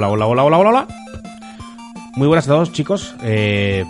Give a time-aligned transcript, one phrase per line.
[0.00, 0.86] Hola, hola, hola, hola, hola.
[2.16, 3.14] Muy buenas a todos, chicos.
[3.22, 3.84] Eh,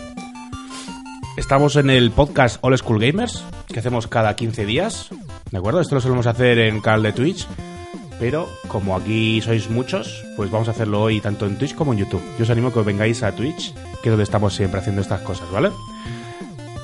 [1.37, 5.11] estamos en el podcast All School Gamers, que hacemos cada 15 días.
[5.53, 5.81] ¿De acuerdo?
[5.81, 7.47] Esto lo solemos hacer en canal de Twitch.
[8.19, 12.01] Pero como aquí sois muchos, pues vamos a hacerlo hoy tanto en Twitch como en
[12.01, 12.25] YouTube.
[12.37, 15.03] Yo os animo a que os vengáis a Twitch, que es donde estamos siempre haciendo
[15.03, 15.71] estas cosas, ¿vale?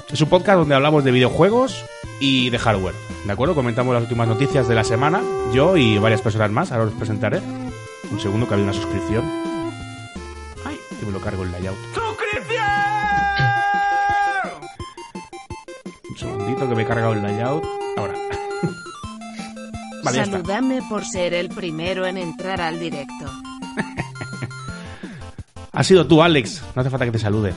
[0.09, 1.85] Es un podcast donde hablamos de videojuegos
[2.21, 2.95] y de hardware.
[3.25, 3.57] ¿De acuerdo?
[3.57, 5.21] Comentamos las últimas noticias de la semana,
[5.53, 7.41] yo y varias personas más, ahora os presentaré.
[8.11, 9.25] Un segundo que había una suscripción.
[10.65, 11.77] Ay, que me lo cargo el layout.
[11.95, 12.65] ¡Suscripción!
[16.11, 17.65] Un segundito que me he cargado el layout.
[17.97, 18.15] Ahora.
[20.05, 20.25] vale.
[20.25, 23.31] Saludame por ser el primero en entrar al directo.
[25.73, 26.62] Ha sido tú, Alex.
[26.75, 27.53] No hace falta que te salude.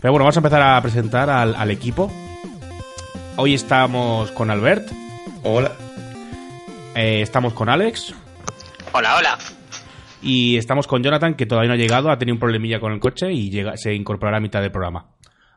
[0.00, 2.10] Pero bueno, vamos a empezar a presentar al, al equipo.
[3.36, 4.90] Hoy estamos con Albert.
[5.42, 5.72] Hola.
[6.94, 8.14] eh, estamos con Alex.
[8.92, 9.38] Hola, hola.
[10.22, 13.00] Y estamos con Jonathan, que todavía no ha llegado, ha tenido un problemilla con el
[13.00, 15.06] coche y llega, se incorporará a mitad del programa.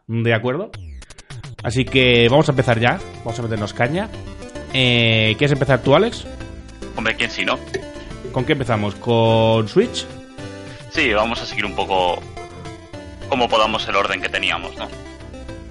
[0.08, 0.72] ¿De acuerdo?
[1.64, 3.00] Así que vamos a empezar ya.
[3.20, 4.10] Vamos a meternos caña.
[4.74, 6.26] Eh, ¿Quieres empezar tú, Alex?
[6.96, 7.58] Hombre, ¿quién si no?
[8.32, 8.96] ¿Con qué empezamos?
[8.96, 10.06] ¿Con Switch?
[10.90, 12.22] Sí, vamos a seguir un poco
[13.30, 14.88] como podamos el orden que teníamos, ¿no?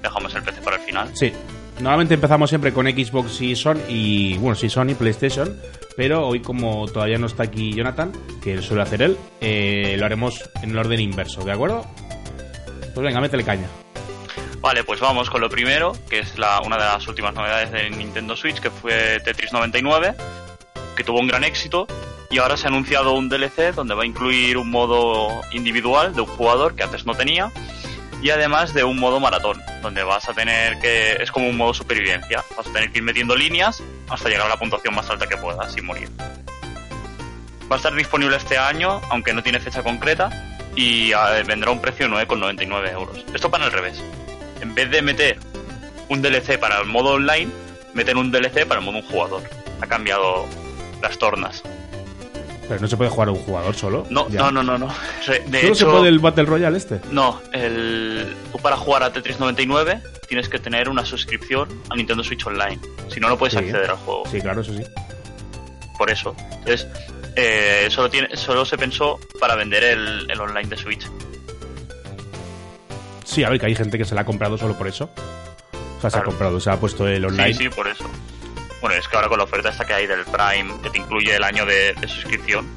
[0.01, 1.09] Dejamos el PC para el final.
[1.13, 1.31] Sí.
[1.79, 5.59] Normalmente empezamos siempre con Xbox y Sony, y bueno, sí, Sony, PlayStation,
[5.97, 10.49] pero hoy como todavía no está aquí Jonathan, que suele hacer él, eh, lo haremos
[10.63, 11.85] en el orden inverso, ¿de acuerdo?
[12.93, 13.67] Pues venga, métele caña.
[14.61, 17.89] Vale, pues vamos con lo primero, que es la, una de las últimas novedades de
[17.89, 20.15] Nintendo Switch, que fue Tetris 99,
[20.95, 21.85] que tuvo un gran éxito.
[22.31, 26.21] Y ahora se ha anunciado un DLC donde va a incluir un modo individual de
[26.21, 27.51] un jugador que antes no tenía.
[28.25, 31.13] Y además de un modo maratón, donde vas a tener que.
[31.21, 32.43] Es como un modo supervivencia.
[32.57, 35.37] Vas a tener que ir metiendo líneas hasta llegar a la puntuación más alta que
[35.37, 36.09] puedas sin morir.
[37.71, 40.31] Va a estar disponible este año, aunque no tiene fecha concreta.
[40.75, 43.23] Y eh, vendrá a un precio de 9,99 euros.
[43.31, 44.01] Esto para el revés
[44.59, 45.37] en vez de meter
[46.09, 47.51] un DLC para el modo online,
[47.93, 49.43] meten un DLC para el modo un jugador.
[49.81, 50.47] Ha cambiado
[50.99, 51.61] las tornas.
[52.67, 54.07] Pero no se puede jugar a un jugador solo.
[54.09, 54.39] No, Ya.
[54.39, 54.87] no, no, no, no.
[54.87, 54.93] De
[55.23, 56.99] ¿Solo hecho, se puede el Battle Royale este?
[57.11, 62.23] no, el, tú para jugar a Tetris 99 tienes que tener una suscripción a Nintendo
[62.23, 62.79] Switch Online.
[63.09, 63.59] Si no, no puedes Sí.
[63.59, 64.23] acceder al juego.
[64.31, 64.83] Sí, claro, eso sí.
[65.97, 66.35] Por eso.
[66.51, 66.87] Entonces,
[67.35, 71.07] eh, solo, tiene, solo se pensó para vender el, el online de Switch.
[73.23, 75.09] Sí, a ver, que hay gente que se la ha comprado solo por eso.
[75.97, 77.53] O sea, se ha comprado, se ha puesto el online.
[77.53, 78.05] Sí, sí, por eso.
[78.81, 81.35] Bueno, es que ahora con la oferta esta que hay del Prime, que te incluye
[81.35, 82.67] el año de, de suscripción,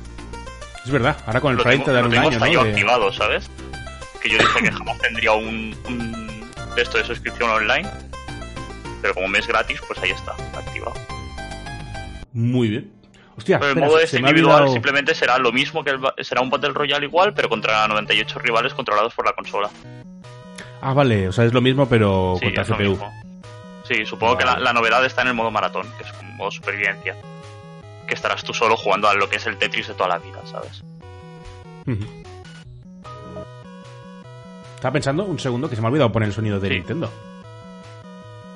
[0.85, 2.47] Es verdad, ahora con el Prime tengo, te dan un año, ¿no?
[2.47, 3.51] yo De- activado, ¿sabes?
[4.23, 7.89] Que yo dije que jamás tendría un, un de esto de suscripción online,
[9.03, 10.95] pero como me es gratis, pues ahí está, activado.
[12.33, 12.93] Muy bien.
[13.37, 16.41] Hostia, Pero el espera, modo este individual olvidado- simplemente será lo mismo que el, será
[16.41, 19.71] un Battle Royale igual, pero contra 98 rivales controlados por la consola.
[20.81, 22.79] Ah, vale, o sea, es lo mismo, pero Sí, contra CPU.
[22.91, 23.13] mismo.
[23.89, 26.51] Sí, supongo que la, la novedad está en el modo maratón, que es un modo
[26.51, 27.17] supervivencia.
[28.07, 30.41] Que estarás tú solo jugando a lo que es el Tetris de toda la vida,
[30.45, 30.83] ¿sabes?
[34.75, 36.75] Estaba pensando un segundo que se me ha olvidado poner el sonido de Sí.
[36.75, 37.11] Nintendo.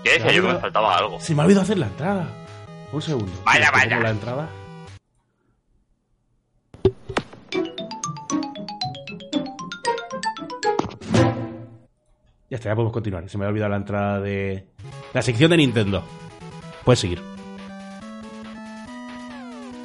[0.04, 1.20] Ya decía yo que me faltaba algo.
[1.20, 2.26] Se me ha olvidado hacer la entrada.
[2.92, 3.32] Un segundo.
[3.44, 3.98] Vaya, vaya.
[4.00, 4.48] la entrada.
[12.52, 13.26] Ya está, ya podemos continuar.
[13.30, 14.66] Se me ha olvidado la entrada de
[15.14, 16.06] la sección de Nintendo.
[16.84, 17.18] Puedes seguir.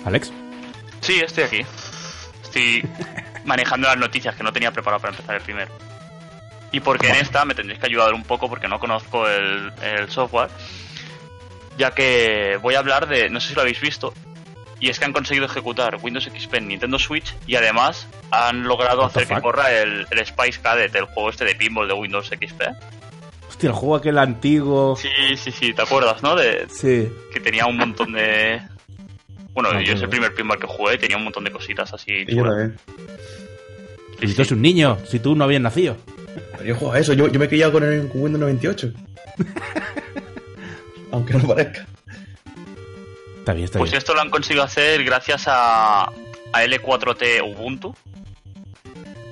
[0.03, 0.33] Alex.
[0.99, 1.61] Sí, estoy aquí.
[2.43, 2.85] Estoy
[3.45, 5.71] manejando las noticias que no tenía preparado para empezar el primero.
[6.73, 10.09] Y porque en esta me tendréis que ayudar un poco porque no conozco el, el
[10.09, 10.49] software.
[11.77, 14.13] Ya que voy a hablar de, no sé si lo habéis visto,
[14.79, 19.03] y es que han conseguido ejecutar Windows XP en Nintendo Switch y además han logrado
[19.03, 22.61] hacer que corra el, el Spice Cadet, el juego este de pinball de Windows XP.
[23.49, 24.95] Hostia, el juego aquel antiguo.
[24.95, 26.35] Sí, sí, sí, ¿te acuerdas, no?
[26.35, 27.09] De, Sí.
[27.33, 28.61] que tenía un montón de...
[29.53, 31.91] Bueno, Ah, yo es el primer pinball que jugué y tenía un montón de cositas
[31.93, 32.11] así.
[32.27, 32.77] Y yo también.
[34.19, 34.35] Sí, Y sí.
[34.35, 35.97] tú eres un niño, si tú no habías nacido.
[36.51, 38.91] Pero yo juego a eso, yo, yo me he criado con, el, con Windows 98.
[41.11, 41.87] Aunque no parezca.
[43.47, 43.99] Está bien, está Pues bien.
[43.99, 46.11] esto lo han conseguido hacer gracias a, a
[46.65, 47.95] L4T Ubuntu,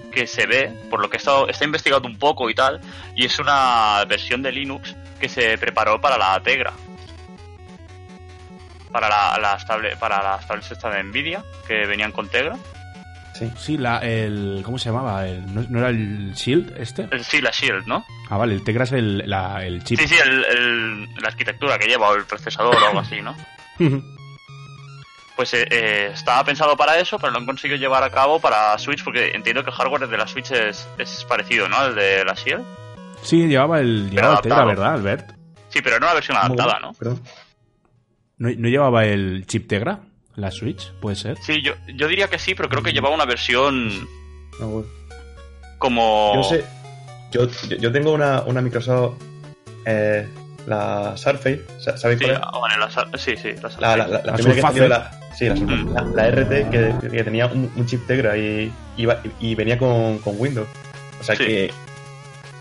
[0.10, 2.80] que se ve, por lo que he estado, está investigando un poco y tal,
[3.14, 6.72] y es una versión de Linux que se preparó para la Tegra.
[8.90, 12.56] Para la- tablet, para las tablets de Nvidia, que venían con Tegra.
[13.38, 13.52] Sí.
[13.58, 14.62] Sí, la, el.
[14.64, 15.28] ¿Cómo se llamaba?
[15.28, 17.08] El, ¿no, no era el Shield este?
[17.24, 18.06] Sí, la Shield, ¿no?
[18.30, 20.00] Ah, vale, el Tegra es el, la- el chip.
[20.00, 23.36] Sí, sí, el- el- la arquitectura que lleva, o el procesador o algo así, ¿no?
[25.36, 28.78] Pues eh, eh, estaba pensado para eso, pero lo han conseguido llevar a cabo para
[28.78, 31.76] Switch, porque entiendo que el hardware de la Switch es, es parecido, ¿no?
[31.76, 32.64] Al de la Shield.
[33.22, 34.64] sí, llevaba el, llevaba el Tegra.
[34.64, 35.31] ¿verdad, Albert?
[35.68, 36.94] Sí, pero era una versión adaptada, ¿no?
[36.94, 37.22] Perdón.
[38.38, 40.00] ¿No, no llevaba el chip Tegra?
[40.36, 40.92] ¿La Switch?
[41.02, 41.38] ¿Puede ser?
[41.42, 43.90] Sí, yo, yo diría que sí, pero creo que llevaba una versión
[44.60, 44.88] No, bueno.
[45.80, 46.34] como...
[46.36, 46.66] Yo sé.
[47.32, 47.48] Yo,
[47.80, 49.16] yo, tengo una, una Microsoft.
[49.86, 50.28] Eh,
[50.68, 51.62] la Surface.
[51.80, 52.42] sa- ¿Sabéis Sí, cuál es?
[52.44, 55.46] ah, vale, la, sí, sí, la, La, la, la, La primera que salió, la, sí,
[55.48, 55.56] la.
[55.56, 55.94] Mm.
[55.94, 60.18] la, la RT que, que tenía un, un chip Tegra y, iba- y venía con,
[60.20, 60.68] con Windows.
[61.20, 61.46] O sea Sí.
[61.46, 61.72] que,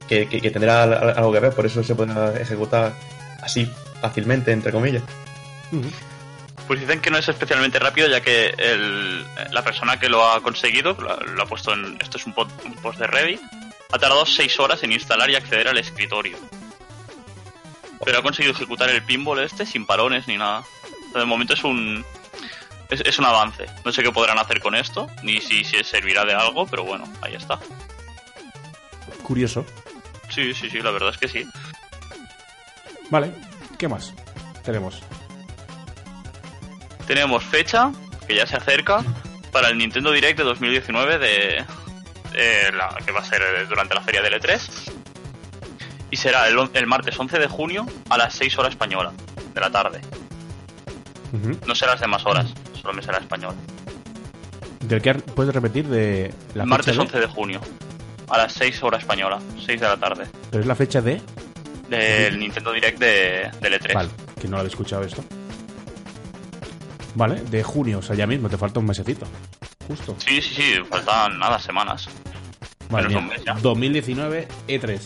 [0.09, 2.13] que, que, que tendrá al- algo que ver, por eso se puede
[2.43, 2.93] ejecutar
[3.43, 3.71] así
[4.01, 5.03] fácilmente, entre comillas.
[6.67, 10.41] Pues dicen que no es especialmente rápido, ya que el- la persona que lo ha
[10.43, 11.99] conseguido, lo, lo ha puesto en.
[12.01, 13.41] Esto es un, pod- un post de Reddit,
[13.93, 16.39] ha tardado 6 horas en instalar y acceder al escritorio.
[18.05, 20.61] Pero ha conseguido ejecutar el pinball este sin parones ni nada.
[20.61, 22.05] O sea, de momento es un.
[22.91, 23.67] Es, es un avance.
[23.85, 27.05] No sé qué podrán hacer con esto, ni si, si servirá de algo, pero bueno,
[27.23, 27.59] ahí está.
[29.23, 29.65] Curioso.
[30.31, 31.47] Sí, sí, sí, la verdad es que sí.
[33.11, 33.33] Vale,
[33.79, 34.13] ¿qué más
[34.65, 35.03] tenemos?
[37.07, 37.91] Tenemos fecha,
[38.27, 39.03] que ya se acerca,
[39.53, 41.65] para el Nintendo Direct de 2019, de,
[42.33, 44.93] de la, que va a ser eh, durante la feria del E3.
[46.11, 49.13] Y será el, el martes 11 de junio a las 6 horas española
[49.55, 50.01] de la tarde.
[51.67, 53.55] No será las demás horas, solo me será español.
[54.81, 57.61] ¿Del que puedes repetir de la martes fecha de- 11 de junio
[58.29, 61.21] a las 6 horas española, 6 de la tarde, Pero es la fecha de...
[61.89, 63.95] del Nintendo Direct de, del E3.
[63.95, 64.11] Vale,
[64.41, 65.25] que no lo había escuchado esto.
[67.15, 69.27] Vale, de junio, o sea, ya mismo, te falta un mesecito.
[69.87, 70.17] Justo.
[70.19, 72.09] Sí, sí, sí, faltan nada, semanas.
[72.91, 73.55] Vale, menos un mira, mes ya.
[73.55, 75.01] 2019 E3.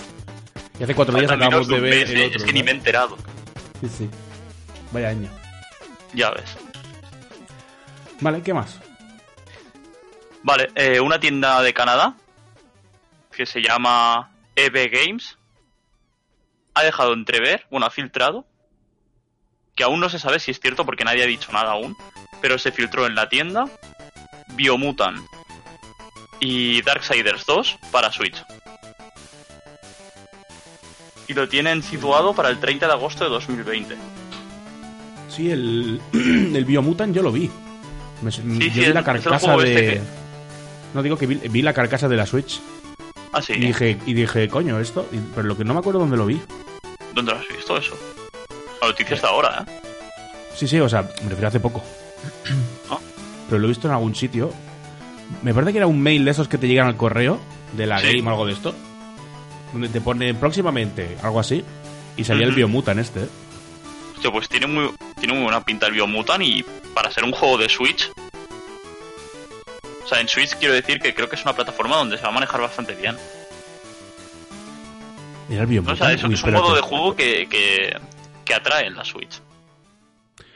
[0.80, 2.38] Y hace cuatro días acabamos de ver mes, el eh, otro.
[2.38, 2.64] es que ni ¿no?
[2.66, 3.18] me he enterado.
[3.80, 4.10] Sí, sí.
[4.92, 5.30] Vaya año.
[6.14, 6.56] Ya ves.
[8.20, 8.80] Vale, ¿qué más?
[10.42, 12.14] Vale, eh, una tienda de Canadá
[13.32, 15.38] que se llama EB Games
[16.74, 18.46] ha dejado entrever, bueno, ha filtrado,
[19.78, 21.96] que aún no se sabe si es cierto porque nadie ha dicho nada aún,
[22.42, 23.66] pero se filtró en la tienda
[24.48, 25.20] Biomutant
[26.40, 28.42] y Darksiders 2 para Switch.
[31.28, 33.96] Y lo tienen situado para el 30 de agosto de 2020.
[35.28, 37.50] Sí, el, el Biomutant yo lo vi.
[38.22, 39.68] Me- yo vi la carcasa de...
[39.74, 40.00] este que-
[40.94, 42.60] No digo que vi, vi la carcasa de la Switch
[43.32, 43.52] Ah, sí.
[43.52, 45.08] y dije, y dije, coño, esto...
[45.36, 46.40] pero lo que no me acuerdo dónde lo vi.
[47.14, 47.96] ¿Dónde lo has visto eso?
[48.80, 49.70] La noticia está ahora, ¿eh?
[50.54, 51.82] Sí, sí, o sea, me refiero a hace poco.
[52.90, 52.98] Ah.
[53.48, 54.52] Pero lo he visto en algún sitio.
[55.42, 57.38] Me parece que era un mail de esos que te llegan al correo,
[57.72, 58.16] de la Sí.
[58.16, 58.74] game o algo de esto,
[59.72, 61.64] donde te pone próximamente, algo así,
[62.16, 62.56] y salía el Ujú.
[62.56, 63.20] Biomutant este.
[63.24, 63.28] ¿eh?
[64.16, 67.58] Hostia, pues tiene muy, tiene muy buena pinta el Biomutant y para ser un juego
[67.58, 68.10] de Switch.
[70.04, 72.30] O sea, en Switch quiero decir que creo que es una plataforma donde se va
[72.30, 73.16] a manejar bastante bien.
[75.50, 75.66] Era el ¿no?
[75.68, 76.00] Biomutant.
[76.00, 77.96] O sea, es, Uy, es un modo de juego que, que,
[78.48, 79.40] que atrae en la Switch.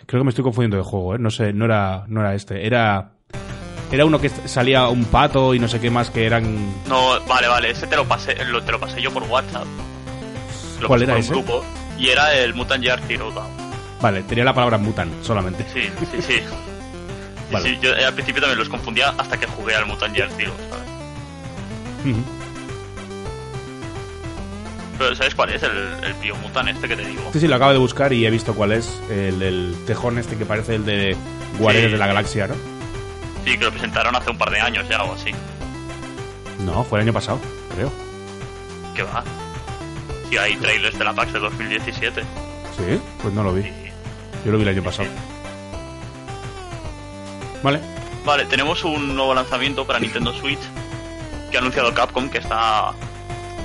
[0.06, 1.18] Creo que me estoy confundiendo de juego, ¿eh?
[1.18, 2.66] No sé, no era, no era este.
[2.66, 3.12] Era...
[3.92, 6.72] Era uno que salía un pato y no sé qué más que eran...
[6.88, 9.66] No, vale, vale, ese te lo pasé, lo, te lo pasé yo por WhatsApp.
[10.80, 11.30] Lo ¿Cuál era ese?
[11.30, 11.62] grupo
[11.98, 13.50] y era el Mutant Year Zero Dawn.
[14.00, 15.66] Vale, tenía la palabra mutant solamente.
[15.74, 16.40] Sí, sí, sí.
[17.52, 17.68] Vale.
[17.68, 20.86] sí, yo al principio también los confundía hasta que jugué al Mutant Year Zero, ¿sabes?
[25.02, 25.62] Pero ¿sabes cuál es?
[25.62, 25.70] El,
[26.04, 27.28] el Biomutant este que te digo.
[27.32, 29.00] Sí, sí, lo acabo de buscar y he visto cuál es.
[29.10, 31.16] El del tejón este que parece el de
[31.58, 31.92] Guardianes Sí.
[31.94, 32.54] de la Galaxia, ¿no?
[33.44, 35.30] Sí, que lo presentaron hace un par de años ya o así.
[36.60, 37.40] No, fue el año pasado,
[37.74, 37.90] creo.
[38.94, 39.24] ¿Qué va?
[40.30, 42.20] Si hay trailers de la PAX de 2017.
[42.22, 43.00] ¿Sí?
[43.20, 43.62] Pues no lo vi.
[44.44, 45.08] Yo lo vi el año pasado.
[47.62, 47.80] Vale.
[48.24, 50.60] Vale, tenemos un nuevo lanzamiento para Nintendo Switch
[51.50, 52.92] que ha anunciado Capcom que está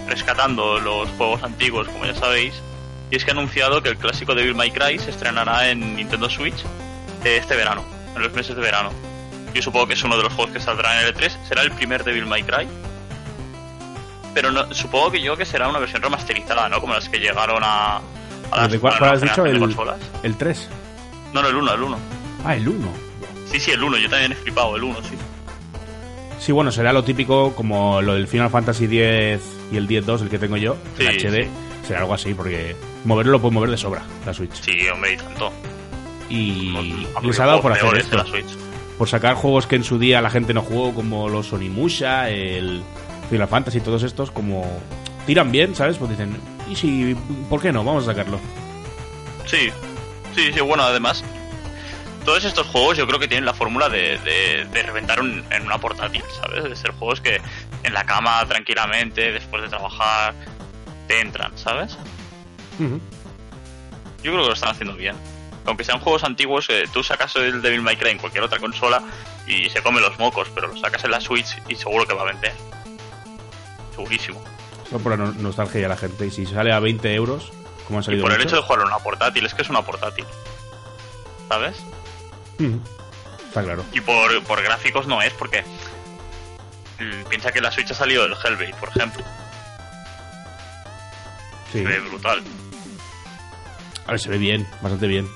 [0.08, 2.54] rescatando los juegos antiguos, como ya sabéis.
[3.12, 6.30] Y es que ha anunciado que el clásico Devil May Cry se estrenará en Nintendo
[6.30, 6.64] Switch
[7.24, 7.84] este verano,
[8.16, 8.92] en los meses de verano.
[9.54, 11.32] Yo supongo que es uno de los juegos que saldrá en el E3.
[11.48, 12.68] Será el primer Devil May Cry.
[14.34, 16.80] Pero no, supongo que yo que será una versión remasterizada, ¿no?
[16.80, 18.02] Como las que llegaron a, a
[18.58, 19.44] las ¿De cuál, has dicho?
[19.44, 19.98] de El, consolas.
[20.24, 20.70] el 3.
[21.34, 22.00] No, no, el 1, el 1.
[22.46, 22.88] Ah, el 1.
[23.52, 23.98] Sí, sí, el 1.
[23.98, 25.16] Yo también he flipado, el 1, sí.
[26.40, 29.42] Sí, bueno, será lo típico como lo del Final Fantasy X
[29.72, 31.44] y el 10-2, el que tengo yo, el Sí, HD.
[31.46, 31.50] sí.
[31.88, 32.76] Será algo así, porque
[33.06, 34.54] moverlo lo puede mover de sobra, la Switch.
[34.62, 35.52] Sí, hombre, y tanto.
[36.30, 36.74] Y
[37.24, 38.18] les ha dado por hacer esto.
[38.18, 38.46] la Switch.
[38.98, 42.82] Por sacar juegos que en su día la gente no jugó, como los Onimusha, el
[43.30, 44.66] Final Fantasy, todos estos, como
[45.26, 45.98] tiran bien, ¿sabes?
[45.98, 46.36] Pues dicen,
[46.70, 47.16] ¿y si,
[47.50, 47.84] por qué no?
[47.84, 48.40] Vamos a sacarlo.
[49.46, 49.70] Sí,
[50.36, 51.24] sí, sí, bueno, además,
[52.28, 55.64] todos estos juegos yo creo que tienen la fórmula de, de, de reventar un- en
[55.66, 56.64] una portátil, ¿sabes?
[56.66, 57.42] De ser juegos que
[57.84, 60.34] en la cama tranquilamente, después de trabajar,
[61.08, 61.98] te entran, ¿sabes?
[62.80, 62.88] Yo
[64.32, 65.16] creo que lo están haciendo bien.
[65.66, 69.02] Aunque sean juegos antiguos, eh, tú sacas el Devil May Cry en cualquier otra consola
[69.48, 72.24] y se come los mocos, pero lo sacas en la Switch y seguro que va
[72.24, 72.54] a vender.
[73.96, 74.44] Segurísimo.
[74.90, 76.26] Solo por la no- nostalgia de la gente.
[76.26, 77.52] Y si sale a 20 euros,
[77.86, 79.70] como han Y salido por el hecho de jugarlo en una portátil, es que es
[79.70, 80.26] una portátil.
[81.50, 81.78] ¿Sabes?
[82.60, 82.80] Ujú.
[83.48, 83.84] Está claro.
[83.94, 85.64] Y por, por gráficos no es, porque
[87.00, 89.24] mm, piensa que la Switch ha salido del Hellblade, por ejemplo.
[91.72, 91.80] Sí.
[91.80, 92.42] Se ve brutal.
[94.06, 95.28] A ver, se ve bien, bastante bien.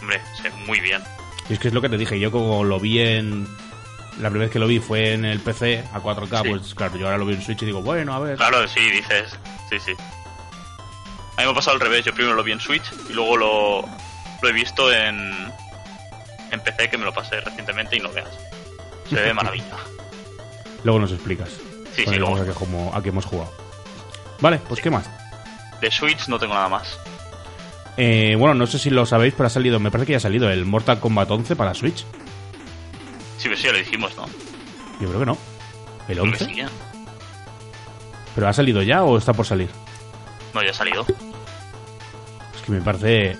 [0.00, 1.02] Hombre, se ve muy bien.
[1.48, 3.46] Y es que es lo que te dije, yo como lo vi en...
[4.18, 6.48] La primera vez que lo vi fue en el PC a 4K, Sí.
[6.50, 8.36] pues claro, yo ahora lo veo en Switch y digo, bueno, a ver...
[8.36, 9.38] Claro, sí, dices.
[9.70, 9.92] Sí, sí.
[11.36, 12.04] A mí me ha pasado al revés.
[12.04, 13.80] Yo primero lo vi en Switch y luego lo,
[14.42, 15.52] lo he visto en,
[16.50, 18.28] en PC, que me lo pasé recientemente y no veas.
[19.08, 19.76] Se ve maravilla.
[20.84, 21.48] Luego nos explicas.
[21.94, 22.36] Sí, sí, luego.
[22.36, 23.52] a que, como- a que hemos jugado.
[24.40, 25.10] Vale, pues ¿qué más?
[25.80, 26.98] De Switch no tengo nada más.
[27.96, 30.20] Eh, bueno, no sé si lo sabéis, pero ha salido, me parece que ya ha
[30.20, 31.98] salido el Mortal Kombat 11 para Switch.
[33.36, 34.26] Sí, pero sí, ya lo dijimos, ¿no?
[35.00, 35.36] Yo creo que no.
[36.08, 36.44] ¿El Creo que 11?
[36.46, 36.66] sí, ¿eh?
[38.34, 39.68] ¿Pero ha salido ya o está por salir?
[40.54, 41.04] No, ya ha salido.
[42.54, 43.36] Es que me parece...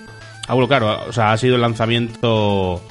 [0.47, 2.81] Ah, bueno, claro, o sea, ha sido el lanzamiento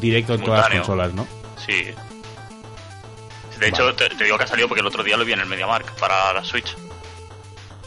[0.00, 1.26] directo en todas las consolas, ¿no?
[1.64, 1.94] Sí.
[3.58, 5.40] De hecho, te, te digo que ha salido porque el otro día lo vi en
[5.40, 6.76] el MediaMark para la Switch.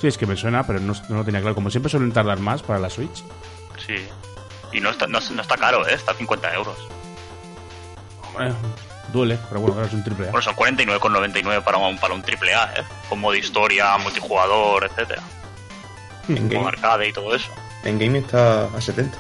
[0.01, 1.56] Sí, es que me suena, pero no, no lo tenía claro.
[1.56, 3.24] Como siempre suelen tardar más para la Switch.
[3.86, 3.96] Sí.
[4.72, 5.94] Y no está, no, no está caro, ¿eh?
[5.94, 6.78] Está a 50 euros.
[8.39, 8.54] Eh,
[9.12, 10.32] duele, pero bueno, ahora es un triple A.
[10.32, 12.84] Bueno, son 49,99 para un, para un triple A, ¿eh?
[13.10, 15.22] Con modo historia, multijugador, etcétera.
[16.30, 17.50] En Modo game, arcade y todo eso.
[17.84, 19.18] en game está a 70.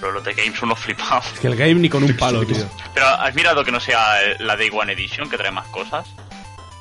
[0.00, 1.26] Pero los de Games unos flipados.
[1.34, 2.66] Es que el game ni con un palo, tío.
[2.94, 6.06] Pero has mirado que no sea la Day One Edition, que trae más cosas.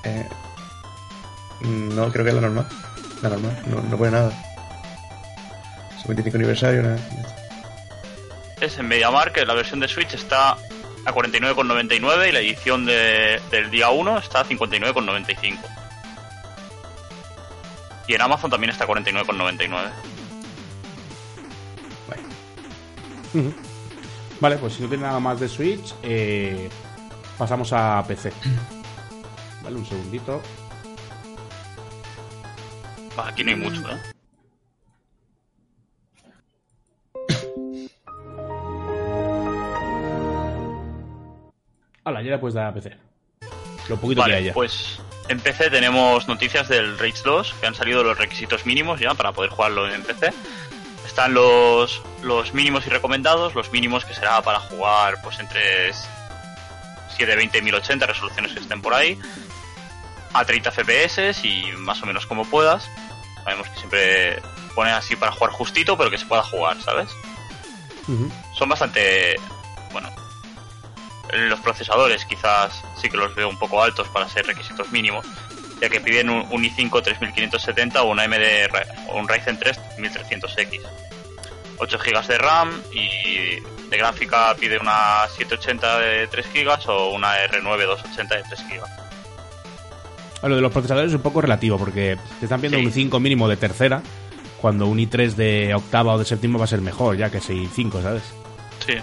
[0.04, 0.28] Eh,
[1.62, 2.68] no, creo que es la normal.
[3.22, 4.32] La normal, no, no pone nada.
[6.02, 6.98] Su 25 aniversario, nada.
[8.62, 13.42] Es en MediaMark, que la versión de Switch está a 49,99 y la edición de-
[13.52, 15.58] del día 1 está a 59,95.
[18.08, 19.90] Y en Amazon también está a 49,99.
[24.40, 26.70] Vale, pues si no tiene nada más de Switch, eh,
[27.38, 28.32] pasamos a PC.
[29.64, 30.42] Vale, un segundito.
[33.18, 33.98] Aquí no hay mucho, ¿eh?
[42.04, 42.96] Hala, ya le puedes dar a PC.
[43.90, 44.54] Lo poquito que Vale, haya.
[44.54, 49.14] pues en PC tenemos noticias del Rage 2, que han salido los requisitos mínimos ya
[49.14, 50.32] para poder jugarlo en PC.
[51.20, 57.58] Están los, los mínimos y recomendados, los mínimos que será para jugar pues entre 720
[57.58, 59.20] y 1080 resoluciones que estén por ahí,
[60.32, 62.90] a 30 FPS y más o menos como puedas.
[63.44, 64.42] Sabemos que siempre
[64.74, 67.10] ponen así para jugar justito, pero que se pueda jugar, ¿sabes?
[68.58, 69.36] Son bastante
[69.92, 70.10] bueno
[71.34, 75.26] los procesadores quizás sí que los veo un poco altos para ser requisitos mínimos
[75.82, 78.36] ya que piden un, un i5 3570 o una AMD
[79.10, 80.82] o un Ryzen 3 1300X
[81.78, 87.36] 8 GB de RAM y de gráfica pide una 780 de 3 GB o una
[87.48, 88.84] R9 280 de 3 GB
[90.44, 92.86] A Lo de los procesadores es un poco relativo, porque te están viendo Sí.
[92.86, 94.02] un i5 mínimo de tercera,
[94.62, 97.54] cuando un i3 de octava o de séptimo va a ser mejor, ya que ese
[97.54, 98.24] i5, ¿sabes?
[98.86, 98.96] sí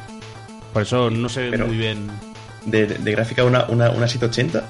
[0.73, 2.11] Por eso no sé Pero- muy bien.
[2.67, 4.65] De gráfica una, una, una 780.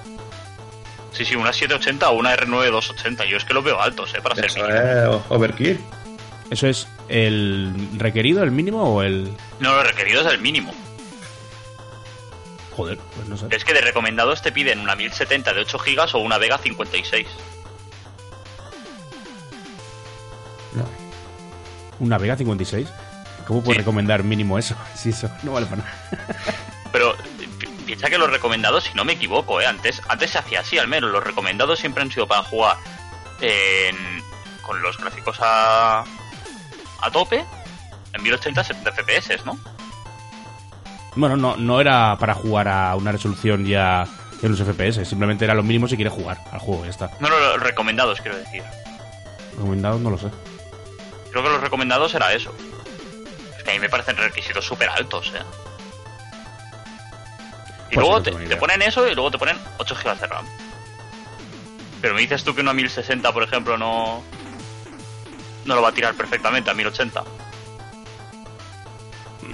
[1.16, 3.24] Sí, sí, una 780 o una R9 280.
[3.24, 4.20] Yo es que los veo altos, ¿eh?
[4.22, 5.80] Para ser Eso es overkill.
[6.50, 9.30] ¿Eso es el requerido, el mínimo o el...?
[9.58, 10.74] No, lo requerido es el mínimo.
[12.76, 13.46] Joder, pues no sé.
[13.50, 17.26] Es que de recomendados te piden una 1070 de 8 GB o una Vega 56.
[20.74, 20.84] No.
[22.00, 22.86] ¿Una Vega 56?
[23.46, 23.80] ¿Cómo puedes Sí.
[23.80, 24.76] recomendar mínimo eso?
[24.94, 26.08] Si eso no vale para nada.
[26.92, 27.14] Pero
[27.96, 29.66] piensa que los recomendados, si no me equivoco, ¿eh?
[29.66, 31.10] antes, antes se hacía así al menos.
[31.10, 32.76] Los recomendados siempre han sido para jugar
[33.40, 34.22] en-
[34.62, 36.00] con los gráficos a,
[37.00, 37.44] a tope
[38.12, 39.58] en 1080 70 FPS, ¿no?
[41.14, 44.06] Bueno, no, no era para jugar a una resolución ya
[44.42, 47.10] en los FPS, simplemente era lo mínimo si quieres jugar al juego, ya está.
[47.20, 48.62] No, no, los recomendados quiero decir.
[49.54, 50.26] Recomendado no lo sé.
[51.30, 52.54] Creo que los recomendados era eso.
[53.56, 55.42] Es que a mí me parecen requisitos súper altos, ¿eh?
[57.90, 60.46] Y Pues luego no te, ponen eso y luego te ponen 8 GB de RAM.
[62.00, 64.22] Pero me dices tú que una 1060, por ejemplo, no.
[65.64, 67.24] No lo va a tirar perfectamente a 1080.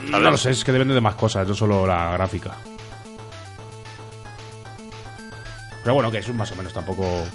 [0.08, 2.56] No lo sé, es que depende de más cosas, no solo la gráfica.
[5.82, 7.26] Pero bueno, que eso más o menos tampoco...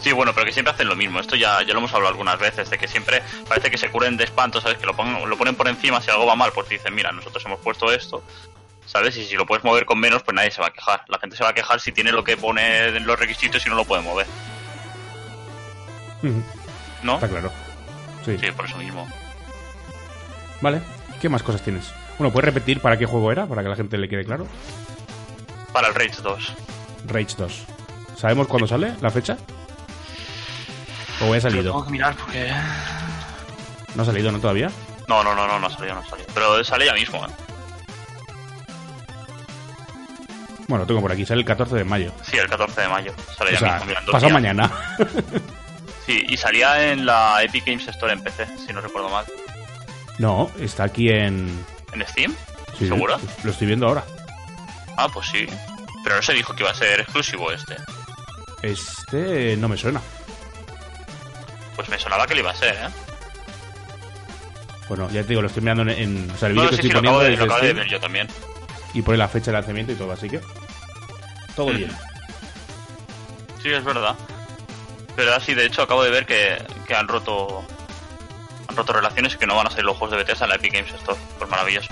[0.00, 1.18] Sí, bueno, pero que siempre hacen lo mismo.
[1.18, 4.16] Esto ya, ya lo hemos hablado algunas veces, de que siempre parece que se curen
[4.16, 4.78] de espanto, ¿sabes?
[4.78, 7.44] Que lo, pongan, lo ponen por encima, si algo va mal, pues dicen, mira, nosotros
[7.46, 8.22] hemos puesto esto,
[8.86, 9.16] ¿sabes?
[9.16, 11.02] Y si lo puedes mover con menos, pues nadie se va a quejar.
[11.08, 13.68] La gente se va a quejar si tiene lo que pone en los requisitos y
[13.68, 14.26] no lo puede mover,
[17.02, 17.14] ¿no?
[17.14, 17.52] Está claro.
[18.24, 18.36] Sí.
[18.38, 19.06] Sí, por eso mismo.
[20.60, 20.80] Vale,
[21.20, 21.92] ¿qué más cosas tienes?
[22.18, 23.46] Bueno, ¿puedes repetir para qué juego era?
[23.46, 24.46] Para que la gente le quede claro.
[25.72, 26.52] Para el Rage 2.
[27.06, 27.64] Rage 2.
[28.16, 28.94] ¿Sabemos cuándo sale?
[29.02, 29.36] ¿La fecha?
[31.20, 31.84] ¿O ya ha Tengo salido?
[31.84, 32.50] que mirar porque...
[33.94, 34.70] ¿No ha salido, no todavía?
[35.08, 36.28] No, no, no, no, no ha salido, no ha salido.
[36.34, 37.30] Pero sale ya mismo, ¿eh?
[40.68, 42.12] Bueno, lo tengo por aquí, sale el 14 de mayo.
[42.22, 43.12] Sí, el 14 de mayo.
[43.36, 44.32] Sale O ya sea, mismo, días.
[44.32, 44.70] mañana.
[46.04, 49.24] Sí, y salía en la Epic Games Store en PC, si no recuerdo mal.
[50.18, 51.64] no, está aquí en...
[51.92, 52.34] ¿En Steam?
[52.78, 53.18] sí, ¿Seguro?
[53.44, 54.04] Lo estoy viendo ahora.
[54.96, 55.46] Ah, pues sí.
[56.04, 57.76] Pero no se dijo que iba a ser exclusivo este.
[58.62, 60.00] Este no me suena.
[61.74, 62.88] Pues me sonaba que lo iba a ser, ¿eh?
[64.88, 65.90] Bueno, ya te digo, lo estoy mirando en...
[65.90, 67.66] en- o sea, el No, vídeo que estoy sí, lo poniendo acabo, de, lo acabo
[67.66, 68.28] de ver yo también.
[68.94, 70.40] Y pone la fecha de lanzamiento y todo, así que...
[71.54, 71.76] Todo Mm.
[71.76, 71.90] bien.
[73.62, 74.14] Sí, es verdad.
[75.16, 77.64] Pero así, de hecho, acabo de ver que, que han roto
[78.68, 80.56] han roto relaciones y que no van a salir los juegos de Bethesda en la
[80.56, 81.18] Epic Games Store.
[81.38, 81.88] Pues maravilloso.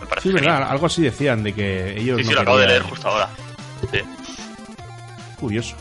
[0.00, 0.54] Me parece Sí, genial.
[0.54, 3.08] verdad, algo así decían de que ellos Sí, no sí, lo acabo de leer justo
[3.08, 3.28] ahora.
[3.90, 4.00] Sí.
[5.38, 5.76] Curioso.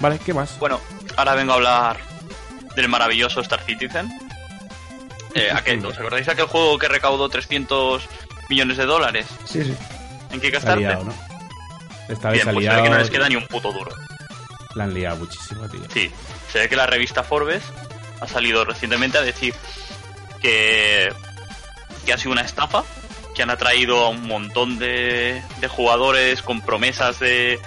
[0.00, 0.58] Vale, ¿qué más?
[0.58, 0.80] Bueno,
[1.16, 1.96] ahora vengo a hablar
[2.74, 4.12] del maravilloso Star Citizen.
[5.34, 8.02] Eh, aquel, ¿os acordáis de aquel juego que recaudó 300
[8.48, 9.26] millones de dólares?
[9.44, 9.76] Sí, sí.
[10.30, 10.80] ¿En qué Se ha gastarte?
[10.80, 11.14] liado, ¿no?
[12.08, 12.82] Esta vez Bien, se pues se ve liado.
[12.84, 13.90] que no les queda ni un puto duro.
[14.74, 15.80] La han liado muchísimo, tío.
[15.92, 16.10] Sí,
[16.52, 17.62] se ve que la revista Forbes
[18.20, 19.54] ha salido recientemente a decir
[20.42, 21.12] que,
[22.04, 22.82] que ha sido una estafa,
[23.34, 27.58] que han atraído a un montón de, de jugadores con promesas de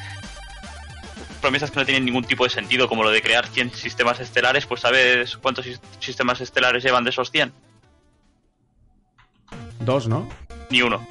[1.41, 4.65] promesas que no tienen ningún tipo de sentido, como lo de crear 100 sistemas estelares,
[4.65, 7.51] pues ¿sabes cuántos sis- sistemas estelares llevan de esos 100?
[9.79, 10.27] Dos, ¿no?
[10.69, 11.05] Ni uno.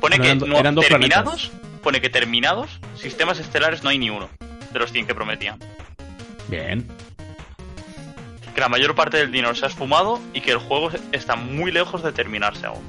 [0.00, 1.50] Pone Bueno, que eran no- eran terminados,
[1.82, 4.28] pone que terminados, sistemas estelares no hay ni uno
[4.72, 5.58] de los 100 que prometían.
[6.48, 6.86] Bien.
[8.54, 11.72] que la mayor parte del dinero se ha esfumado y que el juego está muy
[11.72, 12.84] lejos de terminarse aún.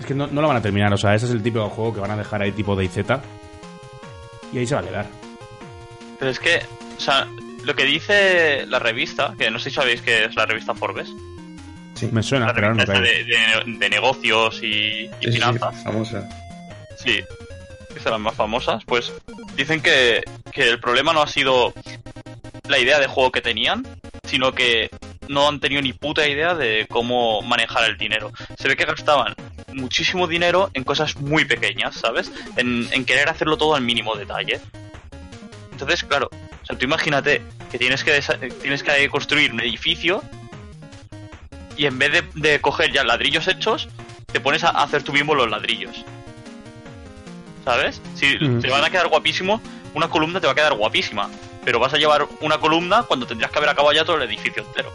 [0.00, 1.92] Es que no, no lo van a terminar, o sea, ese es el típico juego
[1.92, 2.96] que van a dejar ahí tipo DayZ.
[4.52, 5.06] Y ahí se va a quedar.
[6.18, 6.60] Pero es que,
[6.96, 7.26] o sea,
[7.64, 11.08] lo que dice la revista, que no sé si sabéis que es la revista Forbes,
[11.94, 15.32] Sí, Me suena, la pero no de, de- de negocios y, y sí, sí, sí,
[15.32, 16.28] finanzas, famosa.
[16.96, 17.20] sí,
[17.92, 19.12] que son las más famosas, pues
[19.56, 21.74] dicen que, que el problema no ha sido
[22.68, 23.84] la idea de juego que tenían,
[24.22, 24.90] sino que
[25.26, 28.30] no han tenido ni puta idea de cómo manejar el dinero.
[28.56, 29.34] Se ve que gastaban
[29.72, 32.32] muchísimo dinero en cosas muy pequeñas, ¿sabes?
[32.56, 34.60] En, en querer hacerlo todo al mínimo detalle.
[35.72, 38.20] Entonces, claro, o sea, tú imagínate que tienes que,
[38.62, 40.22] tienes que construir un edificio
[41.76, 43.88] y en vez de, de coger ya ladrillos hechos,
[44.32, 46.04] te pones a hacer tú mismo los ladrillos.
[47.64, 48.00] ¿Sabes?
[48.14, 48.60] Si Ujú.
[48.60, 49.60] te van a quedar guapísimo,
[49.94, 51.28] una columna te va a quedar guapísima.
[51.64, 54.64] Pero vas a llevar una columna cuando tendrías que haber acabado ya todo el edificio
[54.66, 54.90] entero.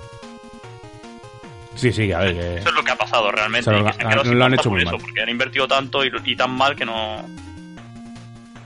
[1.76, 2.34] Sí, sí, a ver.
[2.36, 3.72] que- Eso es lo que ha pasado realmente.
[3.72, 5.02] Lo- que se han lo han hecho por muy eso, mal.
[5.02, 7.26] Porque han invertido tanto y, y tan mal que no.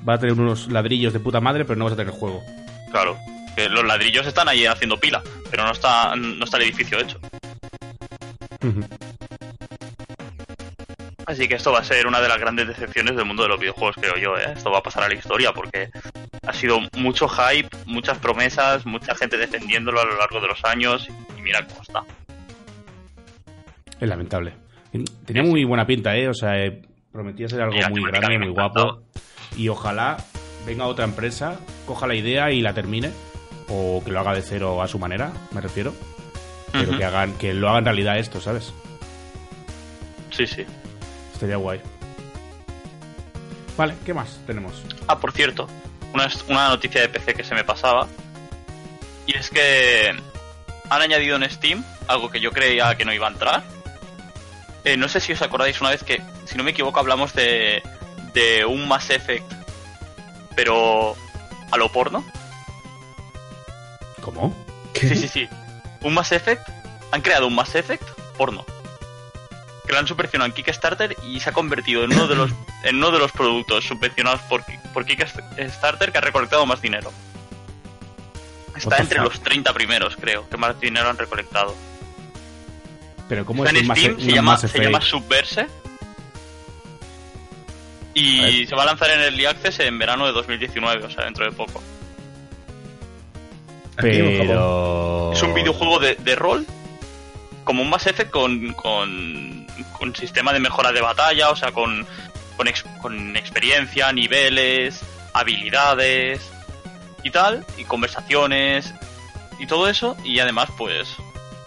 [0.08, 2.44] Va a tener unos ladrillos de puta madre, pero no vas a tener juego.
[2.92, 3.18] Claro.
[3.56, 7.20] Que los ladrillos están ahí haciendo pila, pero no está, no está el edificio hecho.
[11.26, 13.60] Así que esto va a ser una de las grandes decepciones del mundo de los
[13.60, 14.38] videojuegos, creo yo.
[14.38, 14.54] ¿eh?
[14.56, 15.90] Esto va a pasar a la historia porque
[16.46, 21.08] ha sido mucho hype, muchas promesas, mucha gente defendiéndolo a lo largo de los años
[21.38, 22.04] y mira cómo está.
[24.00, 24.54] Es lamentable.
[25.26, 26.28] Tenía muy buena pinta, ¿eh?
[26.30, 26.82] O sea, eh,
[27.12, 29.02] prometía ser algo Mira, muy grande, muy guapo.
[29.56, 30.18] Y ojalá
[30.66, 33.12] venga otra empresa, coja la idea y la termine.
[33.70, 35.94] O que lo haga de cero a su manera, me refiero.
[36.72, 38.74] Pero que hagan que lo hagan realidad esto, ¿sabes?
[40.32, 40.66] Sí, sí.
[41.34, 41.82] Estaría guay.
[43.78, 44.84] Vale, ¿qué más tenemos?
[45.08, 45.68] Ah, por cierto,
[46.14, 48.08] una, una noticia de PC que se me pasaba.
[49.26, 50.10] Y es que
[50.90, 53.64] han añadido en Steam algo que yo creía que no iba a entrar.
[54.88, 57.84] Eh, no sé si os acordáis una vez que, si no me equivoco, hablamos de,
[58.34, 59.44] de un Mass Effect,
[60.56, 61.14] pero
[61.70, 62.26] a lo porno.
[64.22, 64.56] ¿Cómo?
[64.94, 65.50] Sí, sí, sí.
[66.04, 66.70] Un Mass Effect.
[67.12, 68.66] Han creado un Mass Effect porno.
[69.86, 72.52] Que lo han subvencionado en Kickstarter y se ha convertido en uno de los,
[72.84, 77.12] en uno de los productos subvencionados por, por Kickstarter que ha recolectado más dinero.
[78.74, 81.76] Está entre los 30 primeros, creo, que más dinero han recolectado.
[83.30, 85.68] Pero ¿cómo Está es en Steam, un se llama, se llama Subverse.
[88.14, 91.46] Y se va a lanzar en Early Access en verano de 2019, o sea, dentro
[91.46, 91.84] de poco.
[93.96, 95.32] Pero...
[95.34, 96.66] Es un videojuego de, de rol,
[97.64, 102.06] como un Mass Effect con, con, con sistema de mejora de batalla, o sea, con,
[102.56, 105.02] con, ex- con experiencia, niveles,
[105.34, 106.42] habilidades
[107.24, 108.94] y tal, y conversaciones
[109.60, 111.08] y todo eso, y además, pues,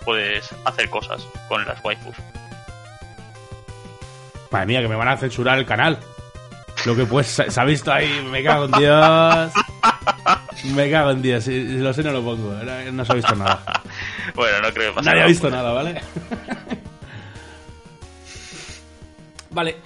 [0.05, 2.17] puedes hacer cosas con las waifus.
[4.51, 5.99] Madre mía, que me van a censurar el canal.
[6.87, 9.53] Lo que pues se ha visto ahí, me cago en Dios.
[10.75, 13.15] Me cago en Dios, si, si lo sé no lo pongo, no, no se ha
[13.15, 13.63] visto nada.
[14.35, 15.29] Bueno, no creo que pase Nadie ha nada.
[15.29, 16.01] visto nada, ¿vale?
[19.51, 19.77] vale.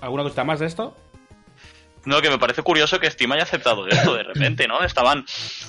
[0.00, 0.96] ¿Alguna cosa más de esto?
[2.04, 4.82] No, que me parece curioso que Steam haya aceptado esto de repente, ¿no?
[4.84, 5.24] Estaban,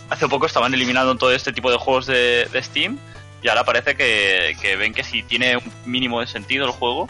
[0.09, 2.99] hace poco estaban eliminando todo este tipo de juegos de, de Steam
[3.43, 7.08] y ahora parece que, que ven que si tiene un mínimo de sentido el juego,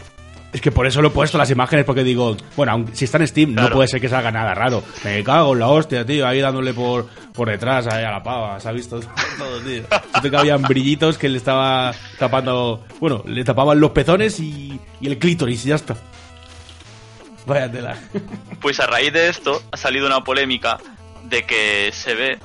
[0.52, 3.18] Es que por eso lo he puesto las imágenes, porque digo, bueno, aunque- si está
[3.18, 4.82] en Steam, no puede ser que salga nada raro.
[5.04, 8.58] Me cago en la hostia, tío, ahí dándole por, por detrás ahí a la pava,
[8.58, 8.98] se ha visto
[9.38, 9.84] todo, tío.
[10.12, 15.06] Siento que habían brillitos que le estaba tapando, bueno, le tapaban los pezones y, y
[15.06, 15.96] el clítoris y ya está.
[17.46, 17.96] Vaya tela.
[18.60, 20.78] Pues a raíz de esto ha salido una polémica
[21.24, 22.38] de que se ve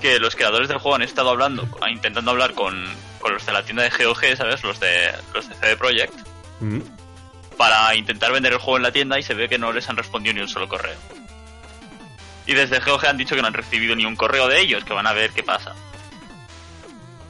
[0.00, 2.84] que los creadores del juego han estado hablando, intentando hablar con,
[3.20, 4.62] con los de la tienda de GOG, ¿sabes?
[4.62, 6.14] Los de los de CD Projekt,
[6.60, 6.80] Mm.
[7.58, 9.96] para intentar vender el juego en la tienda y se ve que no les han
[9.96, 10.96] respondido ni un solo correo.
[12.46, 14.94] Y desde GOG han dicho que no han recibido ni un correo de ellos, que
[14.94, 15.74] van a ver qué pasa.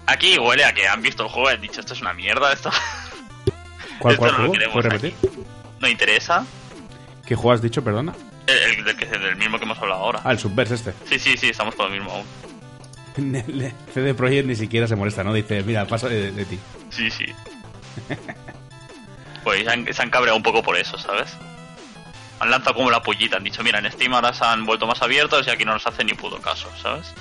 [0.07, 2.53] Aquí huele a que han visto el juego y han dicho esto es una mierda,
[2.53, 2.71] esto
[3.99, 4.53] ¿Cuál, Esto cuál no lo juego?
[4.53, 5.07] queremos ¿Puedes aquí.
[5.11, 5.45] repetir?
[5.81, 6.47] no interesa.
[7.27, 8.15] ¿Qué juego has dicho, perdona?
[8.47, 10.21] El, el del, que- del mismo que hemos hablado ahora.
[10.25, 10.93] Ah, el Subverse este.
[11.09, 12.27] Sí, sí, sí, estamos con lo mismo aún.
[13.35, 15.33] El CD Projekt ni siquiera se molesta, ¿no?
[15.33, 16.59] Dice, mira, paso de, de ti.
[16.91, 17.25] Sí, sí.
[19.43, 21.33] Pues se han, se han cabreado un poco por eso, ¿sabes?
[22.41, 25.01] Han lanzado como la pollita, han dicho, mira, en Steam ahora se han vuelto más
[25.01, 27.13] abiertos y aquí no nos hacen ni puto caso, ¿sabes?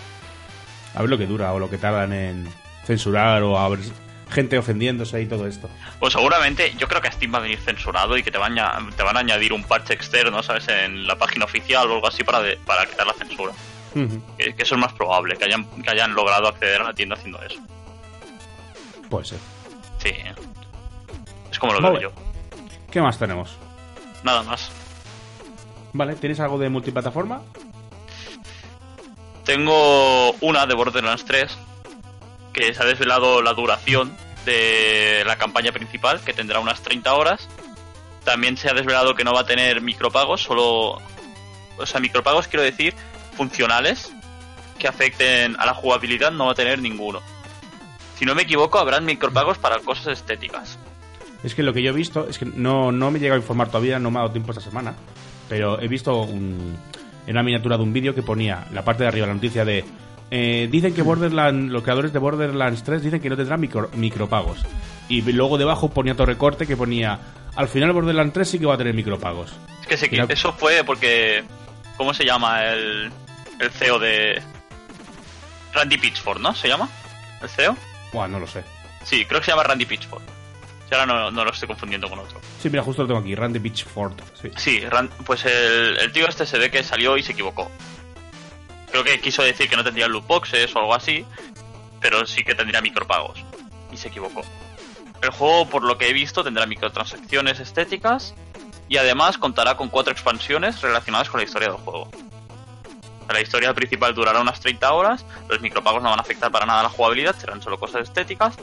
[0.96, 2.48] A ver lo que dura o lo que tardan en
[2.86, 3.80] censurar o a ver
[4.30, 5.70] gente ofendiéndose y todo esto.
[6.00, 8.58] Pues seguramente, yo creo que a Steam va a venir censurado y que te van
[8.60, 10.68] a, te van a añadir un parche externo, ¿sabes?
[10.68, 13.54] En la página oficial o algo así para, de- para quitar la censura.
[14.38, 17.42] Que eso es más probable, que hayan, que hayan logrado acceder a la tienda haciendo
[17.44, 17.60] eso.
[19.10, 19.40] Puede ser.
[20.00, 20.12] Sí.
[21.50, 22.00] Es como lo Vale.
[22.00, 22.16] veo yo.
[22.92, 23.56] ¿Qué más tenemos?
[24.24, 24.70] Nada más.
[25.94, 27.42] Vale, ¿tienes algo de multiplataforma?
[29.46, 31.58] Tengo una de Borderlands 3
[32.56, 34.16] que se ha desvelado la duración
[34.46, 37.50] de la campaña principal, que tendrá unas 30 horas.
[38.24, 41.02] También se ha desvelado que no va a tener micropagos, solo.
[41.78, 42.96] O sea, micropagos quiero decir
[43.36, 44.10] funcionales
[44.80, 47.22] que afecten a la jugabilidad, no va a tener ninguno.
[48.18, 50.80] Si no me equivoco, habrán micropagos para cosas estéticas.
[51.44, 53.68] Es que lo que yo he visto, es que no, no me llega a informar
[53.68, 54.96] todavía, no me ha dado tiempo esta semana,
[55.50, 56.78] pero he visto un,
[57.28, 59.84] en una miniatura de un vídeo que ponía la parte de arriba la noticia de
[60.32, 64.60] eh, dicen que Borderlands, los creadores de Borderlands 3 dicen que no tendrán micro- micropagos.
[65.08, 67.20] Y luego debajo ponía otro recorte que ponía
[67.56, 69.54] al final Borderlands 3 sí que va a tener micropagos.
[69.82, 71.44] Es que se- Mira- eso fue porque.
[71.98, 73.12] ¿Cómo se llama el,
[73.60, 74.42] el CEO de.
[75.74, 76.54] Randy Pitchford, ¿no?
[76.56, 76.90] ¿Se llama?
[77.42, 77.78] ¿El CEO?
[78.14, 78.64] Buah, no lo sé.
[79.04, 80.22] Sí, creo que se llama Randy Pitchford.
[80.90, 82.40] Si ahora no, no lo estoy confundiendo con otro.
[82.62, 84.14] Sí, mira, justo lo tengo aquí, Randy Pitchford.
[84.42, 84.50] Sí.
[84.58, 84.84] Sí,
[85.26, 87.70] pues el, el tío este se ve que salió y se equivocó.
[88.92, 91.26] Creo que quiso decir que no tendría loot boxes o algo así,
[92.00, 93.44] pero sí que tendría micropagos.
[93.92, 94.42] Y se equivocó.
[95.22, 98.36] El juego, por lo que he visto, tendrá microtransacciones estéticas
[98.88, 102.10] y además contará con cuatro expansiones relacionadas con la historia del juego.
[103.30, 106.84] La historia principal durará unas 30 horas, los micropagos no van a afectar para nada
[106.84, 108.56] la jugabilidad, serán solo cosas estéticas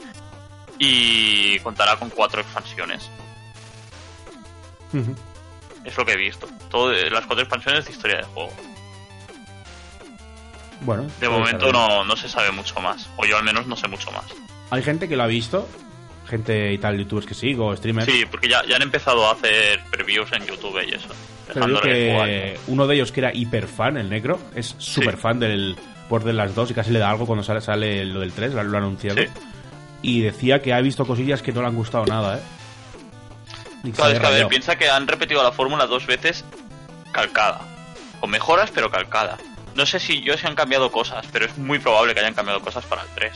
[0.79, 3.09] y contará con cuatro expansiones.
[5.83, 6.47] Es lo que he visto.
[6.69, 8.53] Todo, las cuatro expansiones de historia del juego.
[10.83, 13.09] Bueno, De momento no, no se sabe mucho más.
[13.17, 14.25] O yo al menos no sé mucho más.
[14.69, 15.67] Hay gente que lo ha visto,
[16.27, 18.11] gente y tal, youtubers que sigo, streamers.
[18.11, 21.09] Sí, porque ya, ya han empezado a hacer previews en YouTube y eso.
[21.53, 25.21] Pero que uno de ellos que era hiper fan, el Necro, es súper Sí.
[25.21, 25.75] fan del
[26.09, 28.79] Borderlands 2 y casi le da algo cuando sale, sale lo del 3, lo, ha
[28.79, 29.21] anunciado.
[29.21, 29.27] Sí.
[30.01, 32.41] Y decía que ha visto cosillas que no le han gustado nada, ¿eh?
[33.95, 36.45] Claro, se es que a ver, piensa que han repetido la fórmula dos veces
[37.11, 37.61] calcada.
[38.19, 39.37] Con mejoras, pero calcada.
[39.75, 42.59] No sé si yo se han cambiado cosas, pero es muy probable que hayan cambiado
[42.61, 43.31] cosas para el 3.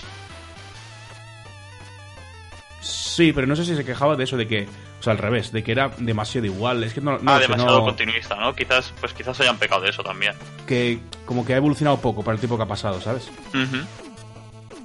[2.82, 4.68] Sí, pero no sé si se quejaba de eso, de que,
[5.00, 6.84] o sea, al revés, de que era demasiado igual.
[6.84, 8.54] Es que no, no ah, demasiado no- continuista, ¿no?
[8.56, 10.34] Quizás, pues quizás hayan pecado de eso también.
[10.68, 13.30] que como que ha evolucionado poco para el tiempo que ha pasado, ¿sabes?
[13.50, 13.78] Ujú.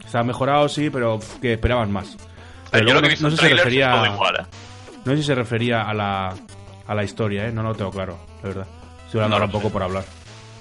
[0.08, 2.16] Se ha mejorado, sí, pero que esperaban más.
[2.70, 4.46] Pero yo luego lo que no, no sé si se refería, igual, ¿eh?
[5.04, 6.34] no sé si se refería a la,
[6.86, 7.52] a la historia, ¿eh?
[7.52, 8.66] No, no lo tengo claro, la verdad.
[9.04, 10.04] Estoy hablando No ahora un poco por hablar.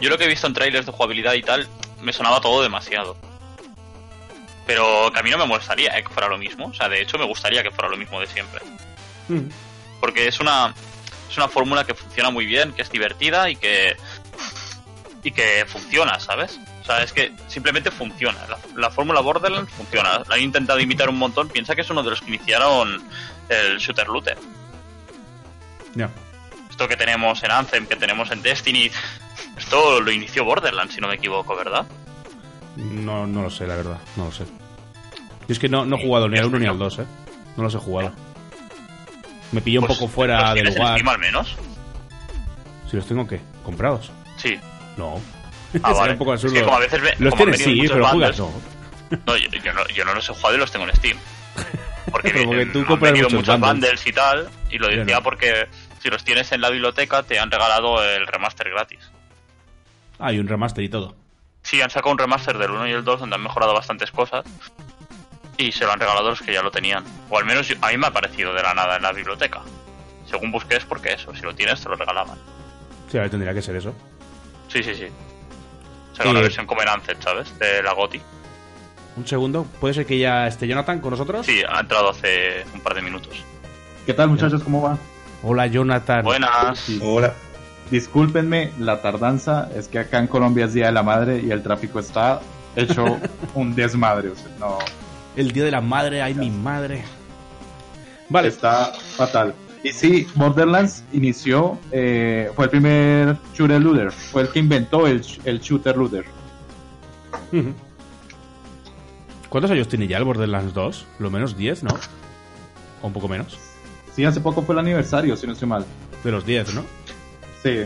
[0.01, 1.67] Yo lo que he visto en trailers de jugabilidad y tal,
[2.01, 3.15] me sonaba todo demasiado.
[4.65, 6.03] Pero que a mí no me molestaría ¿eh?
[6.03, 6.67] que fuera lo mismo.
[6.67, 8.61] O sea, de hecho me gustaría que fuera lo mismo de siempre.
[9.27, 9.49] Mm.
[9.99, 10.73] Porque es una,
[11.29, 13.95] es una fórmula que funciona muy bien, que es divertida y que,
[15.23, 16.59] y que funciona, ¿sabes?
[16.81, 18.39] O sea, es que simplemente funciona.
[18.47, 20.23] La, la fórmula Borderlands funciona.
[20.27, 21.47] La han intentado imitar un montón.
[21.49, 23.03] Piensa que es uno de los que iniciaron
[23.49, 24.37] el shooter looter.
[25.93, 26.09] Ya.
[26.69, 28.89] Esto que tenemos en Anthem, que tenemos en Destiny,
[29.57, 31.85] esto lo inició Borderlands, si no me equivoco, ¿verdad?
[32.77, 34.45] No, no lo sé, la verdad, no lo sé.
[34.45, 37.05] Yo es que no, no he jugado ni al 1 ni al 2, ¿eh?
[37.57, 38.13] No los he jugado.
[39.51, 40.97] Me pilló un Pues, poco fuera ¿los del tienes en lugar.
[40.99, 41.55] Steam al menos?
[42.89, 43.41] Si los tengo, ¿qué?
[43.63, 44.11] ¿Comprados?
[44.37, 44.57] Sí.
[44.97, 45.15] No.
[45.15, 45.19] Ah,
[45.71, 46.11] Sería vale.
[46.13, 48.51] un poco Es que como a veces ve- los tienes, sí, pero bundles- juegas no.
[49.25, 51.17] No yo, yo no, yo no los he jugado y los tengo en Steam.
[52.11, 54.07] Porque, porque tú han compras muchos muchos bundles.
[54.07, 55.23] y tal, y lo decía no.
[55.23, 55.67] porque
[56.01, 58.99] si los tienes en la biblioteca te han regalado el remaster gratis.
[60.21, 61.15] Ah, y un remaster y todo.
[61.63, 64.45] Sí, han sacado un remaster del 1 y el 2 donde han mejorado bastantes cosas
[65.57, 67.03] y se lo han regalado a los que ya lo tenían.
[67.29, 69.61] O al menos yo- a mí me ha parecido de la nada en la biblioteca.
[70.29, 72.37] Según busqué es porque eso, si lo tienes te lo regalaban.
[73.11, 73.93] Sí, a ver, tendría que ser eso.
[74.69, 75.07] Sí, sí, sí.
[76.15, 77.57] Será una versión como en Ancet, ¿sabes?
[77.59, 78.21] De la GOTI.
[79.17, 79.65] Un segundo.
[79.79, 81.45] ¿Puede ser que ya esté Jonathan con nosotros?
[81.45, 83.43] Sí, ha entrado hace un par de minutos.
[84.05, 84.63] ¿Qué tal muchachos?
[84.63, 84.97] ¿Cómo va?
[85.43, 86.23] Hola, Jonathan.
[86.23, 86.85] Buenas.
[87.01, 87.33] Hola.
[87.91, 91.61] Discúlpenme la tardanza, es que acá en Colombia es Día de la Madre y el
[91.61, 92.39] tráfico está
[92.75, 93.19] hecho
[93.53, 94.29] un desmadre.
[94.29, 94.77] o sea, no,
[95.35, 97.03] El día de la madre, ay, mi madre.
[98.29, 98.47] Vale.
[98.47, 99.53] está fatal.
[99.83, 105.21] Y sí, Borderlands inició, eh, fue el primer shooter looter, fue el que inventó el,
[105.43, 106.23] el shooter looter.
[109.49, 111.05] ¿Cuántos años tiene ya el Borderlands 2?
[111.19, 111.91] Lo menos 10, ¿no?
[113.01, 113.57] O un poco menos.
[114.15, 115.83] Sí, hace poco fue el aniversario, si no estoy mal.
[116.23, 116.85] De los 10, ¿no?
[117.63, 117.85] Sí,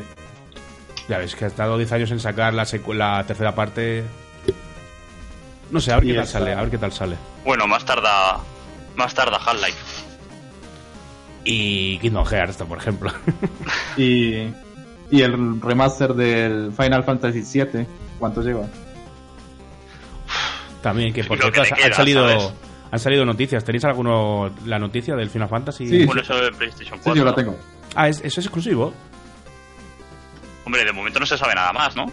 [1.09, 4.03] Ya ves que ha estado 10 años en sacar la, secu- la tercera parte.
[5.71, 7.15] No sé, a ver Y qué tal sale, a ver qué tal sale.
[7.43, 8.39] Bueno, más tarda.
[8.95, 10.03] Más tarda Half-Life.
[11.43, 13.11] Y Kingdom Hearts, por ejemplo.
[13.97, 14.47] y,
[15.11, 17.85] y el remaster del Final Fantasy VII,
[18.17, 18.65] ¿cuánto lleva?
[20.81, 22.53] También, que por Lo cierto, han, salido, ¿sabes?
[22.91, 23.63] han salido noticias.
[23.63, 25.87] ¿Tenéis alguno la noticia del Final Fantasy?
[25.87, 26.05] Sí.
[26.05, 27.13] Bueno, eso de PlayStation 4.
[27.13, 27.57] Sí, yo la tengo.
[27.95, 28.93] Ah, ¿es, ¿eso es exclusivo?
[30.65, 32.05] Hombre, de momento no se sabe nada más, ¿no?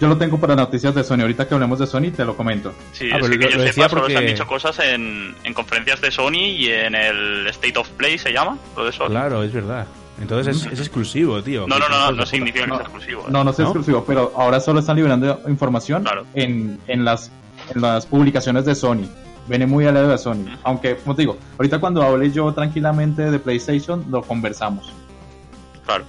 [0.00, 1.22] Yo lo tengo para noticias de Sony.
[1.22, 2.72] Ahorita que hablemos de Sony, te lo comento.
[2.92, 4.78] Sí, Ah, es que, que yo lo sepa, decía solo se han porque- dicho cosas
[4.78, 8.56] en, en conferencias de Sony y en el State of Play, ¿se llama?
[8.76, 9.08] Lo de Sony.
[9.08, 9.86] Claro, es verdad.
[10.20, 11.66] Entonces es, es exclusivo, tío.
[11.66, 13.22] No, no, no, no, significa que No, sea exclusivo.
[13.22, 13.30] ¿eh?
[13.30, 13.64] No, no es ¿No?
[13.64, 16.24] exclusivo, pero ahora solo están liberando información Claro.
[16.34, 17.32] en, en, las,
[17.74, 19.08] en las publicaciones de Sony.
[19.48, 20.46] Viene muy al lado de Sony.
[20.62, 24.92] Aunque, como te digo, ahorita cuando hable yo tranquilamente de PlayStation, lo conversamos.
[25.84, 26.04] Claro.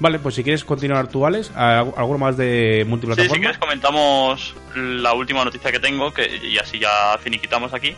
[0.00, 3.34] Vale, pues si quieres continuar tú, Alex, ¿algo más de Sí, multiplataforma?
[3.34, 7.94] si quieres comentamos la última noticia que tengo que, y así ya finiquitamos aquí.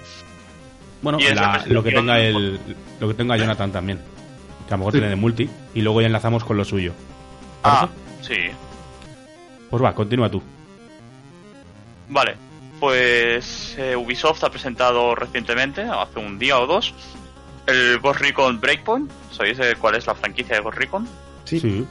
[1.01, 2.59] Bueno, la lo que tenga el,
[3.01, 3.99] lo que tenga Jonathan también.
[4.69, 4.99] Que a lo mejor Sí.
[4.99, 5.49] tiene de multi.
[5.75, 6.93] Y luego ya enlazamos con lo suyo.
[7.63, 7.89] Ah,
[8.23, 8.37] sí.
[9.71, 10.43] Pues va, continúa tú.
[12.09, 12.37] Vale.
[12.81, 16.93] Pues eh, Ubisoft ha presentado recientemente, hace un día o dos,
[17.67, 19.11] el Ghost Recon Breakpoint.
[19.33, 21.09] ¿Sabéis cuál es la franquicia de Ghost Recon?
[21.45, 21.61] Sí.
[21.61, 21.87] Sí.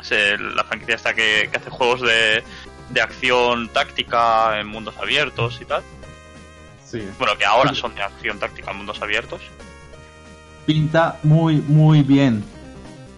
[0.00, 2.42] Es el- la franquicia esta que, que hace juegos de,
[2.90, 5.82] de acción táctica en mundos abiertos y tal.
[6.84, 7.02] Sí.
[7.18, 9.40] Bueno, que ahora son de acción táctica en mundos abiertos.
[10.66, 12.44] Pinta muy, muy bien.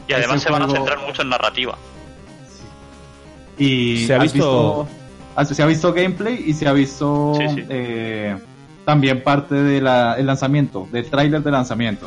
[0.09, 1.77] Y además Ese se van a centrar mucho en narrativa.
[3.59, 4.89] Y ¿Se ha ¿has visto-
[5.53, 7.65] se ha visto gameplay y se ha visto Sí, sí.
[7.69, 8.37] eh,
[8.87, 12.07] también parte del lanzamiento, del tráiler de lanzamiento.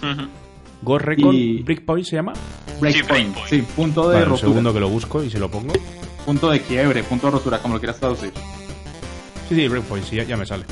[0.00, 0.28] Ujú.
[0.82, 2.32] Ghost Recon Y- Breakpoint se llama.
[2.80, 3.48] Breakpoint, Breakpoint.
[3.48, 5.72] sí, punto de Vale, un rotura, segundo que lo busco y se lo pongo.
[6.24, 8.32] punto de quiebre, punto de rotura, como lo quieras traducir.
[9.48, 10.64] Sí, sí, Breakpoint, sí, ya, ya me sale.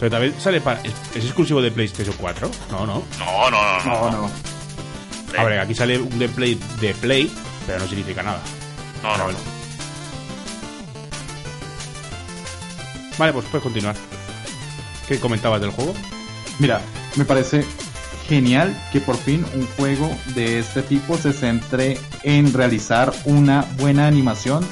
[0.00, 0.80] Pero también sale para.
[0.80, 2.50] ¿Es, es exclusivo de PlayStation 4?
[2.70, 3.02] No, no.
[3.18, 4.10] No, no, no, no.
[4.10, 4.30] No, no.
[5.38, 7.30] A ver, aquí sale un gameplay de Play,
[7.66, 8.40] pero no significa nada.
[9.02, 9.24] No, no.
[13.18, 13.94] Vale, pues puedes continuar.
[15.08, 15.94] ¿Qué comentabas del juego?
[16.58, 16.80] Mira,
[17.16, 17.64] me parece
[18.28, 24.06] genial que por fin un juego de este tipo se centre en realizar una buena
[24.06, 24.64] animación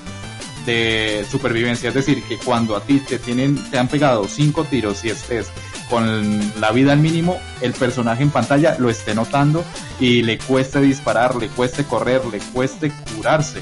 [0.66, 1.88] de supervivencia.
[1.88, 5.48] Es decir, que cuando a ti te tienen, te han pegado cinco tiros y estés
[5.88, 9.64] con la vida al mínimo, el personaje en pantalla lo esté notando
[9.98, 13.58] y le cueste disparar, le cueste correr, le cueste curarse.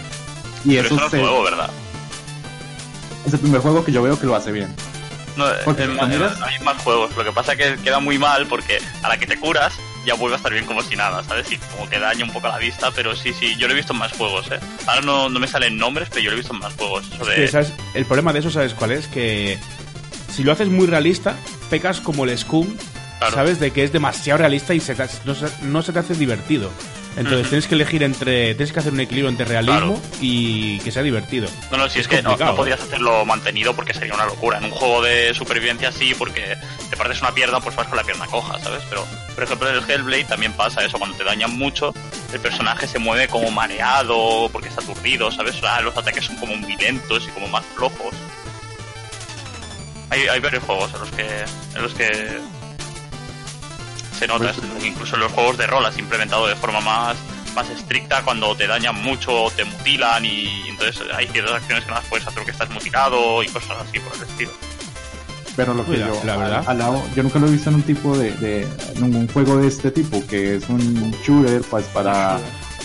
[0.65, 1.71] Y Pero eso eso no es se- juego, ¿verdad?
[3.27, 4.69] es el primer juego que yo veo que lo hace bien.
[5.39, 7.15] No, más- maneras- hay más juegos.
[7.17, 9.73] Lo que pasa es que queda muy mal porque a la que te curas
[10.05, 11.51] ya vuelve a estar bien como si nada, ¿sabes?
[11.53, 13.93] Y como que daña un poco la vista, pero sí, sí, yo lo he visto
[13.93, 14.59] en más juegos, ¿eh?
[14.87, 17.05] Ahora no, no me salen nombres, pero yo lo he visto en más juegos.
[17.95, 19.07] El problema de eso, ¿sabes cuál es?
[19.07, 19.59] Que
[20.35, 21.35] si lo haces muy realista,
[21.71, 22.67] pecas como el Scum,
[23.19, 23.35] Claro.
[23.35, 23.59] ¿sabes?
[23.61, 26.71] De que es demasiado realista y se te- no, no se te hace divertido.
[27.19, 28.55] Entonces tienes que elegir entre.
[28.55, 30.01] Tienes que hacer un equilibrio entre realismo Claro.
[30.21, 31.49] y que sea divertido.
[31.71, 34.59] No, no, si es, Es que no, no podrías hacerlo mantenido porque sería una locura.
[34.59, 36.57] En un juego de supervivencia sí, porque
[36.91, 38.83] te partes una pierna, pues vas con la pierna coja, ¿sabes?
[38.89, 39.05] Pero,
[39.35, 40.99] por ejemplo, en el Hellblade también pasa eso.
[40.99, 41.93] Cuando te dañan mucho,
[42.33, 45.57] el personaje se mueve como mareado, porque está aturdido, ¿sabes?
[45.57, 48.15] O sea, los ataques son como muy lentos y como más flojos.
[50.11, 51.27] Hay, hay varios juegos en los que,
[51.77, 52.39] en los que
[54.19, 54.63] se nota esto.
[54.85, 57.17] Incluso en los juegos de rol has implementado de forma más,
[57.55, 61.91] más estricta cuando te dañan mucho o te mutilan y entonces hay ciertas acciones que
[61.91, 64.51] no las puedes hacer porque estás mutilado y cosas así por el estilo.
[65.57, 66.59] Pero lo que Uy, yo, la verdad.
[66.61, 68.69] al- al lado- yo nunca lo he visto en un tipo de, de
[69.01, 72.39] ningún juego de este tipo, que es un shooter, pues para,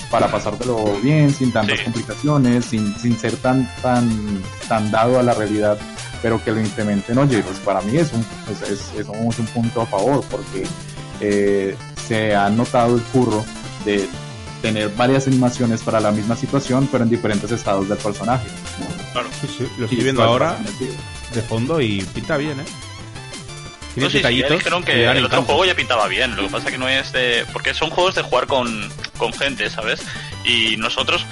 [0.10, 1.84] para pasártelo bien, sin tantas Sí.
[1.84, 5.78] complicaciones, sin, sin ser tan, tan, tan dado a la realidad,
[6.24, 9.38] pero que lo implementen, oye, pues para mí es un, pues es, es un, es
[9.38, 10.66] un punto a favor, porque
[11.26, 13.46] eh, se ha notado el curro
[13.86, 14.10] de
[14.62, 18.48] tener varias animaciones para la misma situación, pero en diferentes estados del personaje.
[19.14, 19.30] Claro.
[19.40, 20.58] Sí, sí, lo estoy viendo ahora
[21.34, 22.66] de fondo y pinta bien, ¿eh?
[23.94, 26.44] Tiene No sé si ya detallitos dijeron que el otro juego ya pintaba bien, lo
[26.44, 27.46] que pasa que no es de...
[27.54, 30.02] porque son juegos de jugar con, con gente, ¿sabes?
[30.44, 31.26] Y nosotros,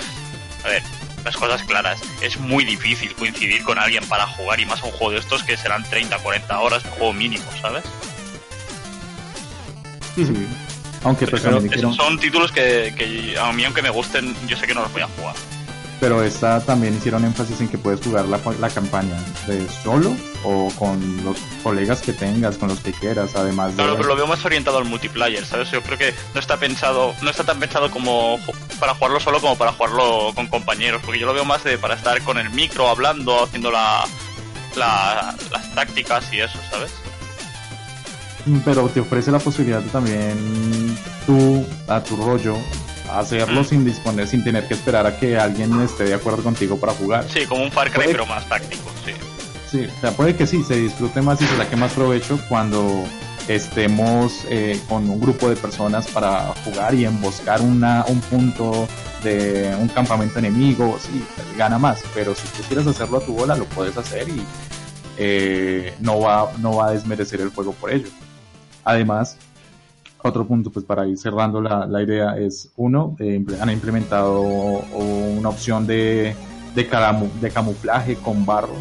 [0.64, 0.84] a ver,
[1.26, 4.92] las cosas claras, es muy difícil coincidir con alguien para jugar y más a un
[4.92, 7.84] juego de estos que serán 30, 40 horas de juego mínimo, ¿sabes?
[10.16, 10.48] Sí.
[11.04, 14.74] Aunque pues Pero son títulos que, que a mí aunque me gusten, yo sé que
[14.76, 15.36] no los voy a jugar.
[16.00, 19.16] pero esta también hicieron énfasis en que puedes jugar la, la campaña
[19.48, 23.76] de solo o con los colegas que tengas, con los que quieras, además de...
[23.78, 25.70] Claro, pero lo veo más orientado al multiplayer, ¿sabes?
[25.72, 28.40] Yo creo que no está pensado, no está tan pensado como
[28.80, 31.94] para jugarlo solo como para jugarlo con compañeros, porque yo lo veo más de para
[31.96, 34.04] estar con el micro, hablando, haciendo la,
[34.76, 36.92] la- las tácticas y eso, ¿sabes?
[38.66, 42.56] Pero te ofrece la posibilidad de también tú, a tu rollo,
[43.12, 46.94] hacerlo sin disponer, sin tener que esperar a que alguien esté de acuerdo contigo para
[46.94, 47.26] jugar.
[47.30, 49.12] Sí, como un Far Cry, pero más táctico, sí.
[49.70, 53.06] Sí, o sea, puede que sí, se disfrute más y se saque más provecho cuando
[53.48, 58.88] estemos eh, con un grupo de personas para jugar y emboscar una, un punto
[59.24, 61.24] de un campamento enemigo, sí,
[61.58, 64.44] gana más, pero si tú quieres hacerlo a tu bola, lo puedes hacer y
[65.18, 68.08] eh, no, va, no va a desmerecer el juego por ello.
[68.84, 69.38] Además,
[70.22, 75.88] otro punto, pues para ir cerrando la, idea, es uno, eh, han implementado una opción
[75.88, 76.36] de,
[76.76, 78.76] de, camu- de camuflaje con barro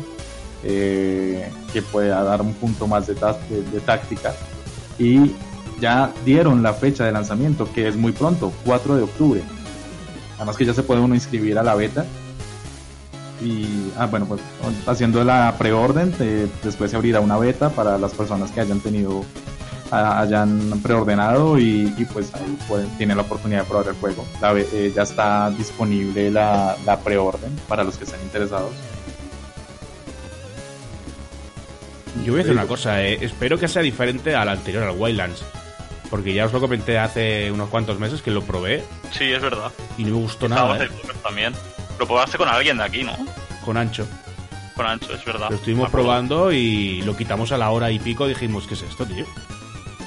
[0.62, 4.34] eh, que pueda dar un punto más de, táctica.
[4.98, 5.32] Y
[5.80, 9.42] ya dieron la fecha de lanzamiento, que es muy pronto, 4 de octubre.
[10.36, 12.04] Además que ya se puede uno inscribir a la beta.
[13.42, 14.42] Y, ah, bueno, pues
[14.86, 19.24] haciendo la preorden, eh, después se abrirá una beta para las personas que hayan tenido,
[19.92, 24.26] hayan preordenado y, y pues ahí pueden, tienen la oportunidad de probar el juego.
[24.40, 28.72] La eh, ya está disponible la, la preorden para los que estén interesados.
[32.24, 35.42] Yo voy a decir una cosa, eh, espero que sea diferente al anterior, al Wildlands.
[36.10, 39.70] Porque ya os lo comenté hace unos cuantos meses que lo probé Sí, es verdad.
[39.96, 40.84] y no me gustó nada.
[40.84, 40.88] eh.
[41.22, 41.52] También.
[42.00, 43.12] Lo probaste con alguien de aquí, ¿no?
[43.64, 44.06] con ancho.
[44.74, 45.50] Con ancho, es verdad.
[45.50, 48.26] Lo estuvimos probando y lo quitamos a la hora y pico.
[48.26, 49.24] Dijimos, ¿qué es esto, tío?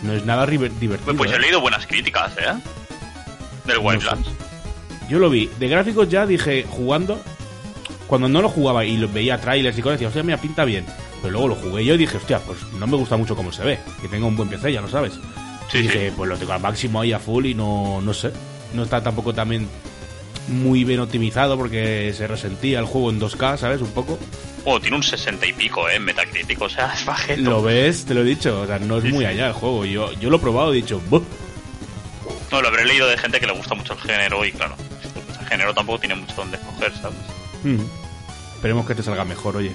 [0.04, 0.97] No es nada divertido.
[0.97, 1.39] Pues yo ¿eh?
[1.39, 2.54] he leído buenas críticas, ¿eh?
[3.66, 4.30] Del Wildlands.
[5.10, 5.49] Yo lo vi.
[5.60, 7.22] De gráficos ya dije, jugando.
[8.08, 10.86] Cuando no lo jugaba y lo veía trailers y cosas, decía, hostia, mira, pinta bien.
[11.22, 13.64] Pero luego lo jugué yo y dije, hostia, pues no me gusta mucho cómo se
[13.64, 13.80] ve.
[14.01, 15.14] Que tenga un buen PC, ya lo sabes.
[15.72, 15.88] Sí, y sí.
[15.88, 18.32] dije, pues lo tengo al máximo ahí a full y no, no sé.
[18.74, 19.70] No está tampoco también
[20.47, 23.82] muy bien optimizado porque se resentía el juego en 2K, ¿sabes?
[23.82, 24.20] Un poco.
[24.66, 25.95] Oh, tiene un 60 y pico, ¿eh?
[25.95, 27.41] En Metacritic, o sea, es bajito.
[27.41, 28.61] Lo ves, te lo he dicho.
[28.61, 29.26] O sea, no es Sí, muy sí.
[29.26, 29.84] allá el juego.
[29.86, 31.24] Yo, yo lo he probado y he dicho, "Buh".
[32.51, 34.76] No, lo habré leído de gente que le gusta mucho el género y claro,
[35.41, 37.18] el género tampoco tiene mucho donde escoger, ¿sabes?
[37.64, 37.82] Mm.
[38.55, 39.72] Esperemos que te salga mejor, oye.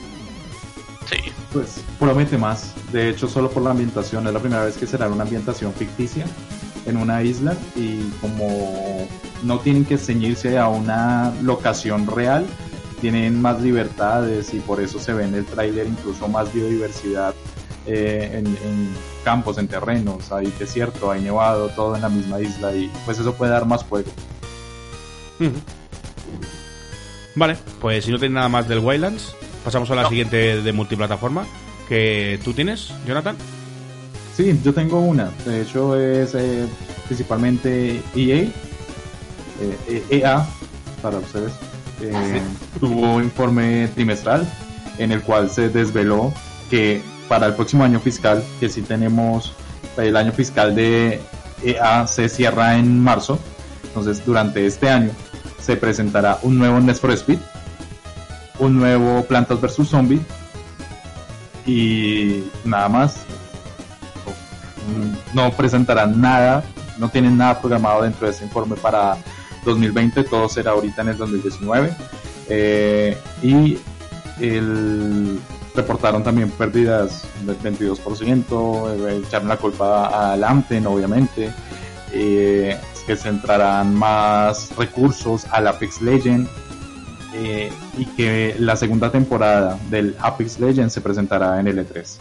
[1.11, 1.17] Sí.
[1.53, 2.73] Pues promete más.
[2.93, 4.27] De hecho, solo por la ambientación.
[4.27, 6.25] Es la primera vez que será una ambientación ficticia
[6.87, 9.09] en una isla y como
[9.43, 12.47] no tienen que ceñirse a una locación real,
[13.01, 17.35] tienen más libertades y por eso se ve en el tráiler incluso más biodiversidad
[17.87, 18.89] eh, en, en
[19.25, 20.31] campos, en terrenos.
[20.33, 23.83] Hay desierto, hay nevado, todo en la misma isla y pues eso puede dar más
[23.85, 24.11] juego.
[27.35, 29.35] Vale, pues si no tienes nada más del Wildlands,
[29.65, 30.09] pasamos a la No.
[30.09, 31.47] siguiente de multiplataforma
[31.89, 33.37] que tú tienes, Jonathan.
[34.37, 35.31] Sí, yo tengo una.
[35.45, 36.67] De hecho, es eh,
[37.07, 38.53] principalmente EA, eh,
[39.89, 40.47] eh, EA
[41.03, 41.53] para ustedes.
[42.01, 42.41] Eh,
[42.79, 44.47] tuvo un informe trimestral
[44.99, 46.33] en el cual se desveló
[46.71, 49.53] que para el próximo año fiscal, que si tenemos
[49.97, 51.21] el año fiscal de
[51.65, 53.39] EA se cierra en marzo,
[53.85, 55.11] entonces durante este año
[55.61, 57.39] se presentará un nuevo Need for Speed,
[58.59, 60.21] un nuevo Plantas vs Zombie
[61.67, 63.25] y nada más.
[65.35, 66.65] No presentarán nada,
[66.97, 69.19] no tienen nada programado dentro de ese informe para
[69.65, 71.97] 2020, todo será ahorita en el 2019.
[72.51, 73.79] Eh, y
[74.41, 75.39] el,
[75.75, 81.53] reportaron también pérdidas del 22%, eh, echaron la culpa al Amten, obviamente,
[82.13, 86.49] eh, que centrarán más recursos al Apex Legend
[87.35, 92.19] eh, y que la segunda temporada del Apex Legend se presentará en el E3.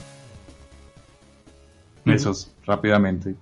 [2.06, 2.12] Ujú.
[2.16, 3.36] Eso es rápidamente.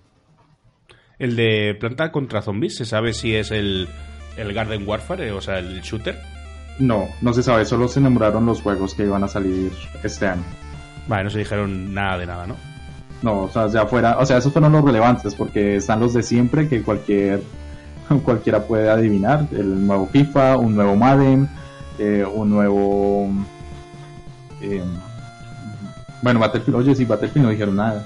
[1.19, 3.87] El de planta contra zombies, ¿se sabe si es el,
[4.37, 6.19] el Garden Warfare, o sea, el shooter?
[6.79, 9.71] No, no se sabe, solo se nombraron los juegos que iban a salir
[10.03, 10.43] este año.
[11.07, 12.55] Vale, no se dijeron nada de nada, ¿no?
[13.21, 16.21] No, o sea, ya fuera, o sea, esos fueron los relevantes porque están los de
[16.21, 17.41] siempre que cualquier
[18.23, 21.49] cualquiera puede adivinar, el nuevo FIFA, un nuevo Madden,
[21.97, 23.29] eh, un nuevo
[24.61, 24.83] eh,
[26.25, 28.03] bueno, Battlefield, oye, sí, Battlefield no dijeron nada.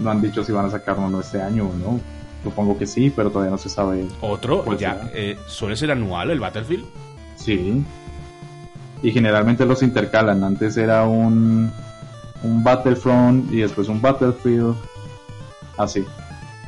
[0.00, 2.00] No han dicho si van a sacar uno este año o no.
[2.42, 4.06] Supongo que sí, pero todavía no se sabe.
[4.22, 6.84] Otro, ya, eh, suele ser anual el Battlefield.
[7.36, 7.84] Sí.
[9.02, 10.42] Y generalmente los intercalan.
[10.42, 11.70] Antes era un,
[12.42, 14.74] un Battlefront y después un Battlefield.
[15.76, 16.04] Así.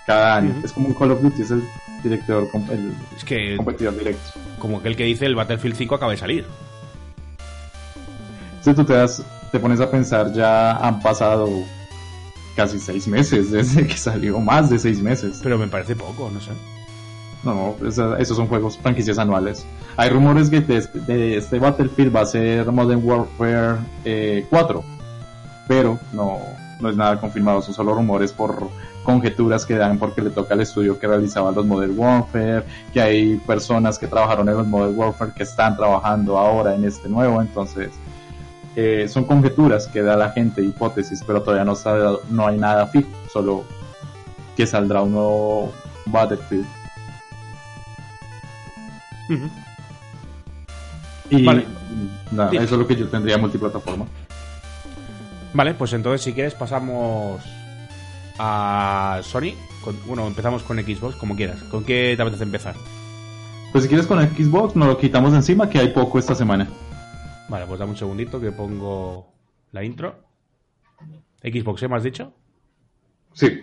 [0.07, 0.55] Cada año.
[0.63, 1.63] Es como un Call of Duty, es el
[2.03, 4.33] director, com- el Es que, competidor directo.
[4.59, 6.47] como aquel que dice, el Battlefield 5 acaba de salir.
[8.61, 11.49] Si tú te, das, te pones a pensar, ya han pasado
[12.57, 15.41] casi seis meses desde que salió, más de seis meses.
[15.43, 16.51] Pero me parece poco, no sé.
[17.45, 19.67] No, esa- esos son juegos, franquicias anuales.
[19.97, 24.83] Hay rumores que de, este- de este Battlefield va a ser Modern Warfare eh, 4,
[25.67, 26.39] pero no,
[26.81, 28.69] no es nada confirmado, son solo rumores por
[29.03, 33.37] conjeturas que dan porque le toca al estudio que realizaba los Modern Warfare, que hay
[33.39, 37.91] personas que trabajaron en los Modern Warfare que están trabajando ahora en este nuevo, entonces
[38.77, 42.87] eh, son conjeturas que da la gente, hipótesis, pero todavía no, sabe, no hay nada
[42.87, 43.65] fijo, solo
[44.57, 45.73] que saldrá un nuevo
[46.07, 46.67] Battlefield.
[49.31, 49.49] Ujú.
[51.31, 51.67] Y Vale.
[52.31, 52.65] nada, Dime.
[52.65, 54.07] eso es lo que yo tendría multiplataforma.
[55.55, 57.43] Vale, pues entonces si quieres pasamos
[58.39, 59.53] a Sony.
[59.85, 61.63] Con- bueno, empezamos con Xbox, como quieras.
[61.65, 62.75] ¿Con qué te apetece empezar?
[63.73, 66.69] Pues si quieres con Xbox, nos lo quitamos de encima, que hay poco esta semana.
[67.53, 69.31] Vale, pues dame un segundito que pongo
[69.73, 70.25] la intro.
[71.43, 71.89] Xbox, ¿eh?
[71.89, 72.33] ¿Me has dicho?
[73.35, 73.61] Sí.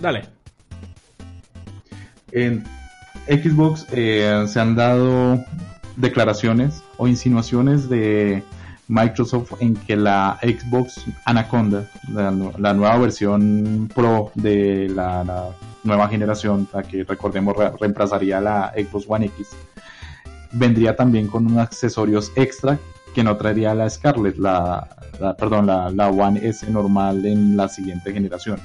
[0.00, 0.22] Dale.
[2.32, 2.64] En
[3.26, 5.44] Xbox eh, se han dado
[5.96, 8.42] declaraciones o insinuaciones de
[8.88, 15.50] Microsoft en que la Xbox Anaconda, la, nu- la nueva versión Pro de la,
[15.84, 19.48] nueva generación, la que recordemos re- reemplazaría la Xbox One X,
[20.52, 22.78] vendría también con unos accesorios extra
[23.14, 24.88] que no traería la Scarlett, la,
[25.38, 28.58] perdón, la, la One S normal en la siguiente generación.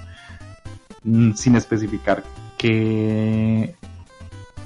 [1.04, 2.24] mm, sin especificar
[2.58, 3.76] qué,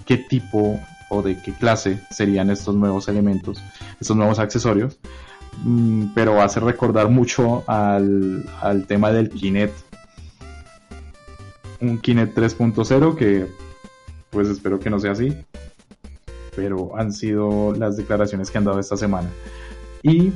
[0.06, 0.80] qué tipo
[1.10, 3.62] o de qué clase serían estos nuevos elementos,
[4.00, 4.98] estos nuevos accesorios,
[6.14, 9.74] pero hace recordar mucho al, al tema del Kinect.
[11.82, 13.48] Un Kinect 3.0 que
[14.34, 15.34] pues espero que no sea así,
[16.56, 19.30] pero han sido las declaraciones que han dado esta semana.
[20.02, 20.34] Y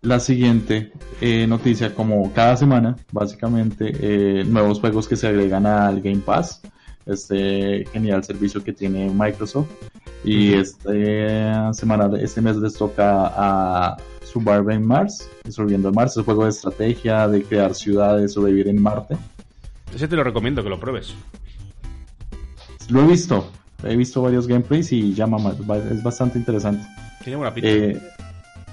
[0.00, 6.00] la siguiente eh, noticia, como cada semana, básicamente, eh, nuevos juegos que se agregan al
[6.00, 6.62] Game Pass,
[7.04, 9.68] este genial servicio que tiene Microsoft.
[10.24, 16.44] Y esta semana, este mes les toca a Suburban Mars, Resolviendo Mars, es un juego
[16.44, 19.16] de estrategia, de crear ciudades o de vivir en Marte.
[19.94, 21.14] Ese te lo recomiendo que lo pruebes.
[22.88, 23.50] Lo he visto,
[23.82, 25.54] he visto varios gameplays y llama,
[25.90, 26.86] es bastante interesante.
[27.22, 27.68] Tiene buena pinta.
[27.68, 28.00] Eh,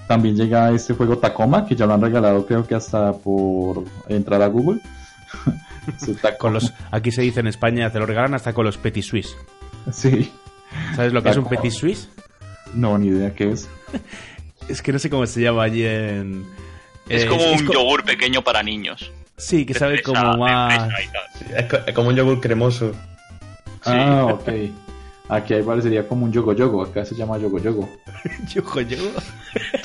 [0.08, 4.42] también llega este juego Tacoma, que ya lo han regalado creo que hasta por entrar
[4.42, 4.82] a Google.
[6.40, 9.36] Con los, aquí se dice en España, te lo regalan hasta con los Petit Suisse.
[9.92, 10.32] Sí.
[10.96, 11.46] ¿Sabes lo que es un.
[11.48, 12.10] Petit Suisse?
[12.74, 13.70] No, ni idea qué es.
[14.70, 16.46] Es que no sé cómo se llama allí en...
[17.10, 19.12] Es eh, como un co- yogur pequeño para niños.
[19.36, 20.90] Sí, que De sabe fresa, como más...
[21.54, 22.94] Es, co- es como un yogur cremoso.
[23.84, 24.50] Ah, ok.
[25.28, 27.90] Aquí hay sería como un yogo yogo, acá se llama yogo yogo.
[28.54, 29.12] Yogo, yogo.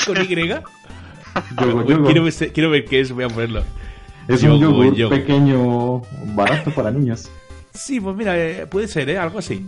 [0.06, 0.28] Con Y.
[1.60, 2.04] Yogo yogo.
[2.06, 3.62] Quiero, ver, quiero ver qué es, voy a ponerlo.
[4.28, 5.10] Es un yogo, yogur yogo.
[5.10, 6.02] pequeño,
[6.36, 7.28] barato para niños.
[7.74, 9.18] Sí, pues mira, eh, puede ser, ¿eh?
[9.18, 9.66] Algo así.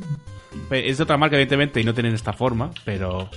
[0.71, 3.31] Es de otra marca, evidentemente, y no tienen esta forma, pero...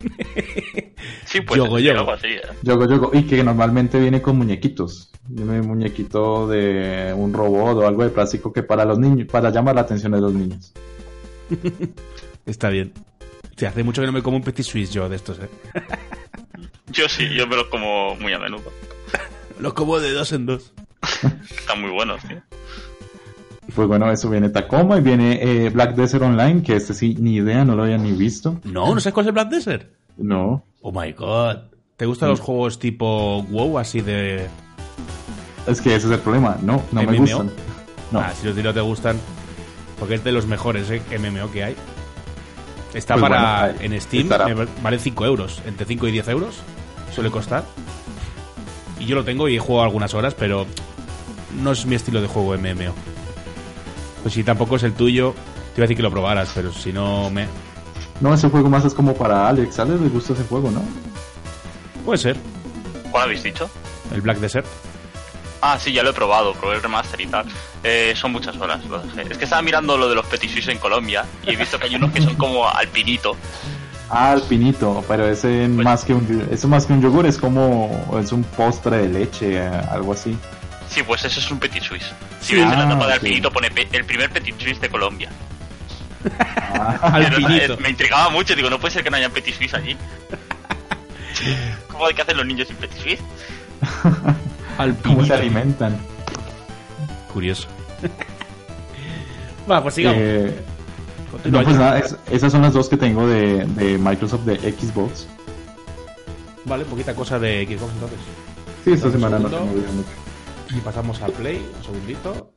[1.24, 2.00] Sí, pues Yogo, yogo.
[2.00, 2.42] algo así, ¿eh?
[2.62, 3.10] Yogo yogo.
[3.14, 5.10] Y que normalmente viene con muñequitos.
[5.28, 9.50] Viene un muñequito de un robot o algo de plástico que para los niños, para
[9.50, 10.72] llamar la atención de los niños.
[12.46, 12.92] Está bien.
[13.56, 15.48] Sí, hace mucho que no me como un Petit Suisse yo de estos, ¿eh?
[16.88, 18.70] Yo sí, yo me los como muy a menudo.
[19.58, 20.74] Los como de dos en dos.
[21.58, 22.42] Están muy buenos, tío.
[23.74, 27.36] Pues bueno, eso viene Tacoma y viene eh, Black Desert Online, que este sí, ni
[27.36, 28.60] idea, no lo había ni visto.
[28.64, 29.90] No, ¿no sabes cuál es el Black Desert?
[30.18, 30.62] No.
[30.82, 31.56] Oh my god.
[31.96, 34.46] ¿Te gustan los juegos tipo WoW, así de...
[35.66, 36.58] Es que ese es el problema.
[36.62, 37.50] No, no me gustan.
[38.10, 38.20] No.
[38.20, 39.16] Ah, si los no te gustan,
[39.98, 41.00] porque es de los mejores ¿eh?
[41.18, 41.76] MMO que hay.
[42.92, 44.28] Está Pues para bueno, en Steam,
[44.82, 46.62] vale 5 euros, entre 5 y 10 euros
[47.12, 47.64] suele costar.
[48.98, 50.66] Y yo lo tengo y he jugado algunas horas, pero
[51.62, 52.94] no es mi estilo de juego MMO.
[54.22, 55.34] Pues si tampoco es el tuyo,
[55.74, 57.46] te iba a decir que lo probaras, pero si no me...
[58.20, 59.78] No, ese juego más es como para Alex.
[59.80, 60.82] Alex le gusta ese juego, ¿no?
[62.04, 62.36] Puede ser,
[63.10, 63.68] ¿Cuál habéis dicho?
[64.14, 64.66] el Black Desert.
[65.60, 67.46] Ah, sí, ya lo he probado, probé el remaster y tal.
[67.84, 68.84] Eh, son muchas horas.
[68.86, 69.22] lo dejé.
[69.32, 71.86] Es que estaba mirando lo de los Petit Suisse en Colombia y he visto que
[71.86, 73.36] hay unos que son como alpinito.
[74.10, 77.38] Ah, el pinito, pero ese Pues- más que un eso más que un yogur es
[77.38, 80.36] como es un postre de leche, eh, algo así.
[80.92, 82.12] Sí, pues eso es un Petit Suisse.
[82.40, 82.54] Si Sí.
[82.56, 83.22] ves en la Ah, tapa de ok.
[83.22, 85.30] alpinito pone pe- el primer Petit Suisse de Colombia.
[86.74, 87.74] Ah, Alpinito.
[87.74, 89.96] eh, me intrigaba mucho, digo, no puede ser que no haya Petit Suisse allí.
[91.88, 93.20] ¿Cómo hay que hacer los niños sin Petit Suisse?
[95.02, 95.98] ¿Cómo se alimentan?
[97.32, 97.68] Curioso.
[99.70, 100.18] Va, pues sigamos.
[100.20, 100.60] Eh,
[101.46, 105.26] no, pues nada, es- esas son las dos que tengo de, de Microsoft de Xbox.
[106.64, 108.18] Vale, poquita cosa de Xbox entonces.
[108.84, 109.88] Sí, esta semana no tengo mucho.
[110.74, 112.50] Y pasamos a Play, un segundito.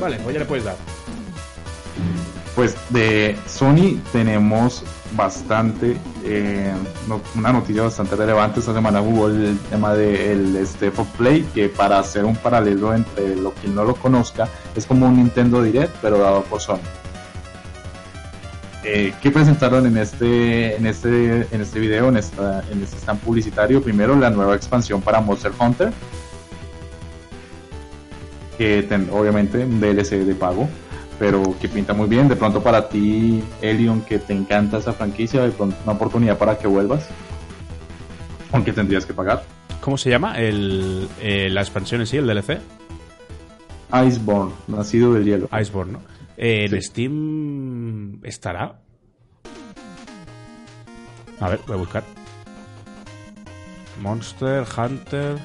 [0.00, 0.76] Vale, pues ya le puedes dar.
[2.54, 4.82] Pues de Sony tenemos
[5.12, 5.96] bastante,
[6.28, 6.72] eh,
[7.34, 8.60] una noticia bastante relevante.
[8.60, 12.94] Esta semana hubo el tema del de Step of Play, que para hacer un paralelo
[12.94, 16.78] entre lo que no lo conozca, es como un Nintendo Direct, pero dado por Sony.
[18.84, 23.20] Eh, ¿Qué presentaron en este, en este, en este video, en, esta, en este stand
[23.20, 23.82] publicitario?
[23.82, 25.92] Primero, la nueva expansión para Monster Hunter,
[28.56, 30.68] que ten- obviamente un DLC de pago
[31.18, 32.28] pero que pinta muy bien.
[32.28, 36.58] De pronto para ti, Elion, que te encanta esa franquicia, de pronto una oportunidad para
[36.58, 37.08] que vuelvas.
[38.52, 39.44] Aunque tendrías que pagar.
[39.80, 40.38] ¿Cómo se llama?
[40.38, 42.58] El, eh, la expansión en sí, el DLC.
[44.06, 45.48] Iceborne, nacido del hielo.
[45.58, 46.02] Iceborne, ¿no?
[46.36, 46.82] Eh, en.
[46.82, 48.80] Steam estará.
[51.40, 52.04] A ver, voy a buscar.
[54.00, 55.38] Monster Hunter.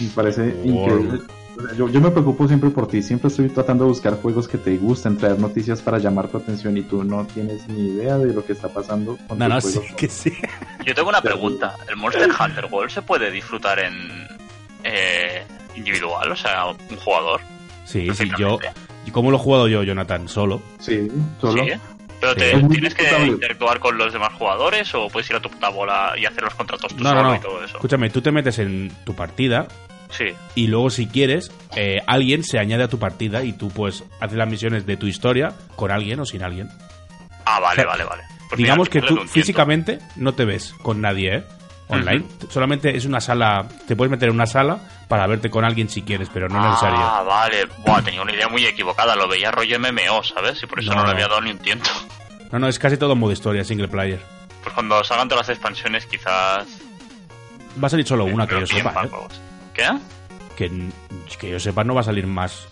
[0.00, 0.66] Me parece World.
[0.66, 1.20] increíble.
[1.76, 4.76] Yo, yo me preocupo siempre por ti, siempre estoy tratando de buscar juegos que te
[4.76, 8.44] gusten, traer noticias para llamar tu atención y tú no tienes ni idea de lo
[8.44, 9.96] que está pasando con No, tus no, sí juegos.
[9.96, 10.32] que sí.
[10.84, 11.76] Yo tengo una pregunta.
[11.88, 13.94] ¿El Monster Hunter World se puede disfrutar en
[14.84, 15.44] eh,
[15.76, 16.32] individual?
[16.32, 17.40] O sea, un jugador.
[17.84, 18.58] Sí, sí, yo.
[19.06, 20.28] ¿Y cómo lo he jugado yo, Jonathan?
[20.28, 20.60] Solo.
[20.78, 21.08] Sí,
[21.40, 21.64] solo.
[21.64, 21.70] ¿Sí?
[22.20, 25.70] ¿Pero te, tienes que interactuar con los demás jugadores o puedes ir a tu puta
[25.70, 27.36] bola y hacer los contratos tú No, no, solo no.
[27.36, 27.76] y todo eso?
[27.78, 29.66] Escúchame, tú te metes en tu partida
[30.10, 30.26] Sí.
[30.54, 34.36] y luego si quieres, eh, alguien se añade a tu partida y tú pues haces
[34.36, 36.68] las misiones de tu historia con alguien o sin alguien.
[37.44, 38.22] Ah, vale, O sea, vale, vale.
[38.48, 41.44] Pues Digamos mira, que tú físicamente no te ves con nadie, ¿eh?
[41.88, 42.24] Online.
[42.48, 46.02] Solamente es una sala, te puedes meter en una sala para verte con alguien si
[46.02, 46.98] quieres, pero no es necesario.
[47.00, 47.66] Ah, vale.
[47.84, 49.16] Buah, tenía una idea muy equivocada.
[49.16, 50.62] Lo veía rollo MMO, ¿sabes?
[50.62, 51.06] Y por eso no, No.
[51.06, 51.90] le había dado ni un tiento.
[52.52, 54.20] No, no, es casi todo modo historia, single player.
[54.62, 56.66] Pues cuando salgan todas las expansiones, quizás.
[57.82, 59.10] Va a salir solo una, que yo sepa, ¿eh?
[60.56, 60.70] Que,
[61.38, 62.66] que yo sepa no va a salir más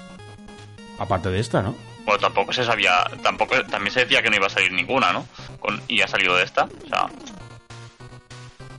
[0.99, 1.75] aparte de esta, ¿no?
[2.05, 2.93] Bueno, tampoco se sabía.
[3.23, 5.27] tampoco También se decía que no iba a salir ninguna, ¿no?
[5.61, 6.65] Con, y ha salido de esta.
[6.65, 7.07] O sea,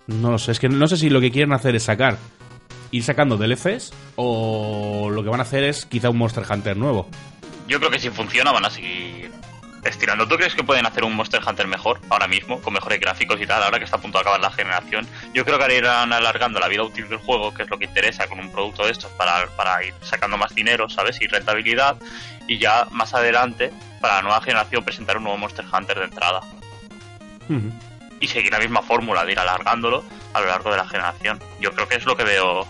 [0.07, 2.17] No lo sé, es que no sé si lo que quieren hacer es sacar,
[2.91, 7.07] ir sacando DLCs o lo que van a hacer es quizá un Monster Hunter nuevo.
[7.67, 9.31] yo creo que si funciona van a seguir
[9.83, 10.27] estirando.
[10.27, 13.47] ¿Tú crees que pueden hacer un Monster Hunter mejor ahora mismo, con mejores gráficos y
[13.47, 15.07] tal, ahora que está a punto de acabar la generación?
[15.33, 17.85] Yo creo que ahora irán alargando la vida útil del juego, que es lo que
[17.85, 21.21] interesa con un producto de estos, para, para ir sacando más dinero, ¿sabes?
[21.21, 21.97] Y rentabilidad.
[22.47, 23.71] Y ya más adelante,
[24.01, 26.41] para la nueva generación, presentar un nuevo Monster Hunter de entrada.
[28.19, 30.03] Y seguir la misma fórmula de ir alargándolo
[30.33, 31.39] a lo largo de la generación.
[31.59, 32.67] Yo creo que es lo que veo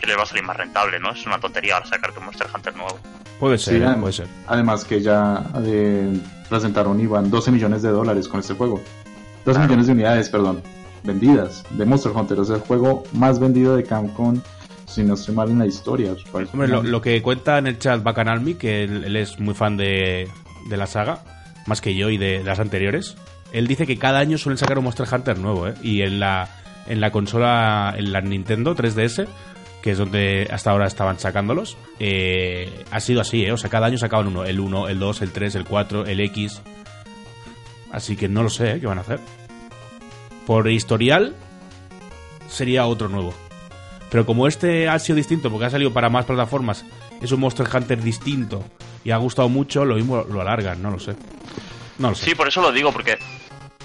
[0.00, 1.12] que les va a salir más rentable, ¿no?
[1.12, 2.98] Es una tontería ahora sacarte un Monster Hunter nuevo.
[3.42, 3.86] Puede ser, Sí, ¿eh?
[3.86, 4.26] adem- puede ser.
[4.46, 6.16] Además que ya eh,
[6.48, 8.76] presentaron Iban 12 millones de dólares con este juego.
[9.44, 9.62] 12 Claro.
[9.64, 10.62] millones de unidades, perdón,
[11.02, 12.38] vendidas de Monster Hunter.
[12.38, 14.40] O sea, el juego más vendido de Capcom,
[14.86, 16.14] si no estoy mal en la historia.
[16.30, 19.54] Pues, Hombre, lo, lo que cuenta en el chat Bacanalmi, que él, él es muy
[19.54, 20.28] fan de,
[20.68, 21.24] de la saga,
[21.66, 23.16] más que yo y de, las anteriores,
[23.52, 25.74] él dice que cada año suelen sacar un Monster Hunter nuevo, ¿eh?
[25.82, 26.48] Y en la,
[26.86, 29.26] en la consola, en la Nintendo 3DS,
[29.82, 33.52] que es donde hasta ahora estaban sacándolos, eh, ha sido así, ¿eh?
[33.52, 36.20] O sea, cada año sacaban uno, el 1, el 2, el 3, el 4, el
[36.20, 36.62] X.
[37.90, 38.80] Así que no lo sé, ¿eh?
[38.80, 39.18] ¿Qué van a hacer?
[40.46, 41.34] Por historial,
[42.48, 43.34] sería otro nuevo.
[44.10, 46.84] Pero como este ha sido distinto, porque ha salido para más plataformas,
[47.20, 48.64] es un Monster Hunter distinto
[49.04, 51.14] y ha gustado mucho, lo mismo lo alargan, no lo sé.
[51.98, 52.26] No lo sé.
[52.26, 53.18] Sí, por eso lo digo, porque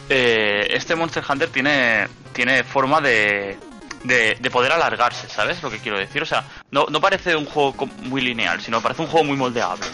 [0.09, 3.57] eh, este Monster Hunter tiene, tiene forma de,
[4.03, 6.21] de, de poder alargarse, ¿sabes lo que quiero decir?
[6.21, 7.73] O sea, no, no parece un juego
[8.03, 9.85] muy lineal, sino parece un juego muy moldeable.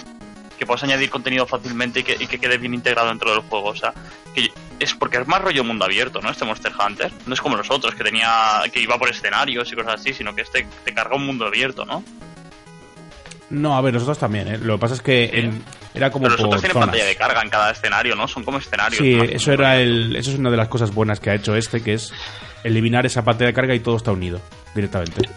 [0.58, 3.70] Que puedes añadir contenido fácilmente y que, y que quede bien integrado dentro del juego.
[3.70, 3.92] O sea,
[4.36, 4.50] que
[4.80, 6.30] es porque es más rollo mundo abierto, ¿no?
[6.30, 7.12] Este Monster Hunter.
[7.26, 10.34] No es como los otros, que tenía que iba por escenarios y cosas así, sino
[10.36, 12.04] que este te carga un mundo abierto, ¿no?
[13.50, 14.58] No, a ver, nosotros también, ¿eh?
[14.58, 15.40] Lo que pasa es que Sí.
[15.40, 16.88] en- era como Pero los por otros tienen zonas.
[16.90, 18.28] pantalla de carga en cada escenario, ¿no?
[18.28, 18.98] Son como escenarios.
[19.00, 21.84] Sí, eso era el, eso es una de las cosas buenas que ha hecho este,
[21.84, 22.12] que es
[22.64, 24.40] eliminar esa pantalla de carga y todo está unido
[24.76, 25.28] directamente.